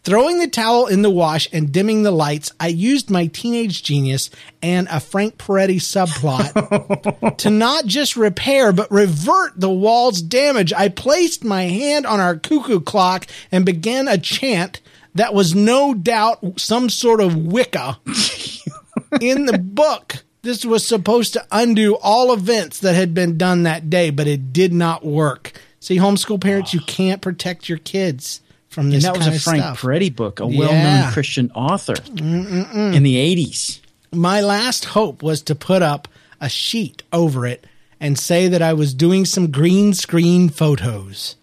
Throwing 0.04 0.38
the 0.38 0.48
towel 0.48 0.86
in 0.86 1.00
the 1.00 1.08
wash 1.08 1.48
and 1.50 1.72
dimming 1.72 2.02
the 2.02 2.10
lights, 2.10 2.52
I 2.60 2.68
used 2.68 3.08
my 3.08 3.26
teenage 3.28 3.82
genius 3.82 4.28
and 4.62 4.86
a 4.90 5.00
Frank 5.00 5.38
Peretti 5.38 5.76
subplot 5.76 7.36
to 7.38 7.48
not 7.48 7.86
just 7.86 8.14
repair, 8.14 8.70
but 8.74 8.90
revert 8.90 9.58
the 9.58 9.70
wall's 9.70 10.20
damage. 10.20 10.74
I 10.74 10.90
placed 10.90 11.42
my 11.42 11.62
hand 11.62 12.04
on 12.04 12.20
our 12.20 12.36
cuckoo 12.36 12.80
clock 12.80 13.26
and 13.50 13.64
began 13.64 14.06
a 14.06 14.18
chant 14.18 14.82
that 15.14 15.32
was 15.32 15.54
no 15.54 15.94
doubt 15.94 16.60
some 16.60 16.90
sort 16.90 17.22
of 17.22 17.34
Wicca. 17.34 17.98
in 19.22 19.46
the 19.46 19.58
book, 19.58 20.22
this 20.42 20.66
was 20.66 20.86
supposed 20.86 21.32
to 21.32 21.46
undo 21.50 21.96
all 21.96 22.30
events 22.30 22.80
that 22.80 22.94
had 22.94 23.14
been 23.14 23.38
done 23.38 23.62
that 23.62 23.88
day, 23.88 24.10
but 24.10 24.26
it 24.26 24.52
did 24.52 24.74
not 24.74 25.02
work. 25.02 25.52
See, 25.80 25.96
homeschool 25.96 26.42
parents, 26.42 26.74
you 26.74 26.80
can't 26.80 27.22
protect 27.22 27.70
your 27.70 27.78
kids 27.78 28.42
from 28.74 28.86
And 28.86 28.94
this. 28.94 29.04
that 29.04 29.16
was 29.16 29.26
a 29.26 29.38
Frank 29.38 29.62
stuff. 29.62 29.80
Peretti 29.80 30.14
book, 30.14 30.40
a 30.40 30.46
well-known 30.46 31.12
Christian 31.12 31.50
author 31.54 31.94
in 32.18 33.02
the 33.02 33.16
80s. 33.16 33.80
my 34.12 34.40
last 34.40 34.84
hope 34.86 35.22
was 35.22 35.42
to 35.42 35.54
put 35.54 35.80
up 35.80 36.08
a 36.40 36.48
sheet 36.48 37.02
over 37.12 37.46
it 37.46 37.66
and 38.00 38.18
say 38.18 38.48
that 38.48 38.60
I 38.60 38.74
was 38.74 38.92
doing 38.92 39.24
some 39.24 39.50
green 39.50 39.94
screen 39.94 40.48
photos. 40.48 41.36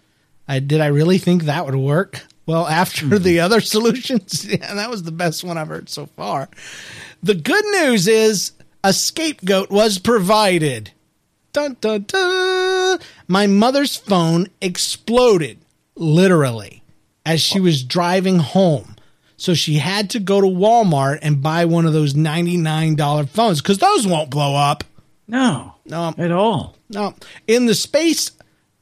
I, 0.46 0.58
did 0.58 0.80
I 0.80 0.86
really 0.86 1.18
think 1.18 1.44
that 1.44 1.64
would 1.64 1.74
work? 1.74 2.22
Well, 2.46 2.66
after 2.66 3.06
hmm. 3.06 3.16
the 3.16 3.40
other 3.40 3.60
solutions, 3.74 4.44
yeah, 4.44 4.74
that 4.74 4.90
was 4.90 5.02
the 5.02 5.12
best 5.12 5.42
one 5.42 5.58
I've 5.58 5.68
heard 5.68 5.88
so 5.88 6.06
far. 6.06 6.48
The 7.22 7.34
good 7.34 7.64
news 7.80 8.06
is 8.06 8.52
a 8.84 8.92
scapegoat 8.92 9.70
was 9.70 9.98
provided. 9.98 10.90
Dun, 11.52 11.76
dun, 11.80 12.04
dun. 12.06 12.98
My 13.28 13.46
mother's 13.46 13.96
phone 13.96 14.48
exploded, 14.60 15.58
literally, 15.94 16.81
as 17.26 17.40
she 17.40 17.60
was 17.60 17.82
driving 17.84 18.38
home. 18.38 18.96
So 19.36 19.54
she 19.54 19.74
had 19.78 20.10
to 20.10 20.20
go 20.20 20.40
to 20.40 20.46
Walmart 20.46 21.18
and 21.22 21.42
buy 21.42 21.64
one 21.64 21.84
of 21.86 21.92
those 21.92 22.14
$99 22.14 23.28
phones 23.28 23.60
because 23.60 23.78
those 23.78 24.06
won't 24.06 24.30
blow 24.30 24.54
up. 24.54 24.84
No, 25.28 25.74
No. 25.86 26.14
at 26.18 26.30
all. 26.30 26.76
No, 26.90 27.14
in 27.46 27.66
the 27.66 27.74
space, 27.74 28.30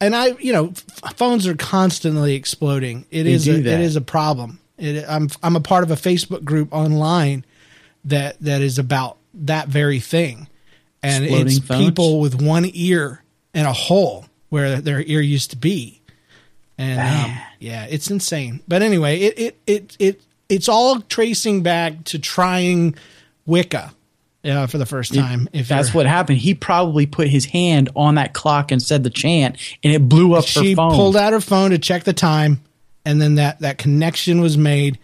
and 0.00 0.16
I, 0.16 0.28
you 0.40 0.52
know, 0.52 0.70
f- 1.04 1.14
phones 1.16 1.46
are 1.46 1.54
constantly 1.54 2.34
exploding. 2.34 3.06
It 3.10 3.22
They 3.24 3.32
is 3.32 3.46
a, 3.46 3.52
it 3.58 3.66
is 3.66 3.94
a 3.96 4.00
problem. 4.00 4.58
It, 4.76 5.04
I'm 5.08 5.28
I'm 5.44 5.54
a 5.54 5.60
part 5.60 5.84
of 5.84 5.90
a 5.92 5.94
Facebook 5.94 6.42
group 6.42 6.72
online 6.72 7.44
that 8.06 8.36
that 8.40 8.62
is 8.62 8.78
about 8.80 9.18
that 9.34 9.68
very 9.68 10.00
thing, 10.00 10.48
and 11.04 11.22
Exploding 11.24 11.46
it's 11.46 11.58
phones? 11.60 11.84
people 11.84 12.18
with 12.20 12.42
one 12.42 12.68
ear 12.72 13.22
and 13.54 13.68
a 13.68 13.72
hole 13.72 14.24
where 14.48 14.80
their 14.80 15.02
ear 15.02 15.20
used 15.20 15.50
to 15.50 15.56
be, 15.56 15.99
and 16.80 16.98
um, 16.98 17.38
yeah, 17.58 17.86
it's 17.90 18.10
insane. 18.10 18.60
But 18.66 18.82
anyway, 18.82 19.20
it 19.20 19.38
it 19.38 19.56
it 19.66 19.96
it 19.98 20.22
it's 20.48 20.68
all 20.68 21.00
tracing 21.02 21.62
back 21.62 22.04
to 22.04 22.18
trying 22.18 22.94
Wicca 23.44 23.92
Yeah, 24.42 24.66
for 24.66 24.78
the 24.78 24.86
first 24.86 25.14
time. 25.14 25.48
If 25.52 25.68
That's 25.68 25.92
what 25.92 26.06
happened. 26.06 26.38
He 26.38 26.54
probably 26.54 27.04
put 27.06 27.28
his 27.28 27.44
hand 27.44 27.90
on 27.94 28.14
that 28.14 28.32
clock 28.32 28.72
and 28.72 28.82
said 28.82 29.04
the 29.04 29.10
chant, 29.10 29.56
and 29.84 29.92
it 29.92 30.08
blew 30.08 30.34
up 30.34 30.44
she 30.46 30.70
her 30.70 30.76
phone. 30.76 30.92
pulled 30.92 31.16
out 31.16 31.34
her 31.34 31.40
phone 31.40 31.70
to 31.70 31.78
check 31.78 32.04
the 32.04 32.14
time, 32.14 32.62
and 33.04 33.20
then 33.20 33.34
that 33.34 33.60
that 33.60 33.76
connection 33.76 34.40
was 34.40 34.56
made, 34.56 34.98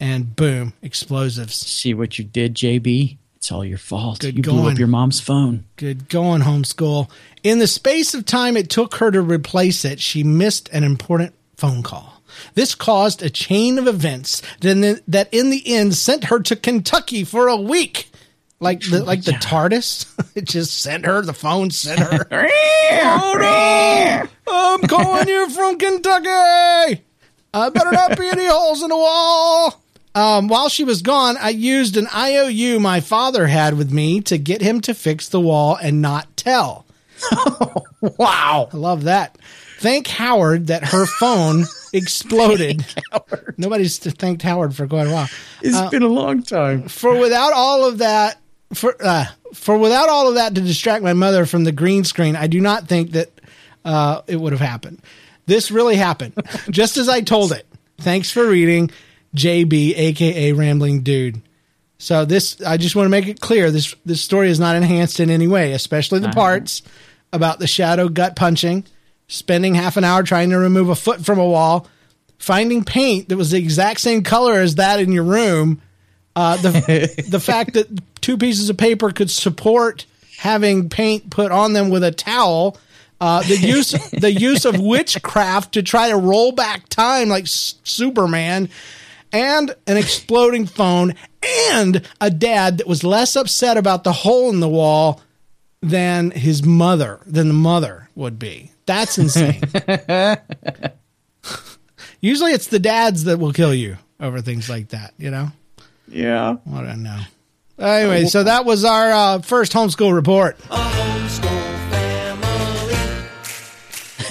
and 0.00 0.34
boom, 0.34 0.72
explosives. 0.82 1.54
See 1.54 1.94
what 1.94 2.18
you 2.18 2.24
did, 2.24 2.54
JB? 2.56 3.18
It's 3.36 3.50
all 3.50 3.64
your 3.64 3.78
fault. 3.78 4.20
Good 4.20 4.36
you 4.36 4.42
blew 4.42 4.68
up 4.68 4.78
your 4.78 4.86
mom's 4.86 5.18
phone. 5.18 5.64
Good 5.76 6.10
going, 6.10 6.42
homeschool. 6.42 7.08
In 7.42 7.58
the 7.58 7.66
space 7.66 8.14
of 8.14 8.26
time 8.26 8.56
it 8.56 8.68
took 8.68 8.96
her 8.96 9.10
to 9.10 9.22
replace 9.22 9.84
it, 9.84 10.00
she 10.00 10.22
missed 10.22 10.68
an 10.70 10.84
important 10.84 11.34
phone 11.56 11.82
call. 11.82 12.22
This 12.54 12.74
caused 12.74 13.22
a 13.22 13.30
chain 13.30 13.78
of 13.78 13.86
events 13.86 14.42
that, 14.60 15.28
in 15.32 15.50
the 15.50 15.62
end 15.66 15.94
sent 15.94 16.24
her 16.24 16.40
to 16.40 16.56
Kentucky 16.56 17.24
for 17.24 17.48
a 17.48 17.56
week. 17.56 18.08
Like 18.62 18.82
the 18.82 19.02
like 19.02 19.24
the 19.24 19.32
TARDIS, 19.32 20.04
it 20.34 20.44
just 20.44 20.82
sent 20.82 21.06
her 21.06 21.22
the 21.22 21.32
phone. 21.32 21.70
Sent 21.70 22.00
her. 22.00 22.28
oh 22.30 23.36
no! 23.40 24.28
I'm 24.46 24.82
calling 24.82 25.28
you 25.28 25.48
from 25.48 25.78
Kentucky. 25.78 27.02
Uh, 27.54 27.70
better 27.70 27.90
not 27.90 28.18
be 28.18 28.28
any 28.28 28.46
holes 28.46 28.82
in 28.82 28.90
the 28.90 28.96
wall. 28.96 29.82
Um, 30.14 30.48
while 30.48 30.68
she 30.68 30.84
was 30.84 31.00
gone, 31.00 31.38
I 31.38 31.50
used 31.50 31.96
an 31.96 32.06
IOU 32.14 32.80
my 32.80 33.00
father 33.00 33.46
had 33.46 33.78
with 33.78 33.90
me 33.92 34.20
to 34.22 34.36
get 34.36 34.60
him 34.60 34.82
to 34.82 34.92
fix 34.92 35.26
the 35.26 35.40
wall 35.40 35.78
and 35.80 36.02
not 36.02 36.36
tell. 36.36 36.84
wow. 38.18 38.68
I 38.72 38.76
love 38.76 39.04
that. 39.04 39.38
Thank 39.78 40.08
Howard 40.08 40.66
that 40.66 40.84
her 40.84 41.06
phone 41.06 41.64
exploded. 41.92 42.84
Nobody's 43.56 43.98
thanked 43.98 44.42
Howard 44.42 44.76
for 44.76 44.86
quite 44.86 45.06
a 45.06 45.10
while. 45.10 45.28
It's 45.62 45.90
been 45.90 46.02
a 46.02 46.08
long 46.08 46.42
time. 46.42 46.88
For 46.88 47.18
without 47.18 47.52
all 47.54 47.86
of 47.86 47.98
that, 47.98 48.38
for 48.74 48.94
uh, 49.00 49.24
for 49.54 49.78
without 49.78 50.08
all 50.08 50.28
of 50.28 50.34
that 50.34 50.54
to 50.54 50.60
distract 50.60 51.02
my 51.02 51.14
mother 51.14 51.46
from 51.46 51.64
the 51.64 51.72
green 51.72 52.04
screen, 52.04 52.36
I 52.36 52.46
do 52.46 52.60
not 52.60 52.88
think 52.88 53.12
that 53.12 53.30
uh, 53.84 54.22
it 54.26 54.36
would 54.36 54.52
have 54.52 54.60
happened. 54.60 55.00
This 55.46 55.70
really 55.70 55.96
happened, 55.96 56.34
just 56.70 56.96
as 56.96 57.08
I 57.08 57.22
told 57.22 57.52
it. 57.52 57.66
Thanks 57.98 58.30
for 58.30 58.46
reading, 58.46 58.90
JB, 59.34 59.96
aka 59.96 60.52
Rambling 60.52 61.02
Dude. 61.02 61.42
So 61.98 62.24
this, 62.24 62.60
I 62.62 62.78
just 62.78 62.96
want 62.96 63.06
to 63.06 63.10
make 63.10 63.26
it 63.26 63.40
clear 63.40 63.70
this 63.70 63.94
this 64.06 64.20
story 64.20 64.48
is 64.48 64.60
not 64.60 64.76
enhanced 64.76 65.20
in 65.20 65.30
any 65.30 65.46
way, 65.46 65.72
especially 65.72 66.20
the 66.20 66.30
parts 66.30 66.82
about 67.32 67.58
the 67.58 67.66
shadow 67.66 68.08
gut 68.08 68.36
punching, 68.36 68.84
spending 69.28 69.74
half 69.74 69.96
an 69.96 70.04
hour 70.04 70.22
trying 70.22 70.50
to 70.50 70.58
remove 70.58 70.88
a 70.88 70.94
foot 70.94 71.24
from 71.24 71.38
a 71.38 71.46
wall, 71.46 71.86
finding 72.38 72.84
paint 72.84 73.28
that 73.28 73.36
was 73.36 73.50
the 73.50 73.58
exact 73.58 74.00
same 74.00 74.22
color 74.22 74.54
as 74.54 74.76
that 74.76 75.00
in 75.00 75.12
your 75.12 75.24
room. 75.24 75.80
Uh, 76.34 76.56
the 76.56 77.24
the 77.28 77.40
fact 77.40 77.74
that 77.74 77.86
two 78.20 78.36
pieces 78.36 78.70
of 78.70 78.76
paper 78.76 79.10
could 79.10 79.30
support 79.30 80.06
having 80.38 80.88
paint 80.88 81.30
put 81.30 81.52
on 81.52 81.72
them 81.72 81.90
with 81.90 82.02
a 82.02 82.12
towel. 82.12 82.76
Uh, 83.20 83.42
the 83.42 83.56
use 83.56 83.90
the 84.12 84.32
use 84.32 84.64
of 84.64 84.80
witchcraft 84.80 85.74
to 85.74 85.82
try 85.82 86.08
to 86.08 86.16
roll 86.16 86.52
back 86.52 86.88
time 86.88 87.28
like 87.28 87.44
S- 87.44 87.74
Superman, 87.84 88.70
and 89.32 89.74
an 89.86 89.96
exploding 89.96 90.66
phone, 90.66 91.14
and 91.70 92.06
a 92.20 92.30
dad 92.30 92.78
that 92.78 92.86
was 92.86 93.04
less 93.04 93.36
upset 93.36 93.76
about 93.76 94.04
the 94.04 94.12
hole 94.12 94.50
in 94.50 94.60
the 94.60 94.68
wall 94.68 95.20
than 95.82 96.30
his 96.30 96.62
mother 96.62 97.20
than 97.26 97.48
the 97.48 97.54
mother 97.54 98.08
would 98.14 98.38
be. 98.38 98.70
That's 98.86 99.18
insane. 99.18 99.60
Usually, 102.20 102.52
it's 102.52 102.66
the 102.66 102.78
dads 102.78 103.24
that 103.24 103.38
will 103.38 103.52
kill 103.52 103.74
you 103.74 103.96
over 104.20 104.40
things 104.40 104.68
like 104.68 104.88
that. 104.88 105.14
You 105.18 105.30
know. 105.30 105.52
Yeah. 106.08 106.56
I 106.72 106.82
don't 106.82 107.02
know. 107.02 107.20
Anyway, 107.78 108.26
so 108.26 108.42
that 108.42 108.64
was 108.66 108.84
our 108.84 109.10
uh, 109.10 109.38
first 109.40 109.72
homeschool 109.72 110.14
report. 110.14 110.58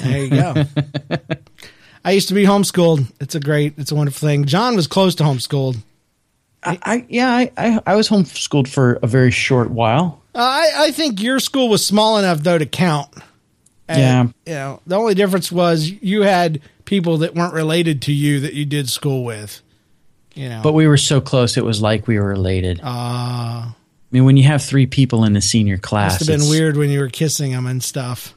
There 0.03 0.23
you 0.23 0.29
go. 0.29 0.65
I 2.05 2.12
used 2.12 2.27
to 2.27 2.33
be 2.33 2.43
homeschooled. 2.43 3.12
It's 3.19 3.35
a 3.35 3.39
great, 3.39 3.73
it's 3.77 3.91
a 3.91 3.95
wonderful 3.95 4.27
thing. 4.27 4.45
John 4.45 4.75
was 4.75 4.88
close 4.88 5.15
to 5.15 5.23
homeschooled. 5.23 5.77
I, 6.63 6.79
I 6.83 7.05
yeah, 7.09 7.29
I, 7.31 7.51
I 7.57 7.79
I 7.88 7.95
was 7.95 8.09
homeschooled 8.09 8.67
for 8.67 8.99
a 9.01 9.07
very 9.07 9.31
short 9.31 9.71
while. 9.71 10.18
Uh, 10.35 10.39
I, 10.39 10.71
I 10.87 10.91
think 10.91 11.21
your 11.21 11.39
school 11.39 11.69
was 11.69 11.85
small 11.85 12.17
enough 12.19 12.39
though 12.39 12.57
to 12.57 12.65
count. 12.65 13.09
And, 13.87 13.99
Yeah. 13.99 14.23
You 14.45 14.53
know, 14.59 14.81
the 14.85 14.95
only 14.95 15.15
difference 15.15 15.51
was 15.51 15.89
you 15.89 16.21
had 16.21 16.61
people 16.85 17.19
that 17.19 17.35
weren't 17.35 17.53
related 17.53 18.03
to 18.03 18.13
you 18.13 18.41
that 18.41 18.53
you 18.53 18.65
did 18.65 18.89
school 18.89 19.23
with. 19.23 19.61
You 20.35 20.49
know, 20.49 20.61
But 20.63 20.73
we 20.73 20.87
were 20.87 20.97
so 20.97 21.19
close, 21.21 21.57
it 21.57 21.65
was 21.65 21.81
like 21.81 22.07
we 22.07 22.19
were 22.19 22.27
related. 22.27 22.79
uh, 22.83 22.87
I 22.87 23.73
mean, 24.11 24.25
when 24.25 24.37
you 24.37 24.43
have 24.43 24.63
three 24.63 24.85
people 24.87 25.23
in 25.23 25.33
the 25.33 25.41
senior 25.41 25.77
class, 25.77 26.13
must 26.21 26.29
have 26.29 26.39
been 26.39 26.49
weird 26.49 26.77
when 26.77 26.89
you 26.89 26.99
were 26.99 27.09
kissing 27.09 27.51
them 27.51 27.65
and 27.67 27.83
stuff. 27.83 28.33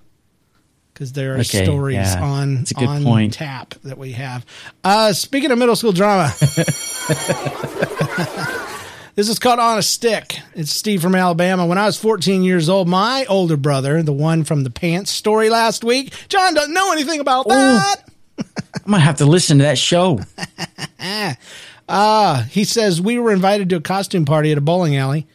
Because 0.92 1.12
there 1.12 1.32
are 1.34 1.38
Okay, 1.38 1.64
stories 1.64 1.96
yeah. 1.96 2.22
on 2.22 2.64
on 2.76 3.02
point. 3.04 3.32
tap 3.34 3.74
that 3.84 3.96
we 3.96 4.12
have. 4.12 4.44
Uh, 4.84 5.12
speaking 5.14 5.50
of 5.50 5.56
middle 5.58 5.76
school 5.76 5.92
drama, 5.92 6.30
this 9.14 9.28
is 9.28 9.38
called 9.38 9.58
On 9.58 9.78
a 9.78 9.82
Stick. 9.82 10.38
It's 10.54 10.72
Steve 10.72 11.02
from 11.02 11.14
Alabama. 11.14 11.66
When 11.66 11.78
I 11.78 11.86
was 11.86 11.98
14 11.98 12.42
years 12.42 12.68
old, 12.68 12.88
my 12.88 13.24
older 13.28 13.56
brother, 13.56 14.02
the 14.02 14.12
one 14.12 14.44
from 14.44 14.64
the 14.64 14.70
pants 14.70 15.10
story 15.10 15.50
last 15.50 15.84
week, 15.84 16.12
John 16.28 16.54
doesn't 16.54 16.72
know 16.72 16.92
anything 16.92 17.20
about 17.20 17.48
that. 17.48 17.96
I'm 18.38 18.90
gonna 18.90 19.00
have 19.00 19.18
to 19.18 19.26
listen 19.26 19.58
to 19.58 19.64
that 19.64 19.78
show. 19.78 20.20
Uh, 21.88 22.42
he 22.44 22.64
says 22.64 23.00
we 23.00 23.18
were 23.18 23.32
invited 23.32 23.68
to 23.70 23.76
a 23.76 23.80
costume 23.80 24.24
party 24.24 24.50
at 24.50 24.58
a 24.58 24.62
bowling 24.62 24.96
alley. 24.96 25.26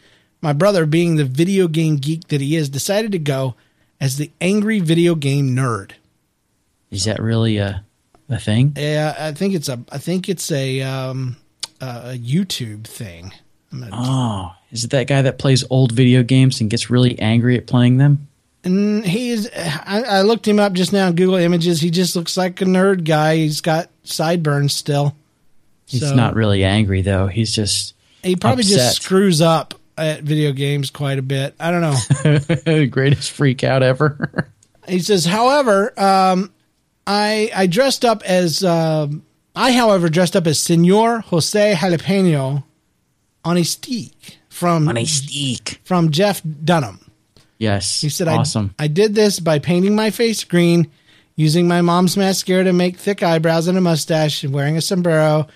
My 0.41 0.53
brother, 0.53 0.85
being 0.85 1.15
the 1.15 1.25
video 1.25 1.67
game 1.67 1.97
geek 1.97 2.27
that 2.27 2.41
he 2.41 2.55
is, 2.55 2.69
decided 2.69 3.11
to 3.11 3.19
go 3.19 3.55
as 3.99 4.17
the 4.17 4.31
angry 4.41 4.79
video 4.79 5.15
game 5.15 5.55
nerd. 5.55 5.91
Is 6.91 7.05
that 7.05 7.21
really 7.21 7.57
a 7.57 7.83
a 8.29 8.39
thing? 8.39 8.73
Yeah, 8.75 9.15
I 9.17 9.31
think 9.31 9.53
it's 9.53 9.69
a 9.69 9.79
I 9.91 9.99
think 9.99 10.27
it's 10.29 10.51
a 10.51 10.81
um 10.81 11.37
a 11.79 12.13
YouTube 12.17 12.85
thing. 12.85 13.33
Oh, 13.73 14.53
is 14.71 14.83
it 14.85 14.91
that 14.91 15.07
guy 15.07 15.21
that 15.23 15.37
plays 15.39 15.63
old 15.69 15.91
video 15.91 16.23
games 16.23 16.61
and 16.61 16.69
gets 16.69 16.89
really 16.89 17.19
angry 17.19 17.57
at 17.57 17.67
playing 17.67 17.97
them? 17.97 18.27
And 18.63 19.05
he's 19.05 19.47
I, 19.55 20.03
I 20.07 20.21
looked 20.23 20.47
him 20.47 20.59
up 20.59 20.73
just 20.73 20.91
now 20.93 21.07
on 21.07 21.15
Google 21.15 21.35
Images. 21.35 21.79
He 21.79 21.89
just 21.91 22.15
looks 22.15 22.35
like 22.37 22.61
a 22.61 22.65
nerd 22.65 23.03
guy. 23.05 23.37
He's 23.37 23.61
got 23.61 23.89
sideburns 24.03 24.73
still. 24.73 25.15
He's 25.85 26.01
So- 26.01 26.15
not 26.15 26.35
really 26.35 26.63
angry 26.63 27.01
though. 27.01 27.27
He's 27.27 27.53
just 27.53 27.93
He 28.23 28.35
probably 28.35 28.63
just 28.63 29.01
screws 29.01 29.41
up 29.41 29.75
at 29.97 30.21
video 30.23 30.51
games 30.51 30.89
quite 30.89 31.17
a 31.17 31.21
bit. 31.21 31.55
I 31.59 31.71
don't 31.71 31.81
know. 31.81 32.85
greatest 32.87 33.31
freak 33.31 33.63
out 33.63 33.83
ever. 33.83 34.49
He 34.87 34.99
says, 34.99 35.25
however, 35.25 35.91
um, 35.99 36.49
I 37.05 37.51
I 37.53 37.67
dressed 37.67 38.05
up 38.05 38.23
as 38.23 38.63
um, 38.63 39.21
I, 39.53 39.73
however, 39.73 40.07
dressed 40.07 40.37
up 40.37 40.47
as 40.47 40.59
Senor 40.61 41.19
Jose 41.19 41.73
Jalapeno 41.75 42.63
on 43.47 43.57
a 43.57 43.63
stick 43.63 44.37
from 44.49 44.87
On 44.87 44.97
a 44.97 45.05
steak. 45.05 45.79
from 45.83 46.11
Jeff 46.11 46.41
Dunham. 46.63 46.99
Yes. 47.57 48.01
He 48.01 48.09
said, 48.09 48.27
awesome. 48.27 48.75
I, 48.77 48.83
I 48.83 48.87
did 48.87 49.15
this 49.15 49.39
by 49.39 49.59
painting 49.59 49.95
my 49.95 50.11
face 50.11 50.43
green, 50.43 50.91
using 51.35 51.67
my 51.67 51.81
mom's 51.81 52.15
mascara 52.17 52.63
to 52.65 52.73
make 52.73 52.97
thick 52.97 53.23
eyebrows 53.23 53.67
and 53.67 53.77
a 53.77 53.81
mustache, 53.81 54.43
and 54.43 54.53
wearing 54.53 54.77
a 54.77 54.81
sombrero. 54.81 55.47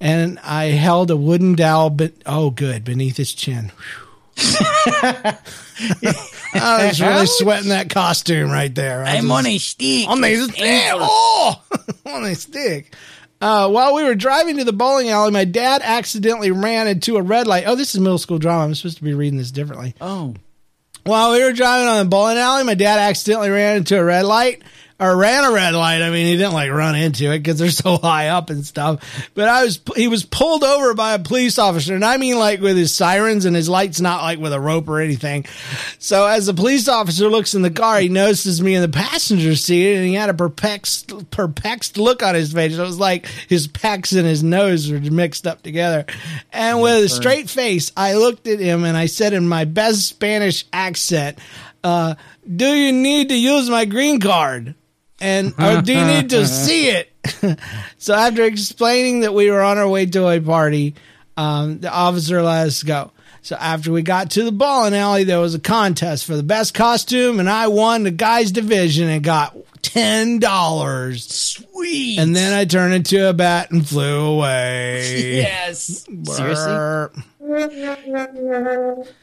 And 0.00 0.38
I 0.40 0.66
held 0.66 1.10
a 1.10 1.16
wooden 1.16 1.54
dowel, 1.54 1.90
but 1.90 2.12
oh, 2.26 2.50
good, 2.50 2.84
beneath 2.84 3.16
his 3.16 3.32
chin. 3.34 3.70
I 4.40 5.36
was 6.86 7.00
really 7.00 7.26
sweating 7.26 7.70
that 7.70 7.90
costume 7.90 8.50
right 8.50 8.72
there. 8.74 9.04
I 9.04 9.20
just- 9.20 9.46
a 9.46 9.58
steak. 9.58 10.08
on 10.08 10.20
the 10.20 10.36
stick. 10.48 10.92
Oh, 10.94 11.62
on 12.06 12.22
the 12.22 12.34
stick. 12.34 12.94
Uh, 13.40 13.70
while 13.70 13.94
we 13.94 14.02
were 14.02 14.14
driving 14.14 14.56
to 14.56 14.64
the 14.64 14.72
bowling 14.72 15.10
alley, 15.10 15.30
my 15.30 15.44
dad 15.44 15.80
accidentally 15.84 16.50
ran 16.50 16.88
into 16.88 17.16
a 17.16 17.22
red 17.22 17.46
light. 17.46 17.64
Oh, 17.66 17.76
this 17.76 17.94
is 17.94 18.00
middle 18.00 18.18
school 18.18 18.38
drama. 18.38 18.64
I'm 18.64 18.74
supposed 18.74 18.98
to 18.98 19.04
be 19.04 19.14
reading 19.14 19.38
this 19.38 19.52
differently. 19.52 19.94
Oh. 20.00 20.34
While 21.04 21.32
we 21.32 21.42
were 21.42 21.52
driving 21.52 21.88
on 21.88 21.98
the 21.98 22.10
bowling 22.10 22.36
alley, 22.36 22.64
my 22.64 22.74
dad 22.74 22.98
accidentally 22.98 23.50
ran 23.50 23.76
into 23.78 23.98
a 23.98 24.04
red 24.04 24.24
light. 24.24 24.62
Or 25.00 25.16
ran 25.16 25.44
a 25.44 25.52
red 25.52 25.74
light. 25.76 26.02
I 26.02 26.10
mean, 26.10 26.26
he 26.26 26.36
didn't 26.36 26.54
like 26.54 26.72
run 26.72 26.96
into 26.96 27.30
it 27.30 27.38
because 27.38 27.60
they're 27.60 27.70
so 27.70 27.98
high 27.98 28.28
up 28.28 28.50
and 28.50 28.66
stuff. 28.66 29.30
But 29.34 29.48
I 29.48 29.64
was, 29.64 29.80
he 29.94 30.08
was 30.08 30.24
pulled 30.24 30.64
over 30.64 30.92
by 30.92 31.14
a 31.14 31.20
police 31.20 31.56
officer, 31.56 31.94
and 31.94 32.04
I 32.04 32.16
mean 32.16 32.36
like 32.36 32.60
with 32.60 32.76
his 32.76 32.92
sirens 32.92 33.44
and 33.44 33.54
his 33.54 33.68
lights, 33.68 34.00
not 34.00 34.22
like 34.22 34.40
with 34.40 34.52
a 34.52 34.58
rope 34.58 34.88
or 34.88 35.00
anything. 35.00 35.46
So 36.00 36.26
as 36.26 36.46
the 36.46 36.54
police 36.54 36.88
officer 36.88 37.28
looks 37.28 37.54
in 37.54 37.62
the 37.62 37.70
car, 37.70 38.00
he 38.00 38.08
notices 38.08 38.60
me 38.60 38.74
in 38.74 38.82
the 38.82 38.88
passenger 38.88 39.54
seat, 39.54 39.94
and 39.94 40.04
he 40.04 40.14
had 40.14 40.30
a 40.30 40.34
perplexed, 40.34 41.30
perplexed 41.30 41.96
look 41.96 42.24
on 42.24 42.34
his 42.34 42.52
face. 42.52 42.76
It 42.76 42.80
was 42.80 42.98
like 42.98 43.26
his 43.48 43.68
pecs 43.68 44.16
and 44.16 44.26
his 44.26 44.42
nose 44.42 44.90
were 44.90 44.98
mixed 44.98 45.46
up 45.46 45.62
together. 45.62 46.06
And 46.52 46.82
with 46.82 47.04
a 47.04 47.08
straight 47.08 47.48
face, 47.48 47.92
I 47.96 48.14
looked 48.14 48.48
at 48.48 48.58
him 48.58 48.82
and 48.82 48.96
I 48.96 49.06
said 49.06 49.32
in 49.32 49.46
my 49.46 49.64
best 49.64 50.08
Spanish 50.08 50.64
accent, 50.72 51.38
uh, 51.84 52.16
"Do 52.56 52.66
you 52.66 52.92
need 52.92 53.28
to 53.28 53.38
use 53.38 53.70
my 53.70 53.84
green 53.84 54.18
card?" 54.18 54.74
And 55.20 55.54
or 55.58 55.82
do 55.82 56.04
need 56.06 56.30
to 56.30 56.46
see 56.46 56.88
it? 56.88 57.12
so 57.98 58.14
after 58.14 58.44
explaining 58.44 59.20
that 59.20 59.34
we 59.34 59.50
were 59.50 59.62
on 59.62 59.78
our 59.78 59.88
way 59.88 60.06
to 60.06 60.28
a 60.28 60.40
party, 60.40 60.94
um, 61.36 61.80
the 61.80 61.92
officer 61.92 62.42
let 62.42 62.66
us 62.66 62.82
go. 62.82 63.12
So 63.42 63.56
after 63.56 63.92
we 63.92 64.02
got 64.02 64.32
to 64.32 64.44
the 64.44 64.52
bowling 64.52 64.94
alley, 64.94 65.24
there 65.24 65.40
was 65.40 65.54
a 65.54 65.60
contest 65.60 66.26
for 66.26 66.36
the 66.36 66.42
best 66.42 66.74
costume, 66.74 67.40
and 67.40 67.48
I 67.48 67.68
won 67.68 68.02
the 68.02 68.10
guys 68.10 68.52
division 68.52 69.08
and 69.08 69.22
got 69.22 69.56
ten 69.80 70.38
dollars. 70.38 71.26
Sweet. 71.28 72.18
And 72.18 72.34
then 72.34 72.52
I 72.52 72.64
turned 72.64 72.94
into 72.94 73.28
a 73.28 73.32
bat 73.32 73.70
and 73.70 73.88
flew 73.88 74.34
away. 74.34 75.36
yes. 75.36 76.06
Seriously? 76.24 77.22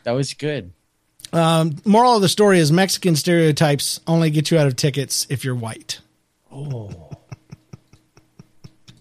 That 0.03 0.11
was 0.11 0.33
good. 0.33 0.71
Um, 1.35 1.75
moral 1.83 2.15
of 2.15 2.21
the 2.21 2.29
story 2.29 2.59
is 2.59 2.71
Mexican 2.71 3.15
stereotypes 3.17 3.99
only 4.07 4.29
get 4.29 4.51
you 4.51 4.57
out 4.57 4.67
of 4.67 4.77
tickets 4.77 5.27
if 5.29 5.43
you're 5.43 5.55
white. 5.55 5.99
Oh. 6.51 7.09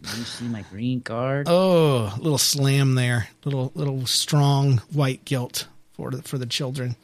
You 0.03 0.25
see 0.25 0.47
my 0.47 0.63
green 0.63 1.01
card? 1.01 1.47
Oh, 1.49 2.13
little 2.19 2.39
slam 2.39 2.95
there, 2.95 3.29
little 3.45 3.73
little 3.75 4.05
strong 4.05 4.79
white 4.93 5.25
guilt 5.25 5.67
for 5.93 6.11
the 6.11 6.23
for 6.23 6.37
the 6.37 6.45
children. 6.45 6.97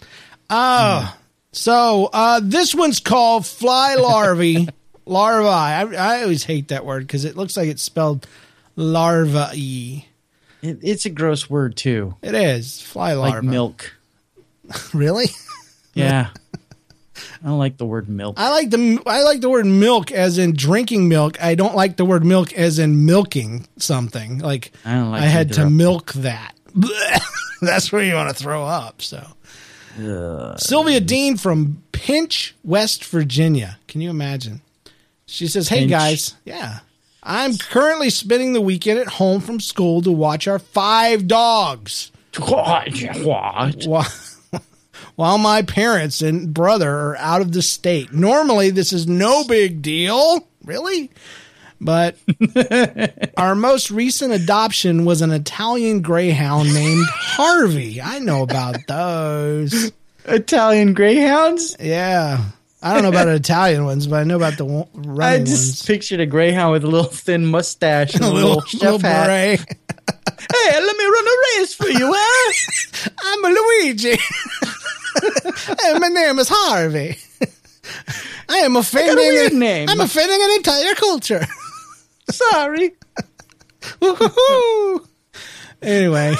Oh, 0.51 1.17
so 1.53 2.11
uh, 2.13 2.41
this 2.43 2.75
one's 2.75 3.01
called 3.01 3.47
fly 3.47 3.95
larvae. 3.95 4.69
larvae. 5.07 5.49
I, 5.49 5.83
I 6.19 6.23
always 6.23 6.45
hate 6.45 6.69
that 6.69 6.85
word 6.85 7.07
because 7.07 7.25
it 7.25 7.37
looks 7.37 7.57
like 7.57 7.69
it's 7.69 7.83
spelled 7.83 8.27
larva 8.77 9.51
y. 9.55 10.07
It, 10.61 10.81
it's 10.83 11.07
a 11.07 11.11
gross 11.11 11.49
word 11.49 11.77
too. 11.77 12.17
It 12.21 12.35
is 12.35 12.83
fly 12.83 13.15
larvae. 13.15 13.37
Like 13.37 13.45
milk. 13.45 13.95
Really? 14.95 15.27
Yeah. 15.95 16.31
I 17.43 17.47
don't 17.47 17.59
like 17.59 17.77
the 17.77 17.87
word 17.87 18.09
milk. 18.09 18.37
I 18.39 18.51
like 18.51 18.71
the 18.71 19.03
I 19.07 19.23
like 19.23 19.41
the 19.41 19.51
word 19.51 19.67
milk 19.67 20.11
as 20.11 20.39
in 20.39 20.55
drinking 20.55 21.09
milk. 21.09 21.43
I 21.43 21.55
don't 21.55 21.75
like 21.75 21.97
the 21.97 22.05
word 22.05 22.25
milk 22.25 22.53
as 22.53 22.79
in 22.79 23.05
milking 23.05 23.67
something. 23.79 24.39
Like 24.39 24.73
I 24.85 24.95
don't 24.95 25.11
like 25.11 25.23
I 25.23 25.27
had 25.27 25.53
to 25.55 25.69
milk 25.69 26.13
that. 26.15 26.55
That's 27.61 27.93
where 27.93 28.03
you 28.03 28.15
want 28.15 28.35
to 28.35 28.43
throw 28.43 28.65
up. 28.65 29.03
So 29.03 29.27
Sylvia 30.59 31.01
Dean 31.01 31.37
from 31.37 31.83
Pinch, 31.93 32.55
West 32.65 33.05
Virginia. 33.05 33.79
Can 33.89 34.01
you 34.01 34.11
imagine? 34.11 34.63
She 35.27 35.47
says, 35.47 35.69
"Hey 35.69 35.81
Pinch. 35.81 35.91
guys, 35.91 36.35
yeah, 36.45 36.81
I'm 37.23 37.57
currently 37.59 38.11
spending 38.11 38.53
the 38.53 38.61
weekend 38.61 38.99
at 38.99 39.07
home 39.09 39.41
from 39.41 39.61
school 39.61 40.03
to 40.03 40.13
watch 40.13 40.49
our 40.49 40.59
five 40.59 41.27
dogs." 41.27 42.13
What? 42.39 42.89
while, 43.87 44.07
while 45.17 45.39
my 45.39 45.63
parents 45.63 46.23
and 46.23 46.53
brother 46.55 46.91
are 46.91 47.17
out 47.17 47.41
of 47.41 47.53
the 47.53 47.63
state. 47.63 48.13
Normally, 48.13 48.71
this 48.71 48.93
is 48.93 49.07
no 49.07 49.45
big 49.45 49.83
deal. 49.83 50.47
Really? 50.65 51.11
But 51.81 52.17
our 53.37 53.55
most 53.55 53.91
recent 53.91 54.33
adoption 54.35 55.05
was 55.07 55.23
an 55.23 55.31
Italian 55.31 56.03
greyhound 56.03 56.75
named 56.75 57.07
Harvey. 57.11 58.01
I 58.03 58.19
know 58.19 58.43
about 58.43 58.77
those. 58.87 59.91
Italian 60.27 60.93
greyhounds? 60.93 61.77
Yeah. 61.81 62.45
I 62.83 62.93
don't 62.95 63.03
know 63.03 63.09
about 63.11 63.29
Italian 63.29 63.85
ones, 63.87 64.07
but 64.07 64.17
I 64.21 64.25
know 64.25 64.37
about 64.37 64.57
the 64.59 64.65
wa- 64.65 64.83
I 64.83 64.87
running 64.95 65.47
just 65.47 65.89
ones. 65.89 66.01
pigured 66.01 66.21
a 66.21 66.27
greyhound 66.27 66.73
with 66.73 66.85
a 66.85 66.87
little 66.87 67.11
thin 67.11 67.47
mustache 67.47 68.15
and 68.15 68.25
a 68.25 68.31
little, 68.33 68.61
chef 68.63 69.01
hat. 69.01 69.27
beret. 69.27 69.61
Hey, 70.53 70.73
let 70.81 70.97
me 70.97 71.05
run 71.05 71.27
a 71.27 71.61
race 71.61 71.75
for 71.75 71.89
you, 71.89 72.13
huh? 72.15 73.11
I'm 73.23 73.45
a 73.45 73.49
Luigi. 73.49 74.19
my 75.99 76.09
name 76.09 76.39
is 76.39 76.49
Harvey. 76.51 77.17
I 78.49 78.59
am 78.59 78.77
offending. 78.77 79.17
weird 79.17 79.53
name. 79.53 79.89
I'm 79.89 80.01
offending 80.01 80.41
an 80.43 80.51
entire 80.57 80.95
culture. 80.95 81.47
Sorry. 82.31 82.93
Anyway, 85.83 86.35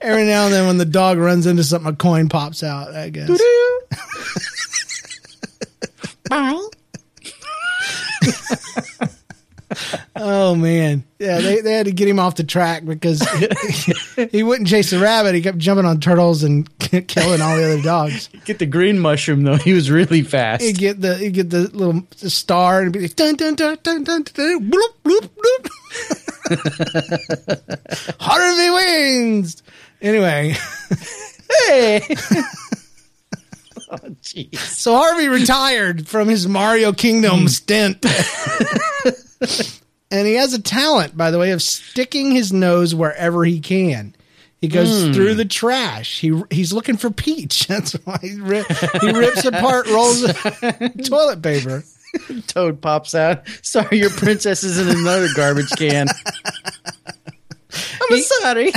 every 0.00 0.24
now 0.26 0.44
and 0.44 0.52
then 0.52 0.66
when 0.66 0.78
the 0.78 0.84
dog 0.84 1.18
runs 1.18 1.46
into 1.46 1.64
something, 1.64 1.92
a 1.92 1.96
coin 1.96 2.28
pops 2.28 2.62
out. 2.62 2.94
I 2.94 3.08
guess. 3.08 3.40
Oh 10.16 10.54
man, 10.54 11.04
yeah, 11.18 11.40
they, 11.40 11.60
they 11.60 11.72
had 11.72 11.86
to 11.86 11.92
get 11.92 12.08
him 12.08 12.18
off 12.18 12.34
the 12.36 12.44
track 12.44 12.84
because 12.84 13.20
he, 13.30 14.24
he 14.32 14.42
wouldn't 14.42 14.68
chase 14.68 14.90
the 14.90 14.98
rabbit. 14.98 15.34
He 15.34 15.42
kept 15.42 15.58
jumping 15.58 15.86
on 15.86 16.00
turtles 16.00 16.42
and 16.42 16.68
killing 16.78 17.40
all 17.40 17.56
the 17.56 17.64
other 17.64 17.82
dogs. 17.82 18.28
Get 18.44 18.58
the 18.58 18.66
green 18.66 18.98
mushroom 18.98 19.42
though. 19.42 19.56
He 19.56 19.72
was 19.72 19.90
really 19.90 20.22
fast. 20.22 20.62
He'd 20.62 20.78
get 20.78 21.00
the 21.00 21.16
he'd 21.16 21.34
get 21.34 21.50
the 21.50 21.68
little 21.68 22.06
star 22.16 22.82
and 22.82 22.92
be 22.92 23.00
like 23.00 23.16
dun 23.16 23.36
dun 23.36 23.54
dun 23.54 23.78
dun 23.82 24.04
dun 24.04 24.22
dun 24.22 24.70
bloop 24.70 24.94
bloop 25.04 25.28
bloop. 25.36 25.68
Harvey 28.20 28.70
wins. 28.70 29.62
Anyway, 30.02 30.54
Hey. 31.66 32.00
oh 33.90 33.98
jeez. 34.22 34.56
so 34.56 34.96
Harvey 34.96 35.28
retired 35.28 36.08
from 36.08 36.28
his 36.28 36.48
Mario 36.48 36.92
Kingdom 36.92 37.40
hmm. 37.40 37.46
stint. 37.46 38.04
And 40.10 40.26
he 40.26 40.34
has 40.34 40.52
a 40.52 40.62
talent, 40.62 41.16
by 41.16 41.30
the 41.30 41.38
way, 41.38 41.50
of 41.50 41.62
sticking 41.62 42.32
his 42.32 42.52
nose 42.52 42.94
wherever 42.94 43.44
he 43.44 43.60
can. 43.60 44.14
He 44.60 44.68
goes 44.68 45.06
hmm. 45.06 45.12
through 45.12 45.34
the 45.34 45.44
trash. 45.46 46.20
He 46.20 46.42
he's 46.50 46.72
looking 46.72 46.96
for 46.96 47.10
Peach. 47.10 47.66
That's 47.68 47.92
why 48.04 48.18
he, 48.20 48.38
ri- 48.40 48.64
he 49.00 49.12
rips 49.12 49.44
apart 49.44 49.86
rolls 49.88 50.22
of 50.22 50.36
toilet 51.04 51.42
paper. 51.42 51.82
Toad 52.48 52.82
pops 52.82 53.14
out. 53.14 53.48
Sorry, 53.62 53.98
your 53.98 54.10
princess 54.10 54.64
is 54.64 54.78
in 54.78 54.88
another 54.88 55.28
garbage 55.34 55.70
can. 55.76 56.08
I'm 58.10 58.18
sorry. 58.18 58.72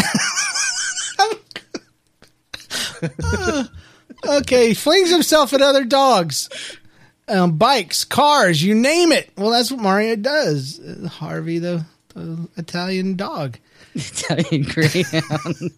Okay, 4.26 4.70
he 4.70 4.74
flings 4.74 5.12
himself 5.12 5.54
at 5.54 5.62
other 5.62 5.84
dogs, 5.84 6.50
um, 7.28 7.58
bikes, 7.58 8.04
cars, 8.04 8.64
you 8.64 8.76
name 8.76 9.12
it. 9.12 9.30
Well, 9.38 9.52
that's 9.52 9.72
what 9.72 9.82
Mario 9.82 10.16
does. 10.16 10.80
Uh, 10.80 11.08
Harvey, 11.08 11.60
the, 11.60 11.86
the 12.14 12.48
Italian 12.58 13.16
dog. 13.16 13.58
Italian 13.96 14.64
greyhound. 14.64 15.72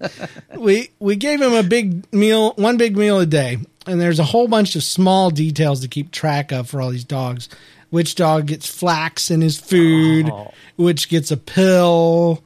We 0.58 0.89
we 1.00 1.18
gave 1.18 1.41
him 1.41 1.54
a 1.54 1.64
big 1.64 2.12
meal, 2.14 2.54
one 2.54 2.78
big 2.78 2.96
meal 2.96 3.20
a 3.20 3.26
day, 3.26 3.58
and 3.86 4.00
there's 4.00 4.20
a 4.20 4.24
whole 4.24 4.48
bunch 4.48 4.76
of 4.78 4.84
small 4.84 5.30
details 5.30 5.82
to 5.82 5.89
keep 5.89 6.12
track 6.12 6.54
of 6.54 6.70
for 6.70 6.82
all 6.82 6.91
these 6.91 7.04
dogs. 7.04 7.50
Which 7.89 8.16
dog 8.16 8.48
gets 8.48 8.68
flax 8.68 9.30
in 9.30 9.41
his 9.41 9.60
food? 9.60 10.30
Oh. 10.30 10.52
Which 10.78 11.10
gets 11.10 11.30
a 11.32 11.38
pill? 11.38 12.41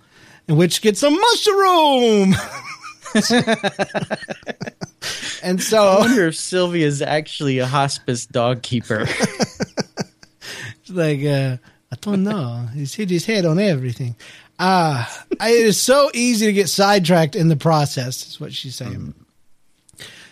And 0.48 0.58
which 0.58 0.82
gets 0.82 1.04
a 1.04 1.12
mushroom? 1.12 2.36
and 5.44 5.62
so 5.62 5.82
I 5.82 6.00
wonder 6.00 6.28
if 6.28 6.36
Sylvia's 6.36 7.02
actually 7.02 7.60
a 7.60 7.66
hospice 7.66 8.26
dog 8.26 8.62
keeper. 8.62 9.08
It's 10.90 10.98
like, 10.98 11.24
uh, 11.24 11.58
I 11.92 11.96
don't 12.02 12.24
know. 12.24 12.68
He's 12.74 12.96
hit 12.96 13.12
his 13.12 13.26
head 13.26 13.46
on 13.46 13.60
everything. 13.60 14.16
Uh, 14.58 15.06
I, 15.40 15.52
it 15.52 15.66
is 15.68 15.80
so 15.80 16.10
easy 16.14 16.48
to 16.48 16.54
get 16.54 16.68
sidetracked 16.68 17.36
in 17.36 17.48
the 17.48 17.56
process, 17.56 18.28
is 18.28 18.40
what 18.40 18.54
she's 18.54 18.76
saying. 18.76 19.14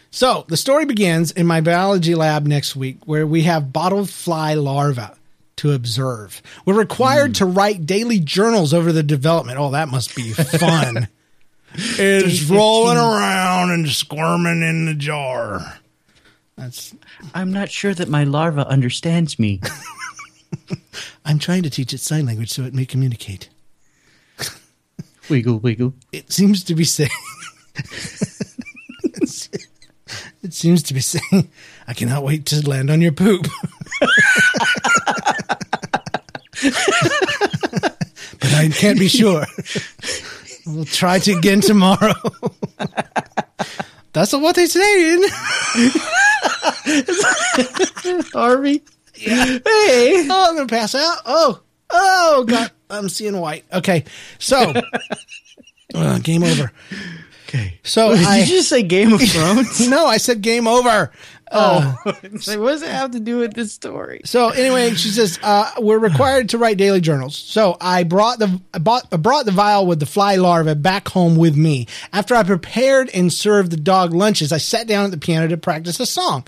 So 0.10 0.46
the 0.48 0.58
story 0.58 0.86
begins 0.86 1.32
in 1.32 1.46
my 1.46 1.62
biology 1.62 2.16
lab 2.16 2.48
next 2.48 2.76
week, 2.76 3.06
where 3.06 3.28
we 3.28 3.44
have 3.44 3.72
bottled 3.72 4.10
fly 4.10 4.56
larvae 4.56 5.14
to 5.58 5.74
observe. 5.74 6.42
We're 6.66 6.74
required 6.74 7.36
to 7.36 7.46
write 7.46 7.86
daily 7.86 8.20
journals 8.20 8.74
over 8.74 8.92
the 8.92 9.04
development. 9.04 9.60
Oh, 9.60 9.72
that 9.72 9.90
must 9.90 10.16
be 10.16 10.34
fun. 10.34 11.08
it's 11.74 12.44
rolling 12.50 12.98
around 12.98 13.72
and 13.72 13.88
squirming 13.90 14.62
in 14.62 14.86
the 14.86 14.94
jar. 14.94 15.80
That's 16.56 16.96
I'm 17.34 17.52
not 17.52 17.70
sure 17.70 17.94
that 17.94 18.10
my 18.10 18.24
larva 18.24 18.68
understands 18.68 19.38
me. 19.38 19.62
I'm 21.26 21.40
trying 21.40 21.64
to 21.64 21.70
teach 21.70 21.94
it 21.94 22.00
sign 22.00 22.26
language 22.26 22.50
so 22.50 22.64
it 22.64 22.74
may 22.74 22.86
communicate. 22.86 23.50
Wiggle, 25.30 25.60
wiggle. 25.60 25.94
it 26.12 26.32
seems 26.32 26.64
to 26.64 26.74
be 26.74 26.86
saying 26.86 27.10
it 30.42 30.54
seems 30.54 30.82
to 30.84 30.94
be 30.94 31.02
saying 31.02 31.50
i 31.86 31.94
cannot 31.94 32.24
wait 32.24 32.46
to 32.46 32.66
land 32.68 32.90
on 32.90 33.02
your 33.02 33.12
poop 33.12 33.46
but 38.40 38.54
i 38.54 38.70
can't 38.74 38.98
be 38.98 39.10
sure 39.10 39.46
we'll 40.68 40.86
try 40.86 41.20
to 41.20 41.34
again 41.34 41.62
tomorrow 41.62 42.14
that's 44.14 44.34
what 44.34 44.56
they're 44.56 44.68
saying 44.68 45.24
Harvey. 48.34 48.82
Hey. 49.14 49.62
oh 50.30 50.46
i'm 50.50 50.56
gonna 50.56 50.68
pass 50.68 50.94
out 50.96 51.18
oh 51.26 51.62
oh 51.90 52.46
god 52.48 52.72
i'm 52.90 53.10
seeing 53.10 53.40
white 53.40 53.66
okay 53.74 54.04
so 54.40 54.74
uh, 55.96 56.20
game 56.20 56.44
over 56.44 56.72
Okay. 57.48 57.80
so 57.82 58.14
Did 58.14 58.26
I, 58.26 58.40
you 58.40 58.46
just 58.46 58.68
say 58.68 58.84
Game 58.84 59.14
of 59.14 59.22
Thrones? 59.22 59.88
No, 59.90 60.06
I 60.06 60.18
said 60.18 60.42
game 60.42 60.68
over. 60.68 61.14
Oh, 61.52 61.96
so 62.40 62.62
what 62.62 62.72
does 62.72 62.82
it 62.82 62.90
have 62.90 63.12
to 63.12 63.20
do 63.20 63.38
with 63.40 63.54
this 63.54 63.74
story? 63.74 64.22
So 64.26 64.50
anyway, 64.50 64.94
she 64.96 65.10
says 65.10 65.40
uh, 65.42 65.72
we're 65.80 66.00
required 66.00 66.50
to 66.50 66.58
write 66.58 66.78
daily 66.78 67.02
journals. 67.02 67.38
So 67.38 67.78
I 67.80 68.04
brought 68.04 68.40
the 68.40 68.62
I 68.74 68.80
bought 68.80 69.08
I 69.12 69.18
brought 69.18 69.46
the 69.46 69.52
vial 69.52 69.86
with 69.86 70.00
the 70.00 70.06
fly 70.06 70.36
larva 70.36 70.76
back 70.76 71.08
home 71.08 71.36
with 71.36 71.56
me. 71.56 71.88
After 72.12 72.36
I 72.36 72.44
prepared 72.44 73.10
and 73.14 73.32
served 73.32 73.72
the 73.72 73.78
dog 73.78 74.14
lunches, 74.14 74.52
I 74.52 74.58
sat 74.58 74.88
down 74.88 75.06
at 75.06 75.12
the 75.12 75.18
piano 75.18 75.48
to 75.48 75.58
practice 75.58 76.00
a 76.00 76.06
song. 76.06 76.44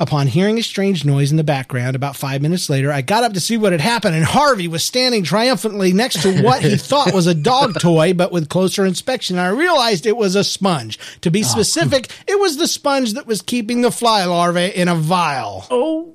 Upon 0.00 0.28
hearing 0.28 0.58
a 0.58 0.62
strange 0.62 1.04
noise 1.04 1.30
in 1.30 1.36
the 1.36 1.44
background, 1.44 1.94
about 1.94 2.16
five 2.16 2.40
minutes 2.40 2.70
later, 2.70 2.90
I 2.90 3.02
got 3.02 3.22
up 3.22 3.34
to 3.34 3.40
see 3.40 3.58
what 3.58 3.72
had 3.72 3.82
happened, 3.82 4.16
and 4.16 4.24
Harvey 4.24 4.66
was 4.66 4.82
standing 4.82 5.24
triumphantly 5.24 5.92
next 5.92 6.22
to 6.22 6.42
what 6.42 6.62
he 6.62 6.76
thought 6.78 7.12
was 7.12 7.26
a 7.26 7.34
dog 7.34 7.78
toy, 7.78 8.14
but 8.14 8.32
with 8.32 8.48
closer 8.48 8.86
inspection, 8.86 9.38
I 9.38 9.48
realized 9.48 10.06
it 10.06 10.16
was 10.16 10.36
a 10.36 10.42
sponge. 10.42 10.98
To 11.20 11.30
be 11.30 11.42
ah. 11.44 11.46
specific, 11.46 12.10
it 12.26 12.40
was 12.40 12.56
the 12.56 12.66
sponge 12.66 13.12
that 13.12 13.26
was 13.26 13.42
keeping 13.42 13.82
the 13.82 13.90
fly 13.90 14.24
larvae 14.24 14.68
in 14.74 14.88
a 14.88 14.94
vial. 14.94 15.66
Oh, 15.70 16.14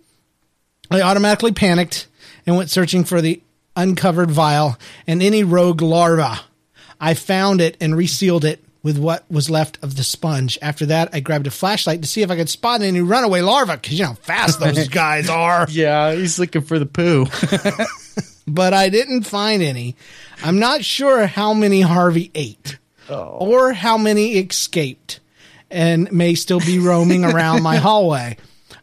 I 0.90 1.02
automatically 1.02 1.52
panicked 1.52 2.08
and 2.48 2.58
went 2.58 2.72
searching 2.72 3.04
for 3.04 3.22
the 3.22 3.40
uncovered 3.76 4.32
vial 4.32 4.80
and 5.06 5.22
any 5.22 5.44
rogue 5.44 5.84
larva. 5.84 6.40
I 7.00 7.14
found 7.14 7.62
it 7.62 7.78
and 7.80 7.96
resealed 7.96 8.46
it 8.46 8.65
with 8.86 9.00
what 9.00 9.26
was 9.32 9.50
left 9.50 9.80
of 9.82 9.96
the 9.96 10.04
sponge. 10.04 10.60
After 10.62 10.86
that, 10.86 11.10
I 11.12 11.20
grabbed 11.20 11.48
a 11.48 11.52
flashlight 11.52 12.04
to 12.04 12.08
see 12.08 12.22
if 12.22 12.30
I 12.30 12.36
could 12.36 12.50
spot 12.50 12.84
any 12.84 13.02
runaway 13.02 13.42
larvae 13.42 13.74
because 13.74 13.98
you 13.98 14.04
know 14.04 14.12
how 14.12 14.16
fast 14.16 14.60
those 14.60 14.88
guys 14.90 15.28
are. 15.28 15.66
yeah, 15.72 16.14
he's 16.14 16.38
looking 16.38 16.62
for 16.62 16.78
the 16.78 16.86
poo. 16.86 17.26
But 18.48 18.74
I 18.74 18.90
didn't 18.90 19.24
find 19.24 19.64
any. 19.64 19.96
I'm 20.44 20.60
not 20.60 20.86
sure 20.86 21.26
how 21.26 21.54
many 21.54 21.82
Harvey 21.82 22.32
ate 22.36 22.78
oh. 23.10 23.38
or 23.40 23.74
how 23.74 23.98
many 23.98 24.34
escaped 24.34 25.20
and 25.72 26.12
may 26.12 26.36
still 26.36 26.60
be 26.60 26.80
roaming 26.80 27.26
around 27.26 27.64
my 27.64 27.78
hallway. 27.78 28.38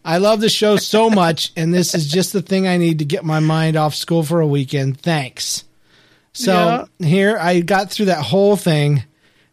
I 0.05 0.19
love 0.19 0.41
the 0.41 0.49
show 0.49 0.79
so 0.79 1.11
much, 1.11 1.53
and 1.57 1.73
this 1.73 1.95
is 1.95 2.11
just 2.11 2.33
the 2.33 2.43
thing 2.43 2.67
I 2.67 2.77
need 2.77 2.99
to 2.99 3.05
get 3.05 3.25
my 3.25 3.39
mind 3.39 3.77
off 3.77 3.95
school 3.95 4.25
for 4.25 4.41
a 4.41 4.47
weekend. 4.47 5.01
Thanks. 5.01 5.63
So 6.33 6.89
here 6.99 7.39
I 7.39 7.61
got 7.61 7.91
through 7.91 8.07
that 8.07 8.25
whole 8.25 8.57
thing, 8.57 9.05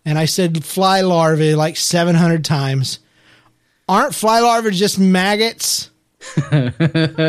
and 0.06 0.18
I 0.18 0.26
said 0.26 0.64
fly 0.64 1.02
larvae 1.02 1.56
like 1.56 1.78
700 1.78 2.44
times. 2.44 3.00
Aren't 3.88 4.16
fly 4.16 4.40
larvae 4.40 4.72
just 4.72 5.00
maggots? 5.00 5.90
Are 6.52 6.74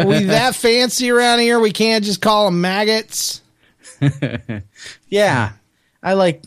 we 0.06 0.24
that 0.24 0.54
fancy 0.54 1.10
around 1.10 1.40
here? 1.40 1.58
We 1.60 1.72
can't 1.72 2.04
just 2.04 2.20
call 2.20 2.46
them 2.46 2.60
maggots. 2.60 3.40
yeah, 5.08 5.52
I 6.02 6.14
like 6.14 6.42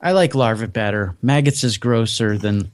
I 0.00 0.12
like 0.12 0.34
larvae 0.34 0.66
better. 0.66 1.16
Maggots 1.22 1.64
is 1.64 1.78
grosser 1.78 2.38
than 2.38 2.70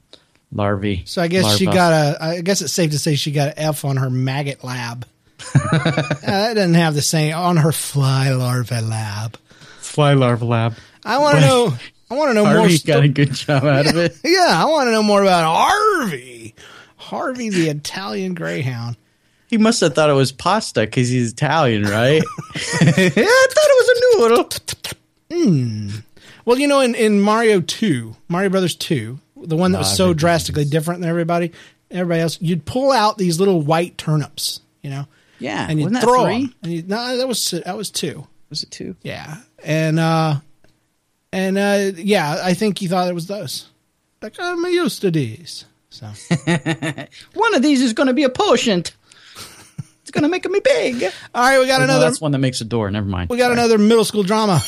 larvae. 0.52 1.02
So 1.06 1.22
I 1.22 1.28
guess 1.28 1.56
she 1.56 1.66
larva. 1.66 1.78
got 1.78 1.92
a. 1.92 2.24
I 2.24 2.40
guess 2.40 2.62
it's 2.62 2.72
safe 2.72 2.90
to 2.90 2.98
say 2.98 3.14
she 3.14 3.32
got 3.32 3.48
an 3.48 3.54
F 3.58 3.84
on 3.84 3.96
her 3.96 4.10
maggot 4.10 4.64
lab. 4.64 5.06
uh, 5.54 5.78
that 6.22 6.54
doesn't 6.54 6.74
have 6.74 6.94
the 6.94 7.02
same 7.02 7.34
on 7.34 7.56
her 7.56 7.72
fly 7.72 8.30
larva 8.30 8.80
lab. 8.80 9.36
fly 9.80 10.14
larva 10.14 10.44
lab. 10.44 10.74
I 11.04 11.18
want 11.18 11.38
to 11.38 11.40
know. 11.40 11.74
I 12.12 12.14
want 12.14 12.28
to 12.30 12.34
know 12.34 12.44
more. 12.44 12.56
Harvey 12.58 12.78
got 12.78 13.02
a 13.02 13.08
good 13.08 13.32
job 13.32 13.64
out 13.64 13.86
of 13.86 13.96
it. 13.96 14.18
yeah, 14.24 14.50
I 14.50 14.66
want 14.66 14.88
to 14.88 14.92
know 14.92 15.02
more 15.02 15.22
about 15.22 15.44
Harvey. 15.44 16.54
Harvey, 16.96 17.48
the 17.48 17.70
Italian 17.70 18.34
Greyhound. 18.34 18.98
He 19.46 19.56
must 19.56 19.80
have 19.80 19.94
thought 19.94 20.10
it 20.10 20.14
was 20.14 20.30
pasta 20.30 20.82
because 20.82 21.08
he's 21.08 21.32
Italian, 21.32 21.84
right? 21.84 22.22
yeah, 22.82 22.90
I 22.90 23.46
thought 23.50 23.68
it 23.70 23.78
was 23.78 23.88
a 23.88 24.18
noodle. 25.30 26.02
Well, 26.44 26.58
you 26.58 26.68
know, 26.68 26.80
in, 26.80 26.94
in 26.94 27.18
Mario 27.18 27.62
Two, 27.62 28.14
Mario 28.28 28.50
Brothers 28.50 28.74
Two, 28.74 29.18
the 29.34 29.56
one 29.56 29.72
that 29.72 29.78
was 29.78 29.96
so 29.96 30.12
drastically 30.12 30.66
different 30.66 31.00
than 31.00 31.08
everybody, 31.08 31.52
everybody 31.90 32.20
else, 32.20 32.36
you'd 32.42 32.66
pull 32.66 32.92
out 32.92 33.16
these 33.16 33.38
little 33.38 33.62
white 33.62 33.96
turnips, 33.96 34.60
you 34.82 34.90
know, 34.90 35.06
Yeah, 35.38 35.66
and 35.66 35.80
you 35.80 35.88
throw 35.88 36.26
them. 36.26 36.54
And 36.62 36.72
you, 36.72 36.82
no, 36.82 37.16
that 37.16 37.26
was 37.26 37.52
that 37.52 37.76
was 37.76 37.90
two. 37.90 38.26
Was 38.50 38.62
it 38.64 38.70
two? 38.70 38.96
Yeah, 39.02 39.38
and 39.64 39.98
uh, 39.98 40.36
and 41.32 41.58
uh, 41.58 41.92
yeah, 41.96 42.40
I 42.42 42.54
think 42.54 42.78
he 42.78 42.86
thought 42.88 43.08
it 43.08 43.14
was 43.14 43.26
those. 43.26 43.68
Like 44.20 44.36
I'm 44.38 44.64
used 44.66 45.00
to 45.02 45.10
these. 45.10 45.64
So 45.90 46.06
One 47.34 47.54
of 47.54 47.62
these 47.62 47.82
is 47.82 47.92
going 47.92 48.06
to 48.06 48.14
be 48.14 48.22
a 48.24 48.30
potion. 48.30 48.80
It's 48.80 50.10
going 50.10 50.22
to 50.22 50.28
make 50.28 50.48
me 50.48 50.60
big. 50.64 51.02
all 51.34 51.42
right, 51.42 51.58
we 51.60 51.66
got 51.66 51.76
Oh, 51.76 51.78
no, 51.78 51.84
another. 51.84 52.04
that's 52.06 52.20
one 52.20 52.32
that 52.32 52.38
makes 52.38 52.60
a 52.60 52.64
door. 52.64 52.90
Never 52.90 53.06
mind. 53.06 53.30
We 53.30 53.36
got 53.36 53.44
Sorry. 53.46 53.54
another 53.54 53.78
middle 53.78 54.04
school 54.04 54.22
drama. 54.22 54.62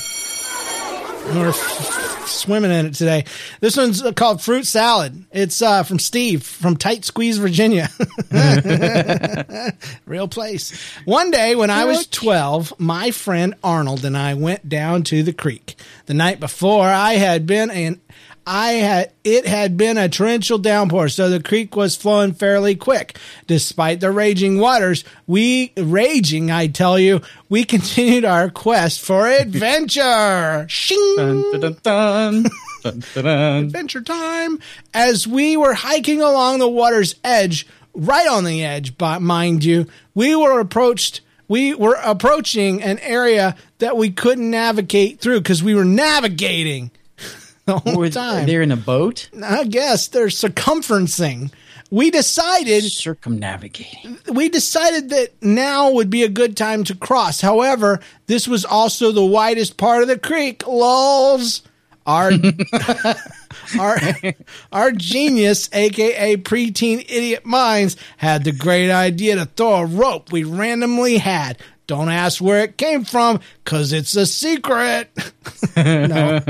We're 1.27 1.49
f- 1.49 2.27
swimming 2.29 2.70
in 2.70 2.87
it 2.87 2.95
today. 2.95 3.25
This 3.61 3.77
one's 3.77 4.03
called 4.14 4.43
Fruit 4.43 4.66
Salad. 4.66 5.25
It's 5.33 5.62
uh, 5.62 5.83
from 5.83 5.99
Steve 5.99 6.43
from 6.45 6.77
Tight 6.77 7.05
Squeeze, 7.05 7.39
Virginia. 7.39 7.89
Real 10.07 10.29
place. 10.29 10.79
One 11.05 11.31
day 11.31 11.57
when 11.57 11.70
I 11.70 11.87
was 11.87 12.07
12, 12.07 12.75
my 12.79 13.11
friend 13.11 13.55
Arnold 13.64 14.05
and 14.05 14.16
I 14.16 14.35
went 14.35 14.68
down 14.68 15.03
to 15.05 15.22
the 15.22 15.33
creek. 15.33 15.77
The 16.07 16.14
night 16.14 16.41
before, 16.41 16.85
I 16.87 17.14
had 17.14 17.47
been 17.47 17.70
in. 17.70 18.01
I 18.47 18.72
had 18.72 19.12
it 19.24 19.47
had 19.47 19.76
been 19.76 19.97
a 19.97 20.09
torrential 20.09 20.59
downpour, 20.59 21.09
so 21.09 21.30
the 21.30 21.42
creek 21.42 21.76
was 21.76 21.97
flowing 21.97 22.32
fairly 22.32 22.74
quick. 22.74 23.18
Despite 23.47 24.01
the 24.01 24.11
raging 24.11 24.59
waters, 24.59 25.05
we 25.26 25.72
raging, 25.76 26.51
I 26.51 26.66
tell 26.66 26.99
you, 26.99 27.22
we 27.49 27.64
continued 27.64 28.24
our 28.24 28.51
quest 28.51 29.01
for 29.01 29.26
adventure. 29.26 30.66
Shing! 30.68 31.14
Dun, 31.16 31.53
dun, 31.61 31.76
dun, 31.82 32.47
adventure 32.84 34.03
time 34.03 34.59
as 34.92 35.26
we 35.26 35.57
were 35.57 35.72
hiking 35.72 36.20
along 36.20 36.59
the 36.59 36.68
water's 36.68 37.14
edge 37.24 37.66
right 37.95 38.28
on 38.28 38.45
the 38.45 38.62
edge 38.62 38.99
but 38.99 39.22
mind 39.22 39.64
you 39.64 39.86
we 40.14 40.36
were 40.36 40.61
approached 40.61 41.22
we 41.49 41.74
were 41.74 41.97
approaching 42.03 42.82
an 42.82 42.99
area 42.99 43.57
that 43.78 43.97
we 43.97 44.11
couldn't 44.11 44.51
navigate 44.51 45.18
through 45.18 45.40
because 45.40 45.62
we 45.62 45.74
were 45.74 45.84
navigating 45.84 46.90
the 47.67 47.79
whole 47.79 47.95
uh, 47.95 47.99
Were- 47.99 48.11
time 48.11 48.47
They're 48.47 48.62
in 48.62 48.73
a 48.73 48.77
boat 48.77 49.29
i 49.43 49.65
guess 49.65 50.09
they're 50.09 50.27
circumferencing 50.27 51.51
we 51.91 52.11
decided 52.11 52.83
circumnavigating. 52.83 54.19
we 54.33 54.49
decided 54.49 55.11
that 55.11 55.41
now 55.41 55.93
would 55.93 56.11
be 56.11 56.25
a 56.25 56.29
good 56.29 56.57
time 56.57 56.83
to 56.85 56.95
cross. 56.97 57.41
However, 57.41 58.01
this 58.27 58.49
was 58.49 58.65
also 58.65 59.12
the 59.12 59.25
widest 59.25 59.77
part 59.77 60.03
of 60.03 60.09
the 60.09 60.19
creek. 60.19 60.67
Lulls. 60.67 61.62
Our 62.07 62.33
our 63.79 63.97
our 64.73 64.91
genius, 64.93 65.71
aka 65.73 66.37
preteen 66.37 67.01
idiot 67.09 67.47
minds, 67.47 67.97
had 68.17 68.45
the 68.45 68.53
great 68.53 68.91
idea 68.91 69.37
to 69.37 69.47
throw 69.47 69.75
a 69.77 69.87
rope 69.87 70.33
we 70.33 70.43
randomly 70.43 71.19
had. 71.19 71.59
Don't 71.87 72.09
ask 72.09 72.41
where 72.41 72.62
it 72.64 72.78
came 72.78 73.05
from, 73.05 73.41
cause 73.64 73.93
it's 73.93 74.16
a 74.16 74.24
secret. 74.24 75.11
no. 75.76 76.41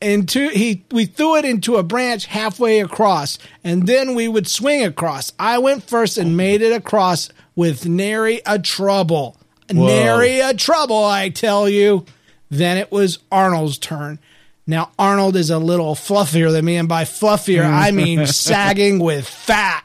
Into 0.00 0.48
he 0.50 0.84
we 0.92 1.06
threw 1.06 1.36
it 1.36 1.44
into 1.44 1.76
a 1.76 1.82
branch 1.82 2.26
halfway 2.26 2.80
across, 2.80 3.38
and 3.64 3.86
then 3.88 4.14
we 4.14 4.28
would 4.28 4.46
swing 4.46 4.84
across. 4.84 5.32
I 5.38 5.58
went 5.58 5.82
first 5.82 6.16
and 6.16 6.36
made 6.36 6.62
it 6.62 6.72
across 6.72 7.30
with 7.56 7.86
nary 7.86 8.40
a 8.46 8.58
trouble. 8.58 9.36
Nary 9.72 10.40
a 10.40 10.54
trouble, 10.54 11.04
I 11.04 11.28
tell 11.28 11.68
you. 11.68 12.04
Then 12.50 12.76
it 12.76 12.90
was 12.90 13.18
Arnold's 13.30 13.78
turn. 13.78 14.18
Now 14.66 14.92
Arnold 14.98 15.34
is 15.34 15.50
a 15.50 15.58
little 15.58 15.94
fluffier 15.96 16.52
than 16.52 16.64
me, 16.64 16.76
and 16.76 16.88
by 16.88 17.02
fluffier 17.02 17.64
I 17.64 17.90
mean 17.90 18.26
sagging 18.26 19.00
with 19.00 19.28
fat 19.28 19.84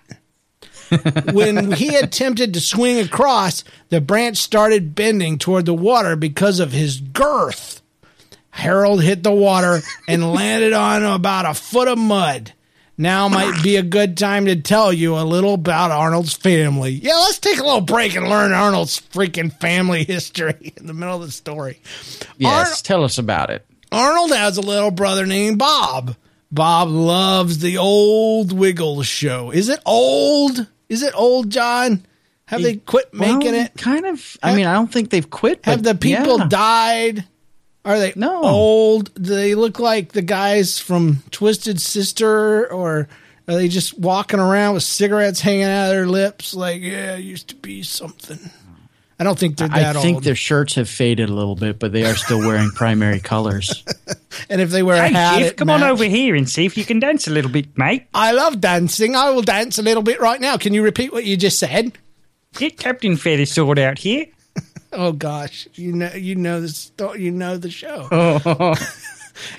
when 1.32 1.72
he 1.74 1.96
attempted 1.96 2.54
to 2.54 2.60
swing 2.60 3.00
across, 3.00 3.64
the 3.90 4.02
branch 4.02 4.38
started 4.38 4.96
bending 4.96 5.38
toward 5.38 5.66
the 5.66 5.74
water 5.74 6.16
because 6.16 6.60
of 6.60 6.72
his 6.72 7.00
girth. 7.00 7.82
Harold 8.52 9.04
hit 9.04 9.24
the 9.24 9.34
water 9.34 9.82
and 10.08 10.34
landed 10.34 10.74
on 10.74 11.04
about 11.04 11.46
a 11.46 11.54
foot 11.54 11.88
of 11.88 11.98
mud. 11.98 12.54
Now 12.98 13.28
might 13.28 13.62
be 13.62 13.76
a 13.76 13.84
good 13.84 14.18
time 14.18 14.46
to 14.46 14.56
tell 14.56 14.94
you 14.94 15.18
a 15.18 15.24
little 15.26 15.56
about 15.56 15.92
Arnold's 15.92 16.34
family. 16.34 16.92
Yeah, 16.92 17.16
let's 17.16 17.40
take 17.40 17.60
a 17.60 17.64
little 17.64 17.82
break 17.82 18.16
and 18.16 18.30
learn 18.30 18.54
Arnold's 18.54 18.98
freaking 18.98 19.52
family 19.60 20.06
history 20.06 20.74
in 20.78 20.88
the 20.88 20.94
middle 20.94 21.16
of 21.16 21.22
the 21.22 21.32
story. 21.32 21.82
Yes, 22.38 22.82
tell 22.82 23.04
us 23.04 23.18
about 23.18 23.50
it. 23.50 23.66
Arnold 23.92 24.32
has 24.32 24.58
a 24.58 24.62
little 24.62 24.92
brother 24.92 25.26
named 25.26 25.58
Bob. 25.60 26.16
Bob 26.52 26.88
loves 26.88 27.60
the 27.60 27.78
old 27.78 28.54
Wiggles 28.54 29.08
show. 29.08 29.52
Is 29.52 29.68
it 29.68 29.82
old? 29.86 30.68
Is 30.90 31.04
it 31.04 31.14
old, 31.16 31.50
John? 31.50 32.06
Have 32.48 32.62
they 32.62 32.76
quit 32.76 33.12
making 33.14 33.54
Well, 33.54 33.66
it? 33.66 33.74
Kind 33.76 34.06
of. 34.06 34.38
I 34.44 34.56
mean, 34.56 34.68
I 34.68 34.74
don't 34.74 34.92
think 34.92 35.10
they've 35.10 35.30
quit. 35.30 35.66
Have 35.66 35.82
the 35.82 35.96
people 35.96 36.38
yeah. 36.40 36.48
died? 36.48 37.26
Are 37.84 38.00
they 38.00 38.14
No. 38.16 38.44
old? 38.44 39.14
Do 39.16 39.36
they 39.36 39.56
look 39.56 39.80
like 39.80 40.12
the 40.12 40.22
guys 40.22 40.80
from 40.80 41.24
Twisted 41.32 41.82
Sister, 41.82 42.72
or 42.72 43.08
are 43.48 43.56
they 43.56 43.68
just 43.68 43.98
walking 44.00 44.40
around 44.40 44.76
with 44.76 44.84
cigarettes 44.84 45.40
hanging 45.42 45.64
out 45.64 45.86
of 45.86 45.92
their 45.92 46.08
lips? 46.08 46.54
Like, 46.54 46.82
yeah, 46.82 47.16
it 47.16 47.22
used 47.24 47.48
to 47.50 47.56
be 47.56 47.82
something. 47.84 48.40
I 49.18 49.24
don't 49.24 49.39
think 49.39 49.57
they're 49.57 49.70
that 49.70 49.95
I 49.95 50.01
think 50.01 50.16
old. 50.16 50.24
their 50.26 50.36
shirts 50.36 50.76
have 50.76 50.89
faded 50.89 51.30
a 51.30 51.34
little 51.34 51.55
bit, 51.55 51.80
but 51.80 51.93
they 51.93 52.03
are 52.03 52.16
still 52.16 52.39
wearing 52.39 52.70
primary 52.72 53.20
colors. 53.22 53.84
and 54.49 54.59
if 54.59 54.72
they 54.72 54.84
wear 54.84 55.01
a 55.01 55.07
hat, 55.07 55.38
Chief, 55.38 55.47
it 55.51 55.57
come 55.57 55.70
on 55.70 55.84
over 55.84 56.03
here 56.03 56.36
and 56.36 56.49
see 56.49 56.66
if 56.66 56.78
you 56.78 56.84
can 56.84 56.99
dance 56.99 57.26
a 57.28 57.32
little 57.32 57.49
bit, 57.51 57.78
mate. 57.78 58.07
I 58.13 58.34
love 58.34 58.59
dancing. 58.59 59.16
I 59.16 59.30
will 59.30 59.41
dance 59.41 59.78
a 59.78 59.82
little 59.82 60.03
bit 60.03 60.20
right 60.20 60.41
now. 60.41 60.57
Can 60.57 60.74
you 60.74 60.84
repeat 60.84 61.13
what 61.13 61.24
you 61.24 61.38
just 61.38 61.59
said? 61.59 61.97
Get 62.55 62.78
Captain 62.78 63.16
Feathersword 63.16 63.80
out 63.80 63.99
here. 63.99 64.26
Oh 64.97 65.11
gosh, 65.11 65.68
you 65.74 65.91
know, 65.91 66.13
you 66.13 66.36
know 66.36 66.61
the 66.61 66.70
sto- 66.70 67.16
you 67.16 67.30
know 67.30 67.57
the 67.57 67.70
show. 67.70 68.07
Oh. 68.45 68.76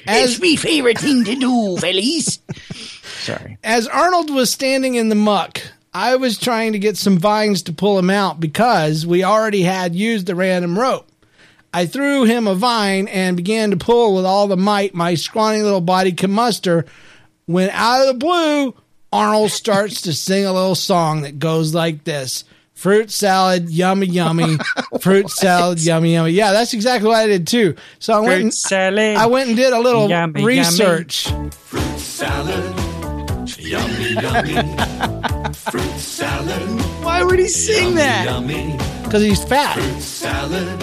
It's 0.06 0.40
my 0.40 0.56
favorite 0.56 0.98
thing 0.98 1.24
to 1.24 1.34
do, 1.34 1.76
fellies. 1.78 2.38
Sorry. 3.04 3.58
as 3.62 3.86
Arnold 3.86 4.30
was 4.30 4.50
standing 4.50 4.94
in 4.94 5.10
the 5.10 5.14
muck, 5.14 5.60
I 5.98 6.16
was 6.16 6.36
trying 6.36 6.74
to 6.74 6.78
get 6.78 6.98
some 6.98 7.16
vines 7.16 7.62
to 7.62 7.72
pull 7.72 7.98
him 7.98 8.10
out 8.10 8.38
because 8.38 9.06
we 9.06 9.24
already 9.24 9.62
had 9.62 9.94
used 9.94 10.26
the 10.26 10.34
random 10.34 10.78
rope. 10.78 11.08
I 11.72 11.86
threw 11.86 12.24
him 12.24 12.46
a 12.46 12.54
vine 12.54 13.08
and 13.08 13.34
began 13.34 13.70
to 13.70 13.78
pull 13.78 14.14
with 14.14 14.26
all 14.26 14.46
the 14.46 14.58
might 14.58 14.94
my 14.94 15.14
scrawny 15.14 15.62
little 15.62 15.80
body 15.80 16.12
could 16.12 16.28
muster. 16.28 16.84
When 17.46 17.70
out 17.70 18.02
of 18.02 18.08
the 18.08 18.18
blue, 18.26 18.74
Arnold 19.10 19.52
starts 19.52 20.02
to 20.02 20.12
sing 20.12 20.44
a 20.44 20.52
little 20.52 20.74
song 20.74 21.22
that 21.22 21.38
goes 21.38 21.74
like 21.74 22.04
this. 22.04 22.44
Fruit 22.74 23.10
salad, 23.10 23.70
yummy, 23.70 24.06
yummy. 24.06 24.58
Fruit 25.00 25.30
salad, 25.30 25.80
yummy, 25.80 26.12
yummy. 26.12 26.32
Yeah, 26.32 26.52
that's 26.52 26.74
exactly 26.74 27.08
what 27.08 27.16
I 27.16 27.26
did 27.26 27.46
too. 27.46 27.74
So 28.00 28.12
I 28.12 28.20
went, 28.20 28.42
and, 28.42 28.54
salad. 28.54 29.16
I 29.16 29.24
went 29.28 29.48
and 29.48 29.56
did 29.56 29.72
a 29.72 29.80
little 29.80 30.10
Yummy, 30.10 30.40
yummy. 30.42 30.58
research. 30.58 31.32
Salad. 31.96 32.85
Yummy, 33.66 34.12
yummy. 34.12 35.52
Fruit 35.54 35.98
salad. 35.98 36.80
Why 37.04 37.22
would 37.24 37.38
he 37.38 37.48
sing 37.48 37.96
that? 37.96 38.26
Yummy. 38.26 38.76
because 39.04 39.22
he's 39.22 39.42
fat. 39.42 39.76
Salad. 40.00 40.78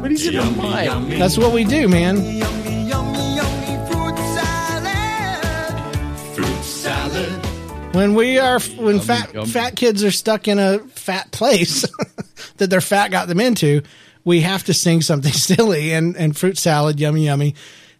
But 0.00 0.10
he's 0.10 0.26
in 0.26 0.34
a 0.34 0.42
Yummy, 0.42 0.84
yummy. 0.84 1.18
That's 1.18 1.38
what 1.38 1.52
we 1.52 1.64
do, 1.64 1.88
man. 1.88 2.16
Yummy, 2.16 2.88
yummy, 2.88 3.36
yummy. 3.36 3.90
Fruit 3.90 4.16
salad. 4.34 5.96
Fruit 6.34 6.62
salad. 6.64 7.94
When 7.94 8.14
we 8.14 8.38
are 8.38 8.58
when 8.60 8.98
fat 9.00 9.32
yummy. 9.32 9.48
fat 9.48 9.76
kids 9.76 10.02
are 10.02 10.10
stuck 10.10 10.48
in 10.48 10.58
a 10.58 10.80
fat 10.80 11.30
place 11.30 11.86
that 12.56 12.70
their 12.70 12.80
fat 12.80 13.12
got 13.12 13.28
them 13.28 13.40
into, 13.40 13.82
we 14.24 14.40
have 14.40 14.64
to 14.64 14.74
sing 14.74 15.00
something 15.00 15.32
silly 15.48 15.92
and 15.92 16.16
and 16.16 16.36
fruit 16.36 16.58
salad, 16.58 16.98
yummy 16.98 17.26
yummy, 17.26 17.54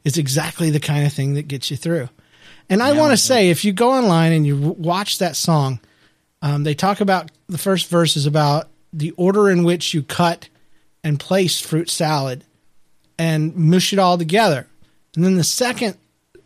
is 0.04 0.18
exactly 0.18 0.70
the 0.70 0.80
kind 0.80 1.06
of 1.06 1.12
thing 1.12 1.34
that 1.34 1.46
gets 1.46 1.70
you 1.70 1.76
through. 1.76 2.08
And 2.68 2.82
I 2.82 2.92
want 2.92 3.12
to 3.12 3.16
say, 3.16 3.50
if 3.50 3.64
you 3.64 3.72
go 3.72 3.92
online 3.92 4.32
and 4.32 4.46
you 4.46 4.56
watch 4.56 5.18
that 5.18 5.36
song, 5.36 5.80
um, 6.42 6.64
they 6.64 6.74
talk 6.74 7.00
about 7.00 7.30
the 7.48 7.58
first 7.58 7.88
verse 7.88 8.16
is 8.16 8.26
about 8.26 8.68
the 8.92 9.12
order 9.12 9.48
in 9.50 9.64
which 9.64 9.94
you 9.94 10.02
cut 10.02 10.48
and 11.04 11.20
place 11.20 11.60
fruit 11.60 11.88
salad 11.88 12.44
and 13.18 13.54
mush 13.56 13.92
it 13.92 13.98
all 13.98 14.18
together. 14.18 14.66
And 15.14 15.24
then 15.24 15.36
the 15.36 15.44
second 15.44 15.96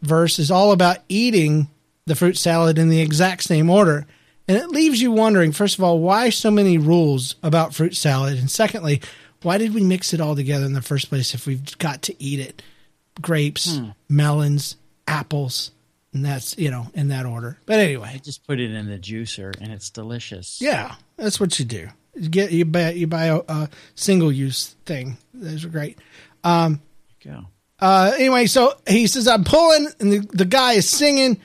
verse 0.03 0.39
is 0.39 0.51
all 0.51 0.73
about 0.73 0.99
eating 1.09 1.69
the 2.07 2.15
fruit 2.15 2.37
salad 2.37 2.79
in 2.79 2.89
the 2.89 3.01
exact 3.01 3.43
same 3.43 3.71
order. 3.71 4.07
And 4.47 4.57
it 4.57 4.69
leaves 4.69 5.01
you 5.01 5.13
wondering, 5.13 5.53
first 5.53 5.79
of 5.79 5.85
all, 5.85 6.01
why 6.01 6.31
so 6.31 6.51
many 6.51 6.77
rules 6.77 7.37
about 7.43 7.75
fruit 7.75 7.97
salad? 7.97 8.39
And 8.39 8.51
secondly, 8.51 9.01
why 9.43 9.59
did 9.59 9.75
we 9.75 9.83
mix 9.83 10.13
it 10.13 10.21
all 10.21 10.35
together 10.35 10.67
in 10.67 10.73
the 10.73 10.83
first 10.83 11.09
place 11.09 11.35
if 11.35 11.47
we've 11.47 11.79
got 11.79 12.03
to 12.03 12.23
eat 12.23 12.41
it? 12.41 12.63
Grapes, 13.21 13.81
melons, 14.09 14.77
apples, 15.07 15.71
and 16.13 16.25
that's, 16.25 16.57
you 16.59 16.71
know, 16.71 16.87
in 16.95 17.09
that 17.09 17.27
order. 17.27 17.59
But 17.67 17.79
anyway, 17.81 18.21
Just 18.25 18.47
put 18.47 18.59
it 18.61 18.71
in 18.73 18.87
the 18.89 18.99
juicer 18.99 19.55
and 19.61 19.73
it's 19.73 19.91
delicious. 19.91 20.61
yeah, 20.61 20.95
that's 21.17 21.39
what 21.41 21.59
you 21.59 21.65
do. 21.65 21.89
You 22.17 22.29
get 22.29 22.51
you 22.51 22.65
buy 22.65 22.91
you 22.91 23.07
buy 23.07 23.27
a, 23.27 23.41
a 23.49 23.69
single 23.95 24.33
use 24.33 24.75
thing. 24.85 25.17
Those 25.33 25.65
are 25.65 25.69
great. 25.69 25.99
Go. 27.25 27.45
Uh, 27.79 28.13
anyway, 28.17 28.47
so 28.47 28.75
he 28.89 29.07
says 29.07 29.29
I'm 29.29 29.45
pulling, 29.45 29.89
and 30.01 30.13
the, 30.13 30.19
the 30.33 30.45
guy 30.45 30.73
is 30.73 30.89
singing, 30.89 31.41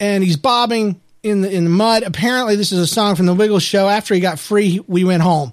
and 0.00 0.22
he's 0.24 0.36
bobbing 0.36 1.00
in 1.22 1.42
the 1.42 1.50
in 1.50 1.64
the 1.64 1.70
mud. 1.70 2.02
Apparently, 2.02 2.56
this 2.56 2.72
is 2.72 2.78
a 2.78 2.86
song 2.86 3.14
from 3.14 3.26
the 3.26 3.34
Wiggles 3.34 3.62
show. 3.62 3.88
After 3.88 4.14
he 4.14 4.20
got 4.20 4.38
free, 4.38 4.80
we 4.86 5.04
went 5.04 5.22
home. 5.22 5.52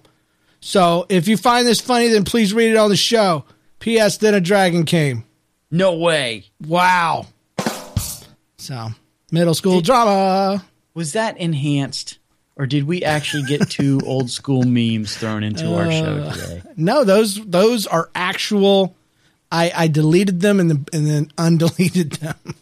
So 0.60 1.06
if 1.10 1.28
you 1.28 1.36
find 1.38 1.68
this 1.68 1.82
funny, 1.82 2.08
then 2.08 2.24
please 2.24 2.54
read 2.54 2.72
it 2.72 2.78
on 2.78 2.90
the 2.90 2.96
show. 2.96 3.44
P.S. 3.80 4.18
Then 4.18 4.34
a 4.34 4.40
dragon 4.42 4.86
came. 4.86 5.26
No 5.70 5.98
way. 5.98 6.46
Wow. 6.66 7.28
So 8.64 8.92
middle 9.30 9.54
school 9.54 9.82
drama. 9.82 10.64
Was 10.94 11.14
that 11.14 11.38
enhanced? 11.38 12.18
Or 12.56 12.66
did 12.66 12.86
we 12.86 13.04
actually 13.04 13.44
get 13.44 13.70
two 13.70 14.00
old 14.06 14.30
school 14.30 14.64
memes 14.64 15.18
thrown 15.18 15.44
into 15.44 15.76
our 15.76 15.92
show 15.92 16.24
uh, 16.24 16.34
today? 16.34 16.62
No, 16.78 17.04
those 17.04 17.44
those 17.46 17.86
are 17.88 18.10
actual. 18.16 18.96
I 19.52 19.72
I 19.76 19.88
deleted 19.88 20.40
them 20.40 20.62
and 20.62 20.70
then 20.70 20.86
and 20.94 21.08
then 21.08 21.26
undeleted 21.38 22.20
them. 22.20 22.56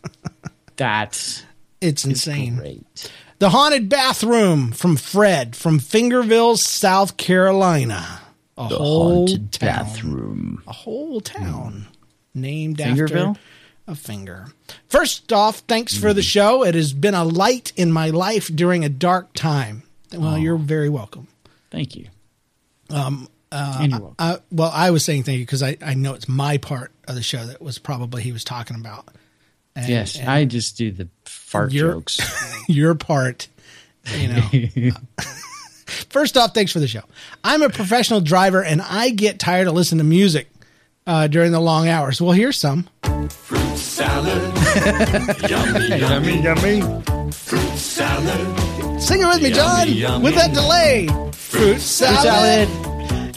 That's 0.76 1.44
It's 1.80 2.04
insane. 2.04 2.56
great. 2.56 3.12
The 3.38 3.52
Haunted 3.52 3.88
Bathroom 3.88 4.72
from 4.72 4.96
Fred 4.96 5.56
from 5.56 5.78
Fingerville, 5.78 6.58
South 6.58 7.18
Carolina. 7.18 8.22
A 8.58 8.66
whole 8.66 9.28
Haunted 9.28 9.52
town. 9.52 9.70
bathroom. 9.70 10.64
A 10.66 10.74
whole 10.74 11.22
town 11.22 11.88
hmm. 12.34 12.42
named 12.42 12.78
Fingerville? 12.78 13.30
after 13.32 13.40
a 13.92 13.96
finger. 13.96 14.48
First 14.88 15.32
off, 15.34 15.60
thanks 15.68 15.96
for 15.98 16.14
the 16.14 16.22
show. 16.22 16.64
It 16.64 16.76
has 16.76 16.94
been 16.94 17.14
a 17.14 17.24
light 17.24 17.74
in 17.76 17.92
my 17.92 18.10
life 18.10 18.48
during 18.54 18.84
a 18.86 18.90
dark 18.90 19.34
time. 19.34 19.84
Well, 20.14 20.38
you're 20.38 20.58
very 20.58 20.90
welcome. 20.90 21.28
Thank 21.70 21.96
you. 21.96 22.08
Um, 22.90 23.28
uh, 23.52 23.88
welcome. 23.90 24.16
Uh, 24.20 24.38
well, 24.52 24.72
I 24.74 24.92
was 24.92 25.06
saying 25.06 25.24
thank 25.24 25.40
you 25.40 25.46
because 25.46 25.64
I, 25.64 25.78
I 25.86 25.94
know 25.94 26.14
it's 26.14 26.28
my 26.28 26.58
part 26.58 26.92
of 27.08 27.16
the 27.16 27.24
show 27.24 27.46
that 27.46 27.62
was 27.62 27.78
probably 27.80 28.24
he 28.24 28.32
was 28.32 28.44
talking 28.44 28.78
about. 28.78 29.08
And- 29.76 29.88
yes, 29.88 30.18
and 30.18 30.30
I 30.30 30.46
just 30.46 30.78
do 30.78 30.92
the 30.92 31.08
fart 31.26 31.72
You're- 31.72 31.94
jokes. 31.94 32.20
your 32.68 32.96
part, 32.96 33.48
you 34.18 34.28
know. 34.30 34.92
First 36.10 36.38
off, 36.38 36.54
thanks 36.54 36.72
for 36.72 36.80
the 36.80 36.88
show. 36.88 37.04
I'm 37.44 37.62
a 37.62 37.70
professional 37.70 38.22
driver 38.22 38.64
and 38.64 38.82
I 38.82 39.10
get 39.10 39.40
tired 39.40 39.68
of 39.68 39.74
listening 39.74 40.00
to 40.00 40.04
music 40.06 40.50
uh, 41.08 41.28
during 41.28 41.52
the 41.52 41.60
long 41.60 41.88
hours. 41.88 42.22
Well, 42.22 42.32
here's 42.32 42.58
some. 42.58 42.88
Fruit 43.30 43.78
salad. 43.78 44.42
yummy, 45.50 46.00
yummy, 46.00 46.42
yummy. 46.42 47.32
Fruit 47.32 47.76
salad. 47.78 49.02
Sing 49.02 49.22
it 49.22 49.26
with 49.26 49.42
me, 49.42 49.52
John, 49.52 49.88
Yummy, 49.88 50.00
yummy. 50.00 50.24
with 50.24 50.36
that 50.36 50.54
delay. 50.54 51.08
Fruit 51.34 51.80
salad. 51.80 52.70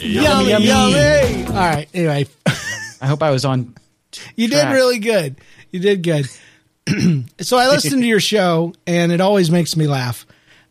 Yummy, 0.01 0.51
yummy, 0.51 0.67
yummy. 0.67 1.47
All 1.47 1.53
right. 1.55 1.89
Anyway, 1.95 2.27
I 3.01 3.07
hope 3.07 3.23
I 3.23 3.31
was 3.31 3.45
on. 3.45 3.75
you 4.37 4.49
did 4.49 4.71
really 4.73 4.99
good. 4.99 5.37
You 5.71 5.81
did 5.81 6.03
good. 6.03 6.29
so 7.41 7.57
I 7.57 7.69
listen 7.69 8.01
to 8.01 8.07
your 8.07 8.21
show 8.21 8.75
and 8.87 9.11
it 9.11 9.21
always 9.21 9.51
makes 9.51 9.77
me 9.77 9.87
laugh. 9.87 10.27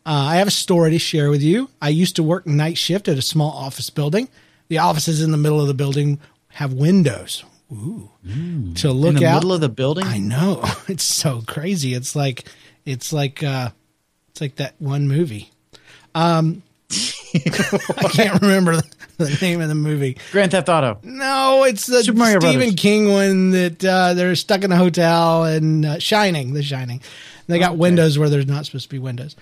Uh, 0.06 0.12
I 0.12 0.36
have 0.36 0.48
a 0.48 0.52
story 0.52 0.92
to 0.92 0.98
share 0.98 1.30
with 1.30 1.42
you. 1.42 1.70
I 1.80 1.88
used 1.88 2.16
to 2.16 2.22
work 2.22 2.46
night 2.46 2.78
shift 2.78 3.08
at 3.08 3.18
a 3.18 3.22
small 3.22 3.50
office 3.50 3.90
building. 3.90 4.28
The 4.68 4.78
office 4.78 5.08
is 5.08 5.22
in 5.22 5.30
the 5.30 5.36
middle 5.36 5.60
of 5.60 5.66
the 5.66 5.74
building 5.74 6.20
have 6.54 6.72
windows. 6.72 7.44
Ooh. 7.72 8.10
To 8.76 8.92
look 8.92 9.14
In 9.14 9.20
the 9.20 9.26
out. 9.26 9.34
middle 9.36 9.52
of 9.52 9.60
the 9.60 9.68
building? 9.68 10.06
I 10.06 10.18
know. 10.18 10.64
It's 10.88 11.04
so 11.04 11.42
crazy. 11.46 11.94
It's 11.94 12.14
like 12.14 12.44
it's 12.84 13.12
like 13.12 13.42
uh 13.42 13.70
it's 14.30 14.40
like 14.40 14.56
that 14.56 14.74
one 14.78 15.08
movie. 15.08 15.50
Um 16.14 16.62
I 17.34 18.08
can't 18.12 18.40
remember 18.42 18.80
the 19.16 19.38
name 19.40 19.60
of 19.60 19.68
the 19.68 19.74
movie. 19.74 20.18
Grand 20.30 20.52
Theft 20.52 20.68
Auto. 20.68 20.98
No, 21.02 21.64
it's 21.64 21.86
the 21.86 22.04
Super 22.04 22.18
Mario 22.18 22.38
Stephen 22.40 22.58
Brothers. 22.58 22.74
King 22.76 23.12
one 23.12 23.50
that 23.50 23.84
uh, 23.84 24.14
they're 24.14 24.36
stuck 24.36 24.62
in 24.62 24.70
a 24.70 24.76
hotel 24.76 25.44
and 25.44 25.84
uh, 25.84 25.98
Shining, 25.98 26.52
The 26.52 26.62
Shining. 26.62 27.00
They 27.48 27.58
got 27.58 27.76
windows 27.76 28.18
where 28.18 28.28
there's 28.28 28.46
not 28.46 28.66
supposed 28.66 28.84
to 28.84 28.90
be 28.90 28.98
windows. 29.00 29.34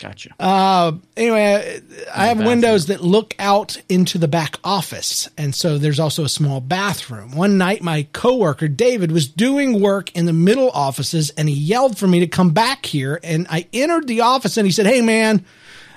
Gotcha. 0.00 0.30
Uh, 0.38 0.92
anyway, 1.16 1.80
I, 2.14 2.24
I 2.24 2.26
have 2.28 2.38
windows 2.38 2.86
that 2.86 3.02
look 3.02 3.34
out 3.38 3.80
into 3.88 4.18
the 4.18 4.28
back 4.28 4.56
office, 4.62 5.28
and 5.36 5.54
so 5.54 5.78
there's 5.78 5.98
also 5.98 6.24
a 6.24 6.28
small 6.28 6.60
bathroom. 6.60 7.34
One 7.34 7.58
night, 7.58 7.82
my 7.82 8.06
coworker 8.12 8.68
David 8.68 9.10
was 9.10 9.26
doing 9.26 9.80
work 9.80 10.14
in 10.16 10.26
the 10.26 10.32
middle 10.32 10.70
offices, 10.70 11.30
and 11.30 11.48
he 11.48 11.54
yelled 11.54 11.98
for 11.98 12.06
me 12.06 12.20
to 12.20 12.26
come 12.26 12.50
back 12.50 12.86
here. 12.86 13.18
And 13.22 13.46
I 13.50 13.66
entered 13.72 14.06
the 14.06 14.20
office, 14.20 14.56
and 14.56 14.66
he 14.66 14.72
said, 14.72 14.86
"Hey, 14.86 15.00
man, 15.00 15.44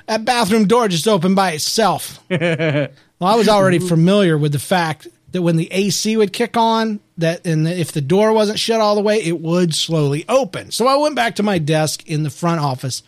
that 0.07 0.25
bathroom 0.25 0.65
door 0.67 0.87
just 0.87 1.07
opened 1.07 1.35
by 1.35 1.51
itself." 1.51 2.19
well, 2.29 2.89
I 3.21 3.35
was 3.35 3.47
already 3.47 3.79
familiar 3.79 4.37
with 4.37 4.51
the 4.51 4.59
fact 4.59 5.07
that 5.31 5.41
when 5.41 5.57
the 5.57 5.71
AC 5.71 6.17
would 6.17 6.33
kick 6.33 6.57
on, 6.57 6.99
that 7.17 7.45
and 7.45 7.65
that 7.65 7.77
if 7.77 7.91
the 7.91 8.01
door 8.01 8.33
wasn't 8.33 8.59
shut 8.59 8.81
all 8.81 8.95
the 8.95 9.01
way, 9.01 9.21
it 9.21 9.39
would 9.39 9.73
slowly 9.73 10.25
open. 10.27 10.71
So 10.71 10.87
I 10.87 10.95
went 10.95 11.15
back 11.15 11.35
to 11.35 11.43
my 11.43 11.57
desk 11.57 12.07
in 12.07 12.23
the 12.23 12.29
front 12.29 12.59
office. 12.59 13.03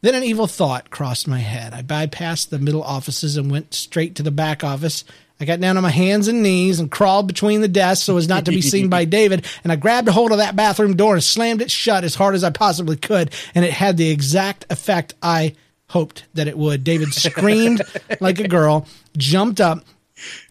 Then 0.00 0.14
an 0.14 0.22
evil 0.22 0.46
thought 0.46 0.90
crossed 0.90 1.26
my 1.26 1.40
head. 1.40 1.74
I 1.74 1.82
bypassed 1.82 2.50
the 2.50 2.58
middle 2.58 2.82
offices 2.82 3.36
and 3.36 3.50
went 3.50 3.74
straight 3.74 4.14
to 4.16 4.22
the 4.22 4.30
back 4.30 4.62
office. 4.62 5.04
I 5.40 5.44
got 5.44 5.60
down 5.60 5.76
on 5.76 5.82
my 5.82 5.90
hands 5.90 6.28
and 6.28 6.42
knees 6.42 6.80
and 6.80 6.90
crawled 6.90 7.26
between 7.26 7.60
the 7.60 7.68
desks 7.68 8.04
so 8.04 8.16
as 8.16 8.28
not 8.28 8.44
to 8.44 8.50
be 8.50 8.62
seen 8.62 8.88
by 8.88 9.04
David. 9.06 9.44
And 9.62 9.72
I 9.72 9.76
grabbed 9.76 10.08
a 10.08 10.12
hold 10.12 10.32
of 10.32 10.38
that 10.38 10.56
bathroom 10.56 10.96
door 10.96 11.14
and 11.14 11.22
slammed 11.22 11.62
it 11.62 11.70
shut 11.70 12.04
as 12.04 12.14
hard 12.14 12.34
as 12.34 12.44
I 12.44 12.50
possibly 12.50 12.96
could. 12.96 13.32
And 13.54 13.64
it 13.64 13.72
had 13.72 13.96
the 13.96 14.10
exact 14.10 14.66
effect 14.70 15.14
I 15.22 15.54
hoped 15.88 16.24
that 16.34 16.48
it 16.48 16.58
would. 16.58 16.84
David 16.84 17.12
screamed 17.14 17.82
like 18.20 18.40
a 18.40 18.48
girl, 18.48 18.86
jumped 19.16 19.60
up, 19.60 19.84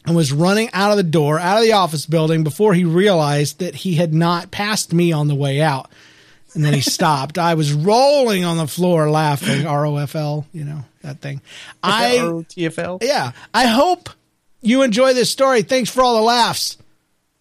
and 0.06 0.16
was 0.16 0.32
running 0.32 0.70
out 0.72 0.92
of 0.92 0.98
the 0.98 1.04
door, 1.04 1.40
out 1.40 1.58
of 1.58 1.64
the 1.64 1.74
office 1.74 2.06
building 2.06 2.44
before 2.44 2.74
he 2.74 2.86
realized 2.86 3.60
that 3.60 3.76
he 3.76 3.96
had 3.96 4.14
not 4.14 4.52
passed 4.52 4.94
me 4.94 5.12
on 5.12 5.28
the 5.28 5.36
way 5.36 5.62
out. 5.62 5.92
And 6.54 6.64
then 6.64 6.74
he 6.74 6.82
stopped. 6.98 7.38
I 7.38 7.54
was 7.54 7.74
rolling 7.74 8.46
on 8.46 8.58
the 8.58 8.68
floor 8.68 9.10
laughing. 9.10 9.66
R 9.66 9.86
O 9.86 9.98
F 9.98 10.16
L, 10.16 10.46
you 10.54 10.64
know, 10.64 10.84
that 11.02 11.20
thing. 11.20 11.42
I 11.84 12.18
TFL. 12.18 13.04
yeah. 13.04 13.32
I 13.54 13.68
hope 13.68 14.10
you 14.62 14.84
enjoy 14.84 15.14
this 15.14 15.30
story. 15.30 15.62
Thanks 15.62 15.90
for 15.90 16.02
all 16.02 16.16
the 16.16 16.24
laughs. 16.24 16.78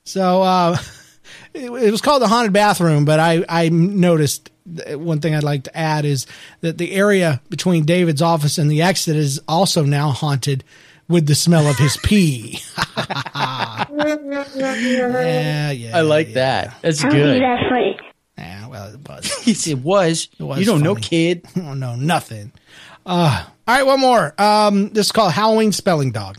So 0.04 0.42
uh, 0.42 0.76
it, 1.54 1.70
it 1.70 1.90
was 1.90 2.00
called 2.00 2.22
the 2.22 2.28
haunted 2.28 2.52
bathroom, 2.52 3.04
but 3.04 3.20
I 3.20 3.44
I 3.48 3.68
noticed 3.70 4.50
one 4.90 5.20
thing 5.20 5.34
I'd 5.34 5.44
like 5.44 5.64
to 5.64 5.76
add 5.76 6.04
is 6.04 6.26
that 6.60 6.76
the 6.76 6.92
area 6.92 7.40
between 7.48 7.84
David's 7.84 8.22
office 8.22 8.58
and 8.58 8.70
the 8.70 8.82
exit 8.82 9.16
is 9.16 9.40
also 9.46 9.84
now 9.84 10.10
haunted 10.10 10.64
with 11.08 11.26
the 11.26 11.36
smell 11.36 11.68
of 11.68 11.76
his 11.76 11.96
pee. 12.02 12.58
yeah, 12.96 13.84
yeah. 15.70 15.96
I 15.96 16.00
like 16.00 16.28
yeah. 16.28 16.34
that. 16.34 16.76
That's 16.82 17.00
Tell 17.00 17.12
me 17.12 17.18
good. 17.18 17.42
that's 17.42 17.68
funny. 17.68 17.96
Yeah, 18.38 18.68
well, 18.68 18.94
it 18.94 19.08
was. 19.08 19.66
It 19.66 19.78
was. 19.78 20.28
It 20.38 20.42
was 20.42 20.58
you 20.58 20.66
don't 20.66 20.82
know, 20.82 20.94
funny. 20.94 21.06
kid. 21.06 21.46
I 21.56 21.60
don't 21.60 21.80
know 21.80 21.96
nothing. 21.96 22.52
Uh, 23.04 23.44
all 23.66 23.74
right, 23.74 23.86
one 23.86 24.00
more. 24.00 24.34
Um, 24.38 24.90
this 24.90 25.06
is 25.06 25.12
called 25.12 25.32
Halloween 25.32 25.72
Spelling 25.72 26.10
Dog. 26.12 26.38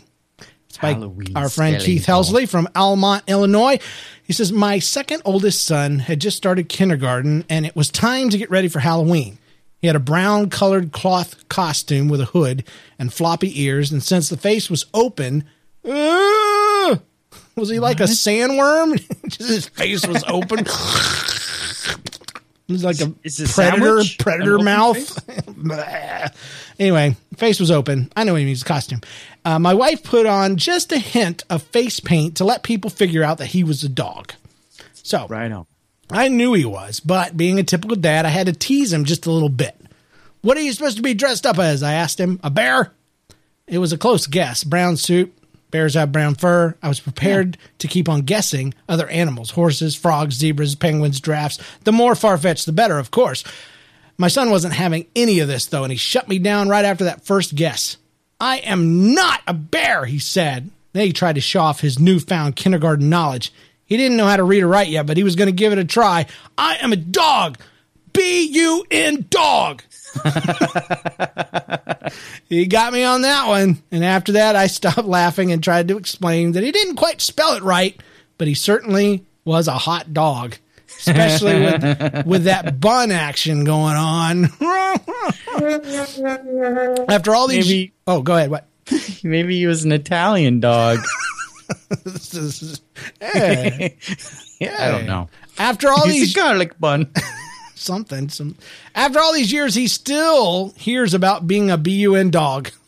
It's 0.69 0.77
by 0.77 0.93
Halloween 0.93 1.35
our 1.35 1.49
friend 1.49 1.81
Keith 1.81 2.05
Dog. 2.05 2.25
Helsley 2.25 2.47
from 2.47 2.67
Almont, 2.75 3.23
Illinois. 3.27 3.79
He 4.23 4.33
says, 4.33 4.51
My 4.51 4.79
second 4.79 5.21
oldest 5.25 5.63
son 5.63 5.99
had 5.99 6.19
just 6.19 6.37
started 6.37 6.69
kindergarten 6.69 7.45
and 7.49 7.65
it 7.65 7.75
was 7.75 7.89
time 7.89 8.29
to 8.29 8.37
get 8.37 8.51
ready 8.51 8.67
for 8.67 8.79
Halloween. 8.79 9.37
He 9.79 9.87
had 9.87 9.95
a 9.95 9.99
brown 9.99 10.49
colored 10.49 10.91
cloth 10.91 11.47
costume 11.49 12.09
with 12.09 12.19
a 12.19 12.25
hood 12.25 12.63
and 12.97 13.13
floppy 13.13 13.61
ears, 13.61 13.91
and 13.91 14.01
since 14.01 14.27
the 14.27 14.35
face 14.35 14.69
was 14.71 14.87
open, 14.93 15.43
uh, 15.85 16.97
was 17.55 17.69
he 17.69 17.79
like 17.79 17.99
a 17.99 18.03
sandworm? 18.03 18.97
Just 19.27 19.49
his 19.49 19.67
face 19.67 20.05
was 20.05 20.23
open. 20.27 20.65
It 22.68 22.74
was 22.74 22.84
like 22.84 22.99
a 22.99 23.13
Is 23.24 23.39
it 23.39 23.49
predator 23.49 24.01
sandwich? 24.03 24.18
predator 24.20 24.59
mouth. 24.59 25.30
anyway, 26.80 27.15
face 27.38 27.59
was 27.59 27.72
open. 27.72 28.11
I 28.15 28.24
know 28.24 28.36
he 28.36 28.45
means 28.45 28.63
costume. 28.63 29.01
Uh, 29.45 29.57
my 29.59 29.74
wife 29.74 30.03
put 30.03 30.26
on 30.26 30.57
just 30.57 30.91
a 30.91 30.97
hint 30.97 31.43
of 31.49 31.63
face 31.63 31.99
paint 31.99 32.38
to 32.38 32.43
let 32.45 32.63
people 32.63 32.89
figure 32.89 33.24
out 33.24 33.38
that 33.38 33.47
he 33.47 33.63
was 33.63 33.84
a 33.84 33.89
dog. 33.89 34.34
So 34.93 35.28
Right 35.28 35.51
on. 35.51 35.65
I 36.09 36.30
knew 36.30 36.53
he 36.53 36.63
was, 36.65 36.99
but 37.01 37.36
being 37.36 37.59
a 37.59 37.63
typical 37.63 37.97
dad, 37.97 38.26
I 38.26 38.30
had 38.30 38.47
to 38.47 38.53
tease 38.53 38.93
him 38.93 39.03
just 39.05 39.26
a 39.26 39.32
little 39.32 39.49
bit. 39.49 39.76
What 40.41 40.55
are 40.55 40.61
you 40.61 40.72
supposed 40.72 40.95
to 40.97 41.03
be 41.03 41.13
dressed 41.13 41.45
up 41.45 41.59
as? 41.59 41.84
I 41.84 41.93
asked 41.93 42.20
him. 42.20 42.39
A 42.43 42.49
bear? 42.49 42.93
It 43.68 43.80
was 43.80 43.91
a 43.91 43.97
close 43.97 44.26
guess. 44.28 44.63
Brown 44.63 44.95
suit. 44.95 45.36
Bears 45.70 45.95
have 45.95 46.11
brown 46.11 46.36
fur. 46.36 46.76
I 46.82 46.88
was 46.88 46.99
prepared 46.99 47.57
to 47.80 47.88
keep 47.88 48.07
on 48.07 48.22
guessing 48.22 48.74
other 48.88 49.07
animals 49.07 49.51
horses, 49.51 49.95
frogs, 49.95 50.36
zebras, 50.36 50.76
penguins, 50.76 51.20
giraffes. 51.20 51.59
The 51.84 51.91
more 51.91 52.15
far 52.15 52.38
fetched, 52.38 52.65
the 52.65 52.72
better, 52.72 52.97
of 52.99 53.11
course. 53.11 53.43
My 54.18 54.30
son 54.30 54.49
wasn't 54.49 54.74
having 54.74 55.05
any 55.15 55.39
of 55.39 55.47
this, 55.47 55.65
though, 55.65 55.84
and 55.84 55.91
he 55.91 55.97
shut 55.97 56.28
me 56.28 56.39
down 56.39 56.70
right 56.70 56.86
after 56.86 57.03
that 57.03 57.26
first 57.26 57.53
guess. 57.55 57.97
I 58.39 58.57
am 58.59 59.13
not 59.13 59.41
a 59.45 59.53
bear, 59.53 60.05
he 60.05 60.20
said. 60.20 60.72
Then 60.93 61.05
he 61.05 61.13
tried 61.13 61.36
to 61.36 61.41
show 61.41 61.61
off 61.61 61.82
his 61.82 61.99
newfound 61.99 62.55
kindergarten 62.55 63.09
knowledge. 63.09 63.53
He 63.86 63.97
didn't 63.97 64.18
know 64.18 64.26
how 64.26 64.38
to 64.38 64.43
read 64.43 64.63
or 64.63 64.68
write 64.68 64.89
yet, 64.89 65.05
but 65.05 65.18
he 65.18 65.24
was 65.24 65.36
going 65.36 65.47
to 65.47 65.53
give 65.53 65.72
it 65.72 65.80
a 65.80 65.86
try. 65.86 66.26
I 66.57 66.78
am 66.78 66.91
a 66.91 66.97
dog. 66.97 67.57
B 68.18 68.47
U 68.51 68.84
N 68.89 69.26
dog. 69.30 69.84
he 72.49 72.65
got 72.65 72.93
me 72.93 73.03
on 73.03 73.22
that 73.22 73.47
one. 73.47 73.82
And 73.91 74.03
after 74.03 74.34
that, 74.34 74.55
I 74.55 74.68
stopped 74.68 75.05
laughing 75.05 75.51
and 75.51 75.63
tried 75.63 75.88
to 75.89 75.97
explain 75.97 76.53
that 76.53 76.63
he 76.63 76.72
didn't 76.72 76.95
quite 76.95 77.22
spell 77.22 77.55
it 77.55 77.63
right, 77.63 77.99
but 78.38 78.47
he 78.47 78.53
certainly 78.55 79.24
was 79.45 79.68
a 79.68 79.78
hot 79.78 80.13
dog, 80.13 80.55
especially 80.99 81.61
with, 81.61 81.84
with 82.26 82.43
that 82.45 82.80
bun 82.80 83.11
action 83.11 83.63
going 83.63 83.95
on. 83.95 84.45
after 87.09 87.36
all 87.36 87.47
these. 87.47 87.68
Maybe- 87.68 87.93
oh, 88.07 88.22
go 88.22 88.36
ahead. 88.36 88.49
What? 88.49 88.68
Maybe 89.24 89.57
he 89.57 89.68
was 89.68 89.84
an 89.84 89.91
Italian 89.91 90.59
dog. 90.59 90.99
Hey, 93.20 93.97
I 94.61 94.91
don't 94.91 95.05
know. 95.05 95.30
after 95.57 95.89
all 95.89 96.05
He's 96.07 96.13
these 96.13 96.34
garlic 96.34 96.80
bun. 96.80 97.11
Something. 97.78 98.30
Some 98.30 98.55
after 98.95 99.19
all 99.19 99.34
these 99.34 99.51
years, 99.51 99.75
he 99.75 99.88
still 99.88 100.73
hears 100.78 101.13
about 101.13 101.47
being 101.47 101.69
a 101.71 101.78
BUN 101.78 102.30
dog. 102.32 102.71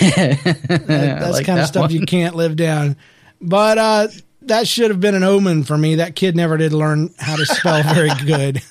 That- 0.00 0.40
that's 0.86 1.32
like 1.32 1.46
kind 1.46 1.58
of 1.60 1.66
stuff 1.66 1.82
one. 1.82 1.90
you 1.90 2.06
can't 2.06 2.34
live 2.36 2.56
down. 2.56 2.96
But 3.40 3.78
uh, 3.78 4.08
that 4.42 4.66
should 4.68 4.90
have 4.90 5.00
been 5.00 5.14
an 5.14 5.24
omen 5.24 5.64
for 5.64 5.76
me. 5.76 5.96
That 5.96 6.14
kid 6.16 6.36
never 6.36 6.56
did 6.56 6.72
learn 6.72 7.12
how 7.18 7.36
to 7.36 7.44
spell 7.44 7.82
very 7.82 8.10
good 8.26 8.62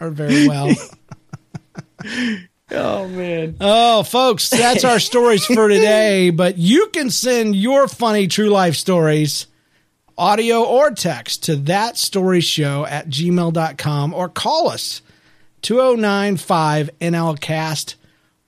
or 0.00 0.10
very 0.10 0.46
well. 0.46 0.70
oh 2.70 3.08
man. 3.08 3.56
Oh, 3.60 4.02
folks, 4.02 4.50
that's 4.50 4.84
our 4.84 4.98
stories 5.00 5.44
for 5.44 5.68
today. 5.68 6.30
But 6.30 6.58
you 6.58 6.88
can 6.92 7.10
send 7.10 7.56
your 7.56 7.88
funny 7.88 8.26
true 8.28 8.50
life 8.50 8.76
stories, 8.76 9.46
audio 10.18 10.62
or 10.64 10.90
text, 10.90 11.44
to 11.44 11.56
that 11.56 11.96
story 11.96 12.40
show 12.40 12.86
at 12.86 13.08
gmail.com 13.08 14.14
or 14.14 14.28
call 14.28 14.68
us 14.68 15.02
2095 15.62 16.90
NLCast 17.00 17.94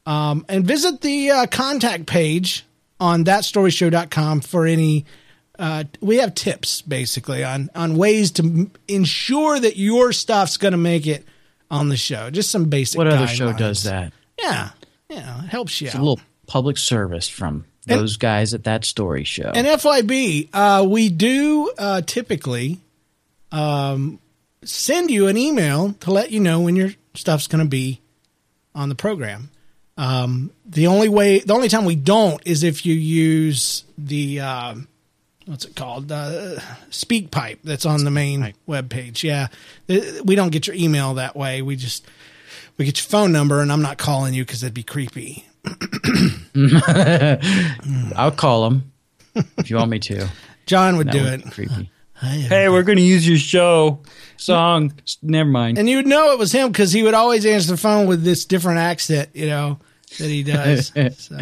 um, 0.07 0.45
and 0.49 0.65
visit 0.65 1.01
the 1.01 1.31
uh, 1.31 1.47
contact 1.47 2.07
page 2.07 2.65
on 3.01 3.25
thatstoryshow.com 3.25 4.41
for 4.41 4.67
any. 4.67 5.05
Uh, 5.59 5.85
we 6.01 6.19
have 6.19 6.35
tips 6.35 6.83
basically 6.83 7.43
on 7.43 7.69
on 7.75 7.97
ways 7.97 8.31
to 8.31 8.43
m- 8.45 8.71
ensure 8.87 9.59
that 9.59 9.77
your 9.77 10.13
stuff's 10.13 10.57
going 10.57 10.71
to 10.73 10.79
make 10.79 11.07
it 11.07 11.25
on 11.71 11.89
the 11.89 11.97
show. 11.97 12.31
Just 12.31 12.51
some 12.51 12.67
basic. 12.67 12.97
What 12.97 13.09
other 13.09 13.27
show 13.27 13.53
does 13.53 13.83
that? 13.83 14.13
Yeah, 14.39 14.71
yeah, 15.11 15.43
it 15.45 15.49
helps 15.49 15.81
you 15.81 15.89
It's 15.89 15.97
out. 15.97 16.01
a 16.01 16.05
little 16.05 16.21
public 16.47 16.79
service 16.79 17.29
from 17.29 17.65
those 17.89 18.17
guys 18.17 18.55
at 18.55 18.65
that 18.65 18.85
story 18.85 19.25
show. 19.25 19.51
And 19.55 19.67
FYB, 19.67 20.49
uh, 20.53 20.85
we 20.89 21.09
do 21.09 21.73
uh, 21.79 22.03
typically 22.03 22.81
um, 23.53 24.19
send 24.65 25.11
you 25.11 25.29
an 25.29 25.37
email 25.37 25.95
to 26.01 26.11
let 26.13 26.31
you 26.31 26.41
know 26.41 26.61
when 26.61 26.77
your 26.77 26.91
stuff's 27.15 27.47
going 27.47 27.65
to 27.65 27.69
be 27.69 28.01
on 28.75 28.89
the 28.89 28.95
program. 28.95 29.51
Um, 29.97 30.53
the 30.65 30.87
only 30.87 31.09
way, 31.09 31.41
the 31.41 31.55
only 31.55 31.69
time 31.69 31.85
we 31.85 31.97
don't 31.97 32.41
is 32.47 32.63
if 32.63 32.87
you 32.87 32.95
use 32.95 33.83
the 33.97 34.39
um, 34.41 34.87
what's 35.47 35.65
it 35.65 35.75
called, 35.75 36.13
uh, 36.13 36.61
SpeakPipe 36.91 37.59
that's 37.65 37.85
on 37.87 38.05
the 38.05 38.11
main 38.11 38.55
web 38.67 38.91
page. 38.91 39.25
Yeah, 39.25 39.49
Uh, 39.89 39.97
we 40.25 40.37
don't 40.37 40.51
get 40.51 40.67
your 40.69 40.77
email 40.77 41.15
that 41.15 41.35
way. 41.35 41.63
We 41.63 41.75
just 41.75 42.07
we 42.77 42.85
get 42.85 42.99
your 42.99 43.09
phone 43.09 43.33
number, 43.33 43.61
and 43.61 43.73
I'm 43.73 43.83
not 43.83 43.99
calling 43.99 44.35
you 44.35 44.45
because 44.45 44.61
that'd 44.61 44.73
be 44.75 44.85
creepy. 44.85 45.48
Mm. 46.55 48.13
I'll 48.17 48.31
call 48.31 48.67
him 48.67 48.93
if 49.57 49.71
you 49.71 49.77
want 49.77 49.91
me 49.91 49.99
to. 50.01 50.29
John 50.67 50.97
would 50.97 51.09
That 51.09 51.13
do 51.13 51.23
would 51.25 51.33
it. 51.41 51.45
be 51.45 51.51
creepy. 51.51 51.91
Hey, 52.21 52.41
Hey, 52.41 52.69
we're 52.69 52.83
gonna 52.83 53.01
use 53.01 53.27
your 53.29 53.39
show 53.39 54.01
song. 54.37 54.93
Never 55.23 55.49
mind. 55.49 55.79
And 55.79 55.89
you'd 55.89 56.07
know 56.07 56.33
it 56.33 56.39
was 56.39 56.53
him 56.53 56.69
because 56.73 56.93
he 56.93 57.03
would 57.03 57.15
always 57.15 57.47
answer 57.47 57.71
the 57.71 57.77
phone 57.77 58.07
with 58.07 58.25
this 58.25 58.45
different 58.45 58.79
accent, 58.81 59.31
you 59.35 59.47
know, 59.47 59.79
that 60.19 60.29
he 60.29 60.43
does. 60.43 60.93
So, 61.19 61.39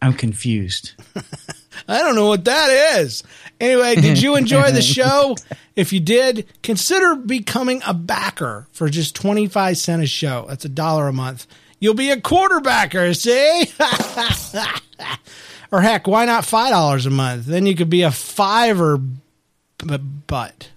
I'm 0.00 0.14
confused. 0.14 0.92
I 1.88 1.98
don't 1.98 2.14
know 2.14 2.28
what 2.28 2.44
that 2.44 2.98
is. 3.00 3.24
Anyway, 3.60 3.96
did 3.96 4.22
you 4.22 4.36
enjoy 4.36 4.70
the 4.70 4.82
show? 4.98 5.34
If 5.74 5.92
you 5.92 5.98
did, 6.00 6.46
consider 6.62 7.16
becoming 7.16 7.82
a 7.84 7.92
backer 7.92 8.68
for 8.72 8.88
just 8.88 9.16
25 9.16 9.76
cents 9.76 10.04
a 10.04 10.06
show. 10.06 10.46
That's 10.48 10.64
a 10.64 10.68
dollar 10.68 11.08
a 11.08 11.12
month. 11.12 11.46
You'll 11.84 11.92
be 11.92 12.08
a 12.08 12.16
quarterbacker, 12.16 13.14
see? 13.14 13.70
or 15.70 15.82
heck, 15.82 16.06
why 16.06 16.24
not 16.24 16.44
$5 16.44 17.06
a 17.06 17.10
month? 17.10 17.44
Then 17.44 17.66
you 17.66 17.76
could 17.76 17.90
be 17.90 18.00
a 18.00 18.10
fiver 18.10 18.96
b- 18.96 19.98
butt. 20.26 20.70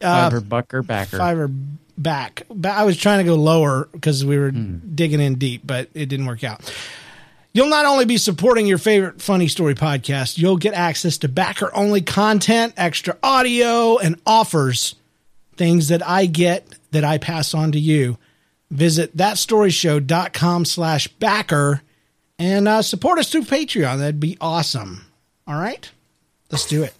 Uh, 0.00 0.30
fiver 0.30 0.40
bucker 0.40 0.84
backer. 0.84 1.18
fiver 1.18 1.50
back. 1.98 2.44
Ba- 2.48 2.74
I 2.74 2.84
was 2.84 2.96
trying 2.96 3.18
to 3.18 3.24
go 3.24 3.34
lower 3.34 3.88
because 3.90 4.24
we 4.24 4.38
were 4.38 4.52
hmm. 4.52 4.76
digging 4.94 5.18
in 5.18 5.34
deep, 5.34 5.62
but 5.66 5.88
it 5.94 6.06
didn't 6.06 6.26
work 6.26 6.44
out. 6.44 6.72
You'll 7.52 7.68
not 7.68 7.84
only 7.84 8.04
be 8.04 8.16
supporting 8.16 8.68
your 8.68 8.78
favorite 8.78 9.20
funny 9.20 9.48
story 9.48 9.74
podcast, 9.74 10.38
you'll 10.38 10.58
get 10.58 10.74
access 10.74 11.18
to 11.18 11.28
backer 11.28 11.74
only 11.74 12.02
content, 12.02 12.74
extra 12.76 13.18
audio, 13.20 13.98
and 13.98 14.20
offers. 14.24 14.94
Things 15.56 15.88
that 15.88 16.06
I 16.06 16.26
get 16.26 16.72
that 16.92 17.02
I 17.02 17.18
pass 17.18 17.52
on 17.52 17.72
to 17.72 17.80
you. 17.80 18.16
Visit 18.74 19.16
thatstoryshow.com 19.16 20.64
slash 20.64 21.06
backer 21.06 21.82
and 22.40 22.66
uh, 22.66 22.82
support 22.82 23.20
us 23.20 23.30
through 23.30 23.44
Patreon. 23.44 23.98
That'd 23.98 24.18
be 24.18 24.36
awesome. 24.40 25.06
All 25.46 25.58
right, 25.58 25.88
let's 26.50 26.66
do 26.66 26.82
it. 26.82 26.92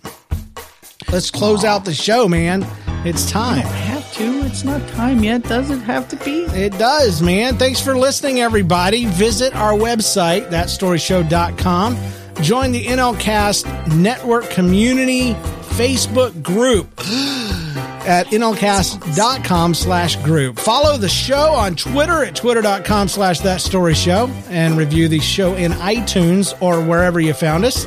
Let's 1.11 1.33
close 1.33 1.65
out 1.65 1.85
the 1.85 1.93
show, 1.93 2.29
man. 2.29 2.65
It's 3.05 3.29
time. 3.29 3.59
I 3.59 3.63
have 3.63 4.13
to. 4.15 4.47
It's 4.47 4.63
not 4.63 4.87
time 4.91 5.25
yet. 5.25 5.43
Does 5.43 5.71
it 5.71 5.81
have 5.81 6.09
to 6.11 6.17
be? 6.17 6.45
It 6.45 6.79
does, 6.79 7.21
man. 7.21 7.59
Thanks 7.59 7.81
for 7.81 7.97
listening, 7.99 8.41
everybody. 8.41 9.07
Visit 9.07 9.55
our 9.57 9.73
website, 9.73 10.51
thatstoryshow.com. 10.51 11.97
Join 12.41 12.71
the 12.71 12.85
NLCast 12.87 13.97
Network 13.97 14.49
Community 14.51 15.35
Facebook 15.75 16.41
group 16.41 16.89
at 18.07 18.27
nlcast.com 18.29 19.75
slash 19.75 20.17
group. 20.17 20.59
Follow 20.59 20.97
the 20.97 21.09
show 21.09 21.53
on 21.53 21.75
Twitter 21.75 22.25
at 22.25 22.37
twitter.com 22.37 23.09
slash 23.09 23.41
that 23.41 23.61
story 23.61 23.95
show 23.95 24.29
and 24.49 24.77
review 24.77 25.09
the 25.09 25.21
show 25.21 25.55
in 25.55 25.73
iTunes 25.73 26.61
or 26.63 26.85
wherever 26.85 27.21
you 27.21 27.35
found 27.35 27.65
us. 27.65 27.87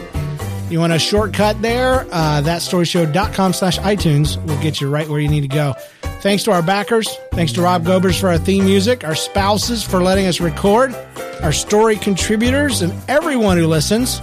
You 0.69 0.79
want 0.79 0.91
a 0.91 0.99
shortcut 0.99 1.61
there? 1.61 2.01
Uh, 2.11 2.41
thatstoryshow.com 2.41 3.53
slash 3.53 3.79
iTunes 3.79 4.43
will 4.45 4.61
get 4.61 4.81
you 4.81 4.89
right 4.89 5.07
where 5.07 5.19
you 5.19 5.29
need 5.29 5.41
to 5.41 5.47
go. 5.47 5.73
Thanks 6.21 6.43
to 6.43 6.51
our 6.51 6.61
backers. 6.61 7.07
Thanks 7.31 7.53
to 7.53 7.61
Rob 7.61 7.85
Gobers 7.85 8.19
for 8.19 8.27
our 8.27 8.37
theme 8.37 8.65
music, 8.65 9.05
our 9.05 9.15
spouses 9.15 9.83
for 9.83 10.01
letting 10.01 10.25
us 10.25 10.41
record, 10.41 10.93
our 11.41 11.53
story 11.53 11.95
contributors, 11.95 12.81
and 12.81 12.93
everyone 13.07 13.57
who 13.57 13.67
listens. 13.67 14.19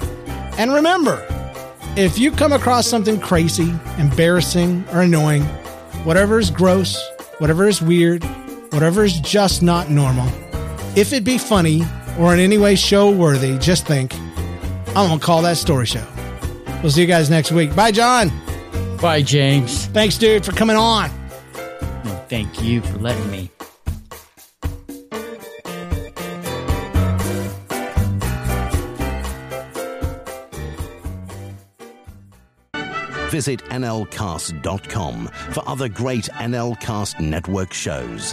And 0.58 0.74
remember, 0.74 1.24
if 1.96 2.18
you 2.18 2.30
come 2.30 2.52
across 2.52 2.86
something 2.86 3.20
crazy, 3.20 3.72
embarrassing, 3.96 4.84
or 4.92 5.00
annoying, 5.00 5.46
whatever 6.04 6.38
is 6.38 6.50
gross, 6.50 7.02
whatever 7.38 7.66
is 7.66 7.82
weird, 7.82 8.22
whatever 8.72 9.04
is 9.04 9.20
just 9.20 9.62
not 9.62 9.90
normal, 9.90 10.28
if 10.96 11.12
it 11.12 11.24
be 11.24 11.38
funny 11.38 11.82
or 12.18 12.32
in 12.32 12.40
any 12.40 12.58
way 12.58 12.74
show 12.74 13.10
worthy, 13.10 13.58
just 13.58 13.86
think, 13.86 14.14
I'm 14.88 15.08
going 15.08 15.18
to 15.18 15.24
call 15.24 15.42
that 15.42 15.56
story 15.56 15.86
show. 15.86 16.06
We'll 16.82 16.92
see 16.92 17.00
you 17.00 17.06
guys 17.06 17.30
next 17.30 17.50
week. 17.50 17.74
Bye, 17.74 17.90
John. 17.90 18.30
Bye, 19.00 19.22
James. 19.22 19.86
Thanks, 19.86 20.18
dude, 20.18 20.44
for 20.44 20.52
coming 20.52 20.76
on. 20.76 21.10
No, 22.04 22.24
thank 22.28 22.62
you 22.62 22.80
for 22.82 22.98
letting 22.98 23.30
me. 23.30 23.50
Visit 33.34 33.64
nlcast.com 33.64 35.26
for 35.26 35.68
other 35.68 35.88
great 35.88 36.28
NLCast 36.34 37.18
network 37.18 37.72
shows. 37.72 38.32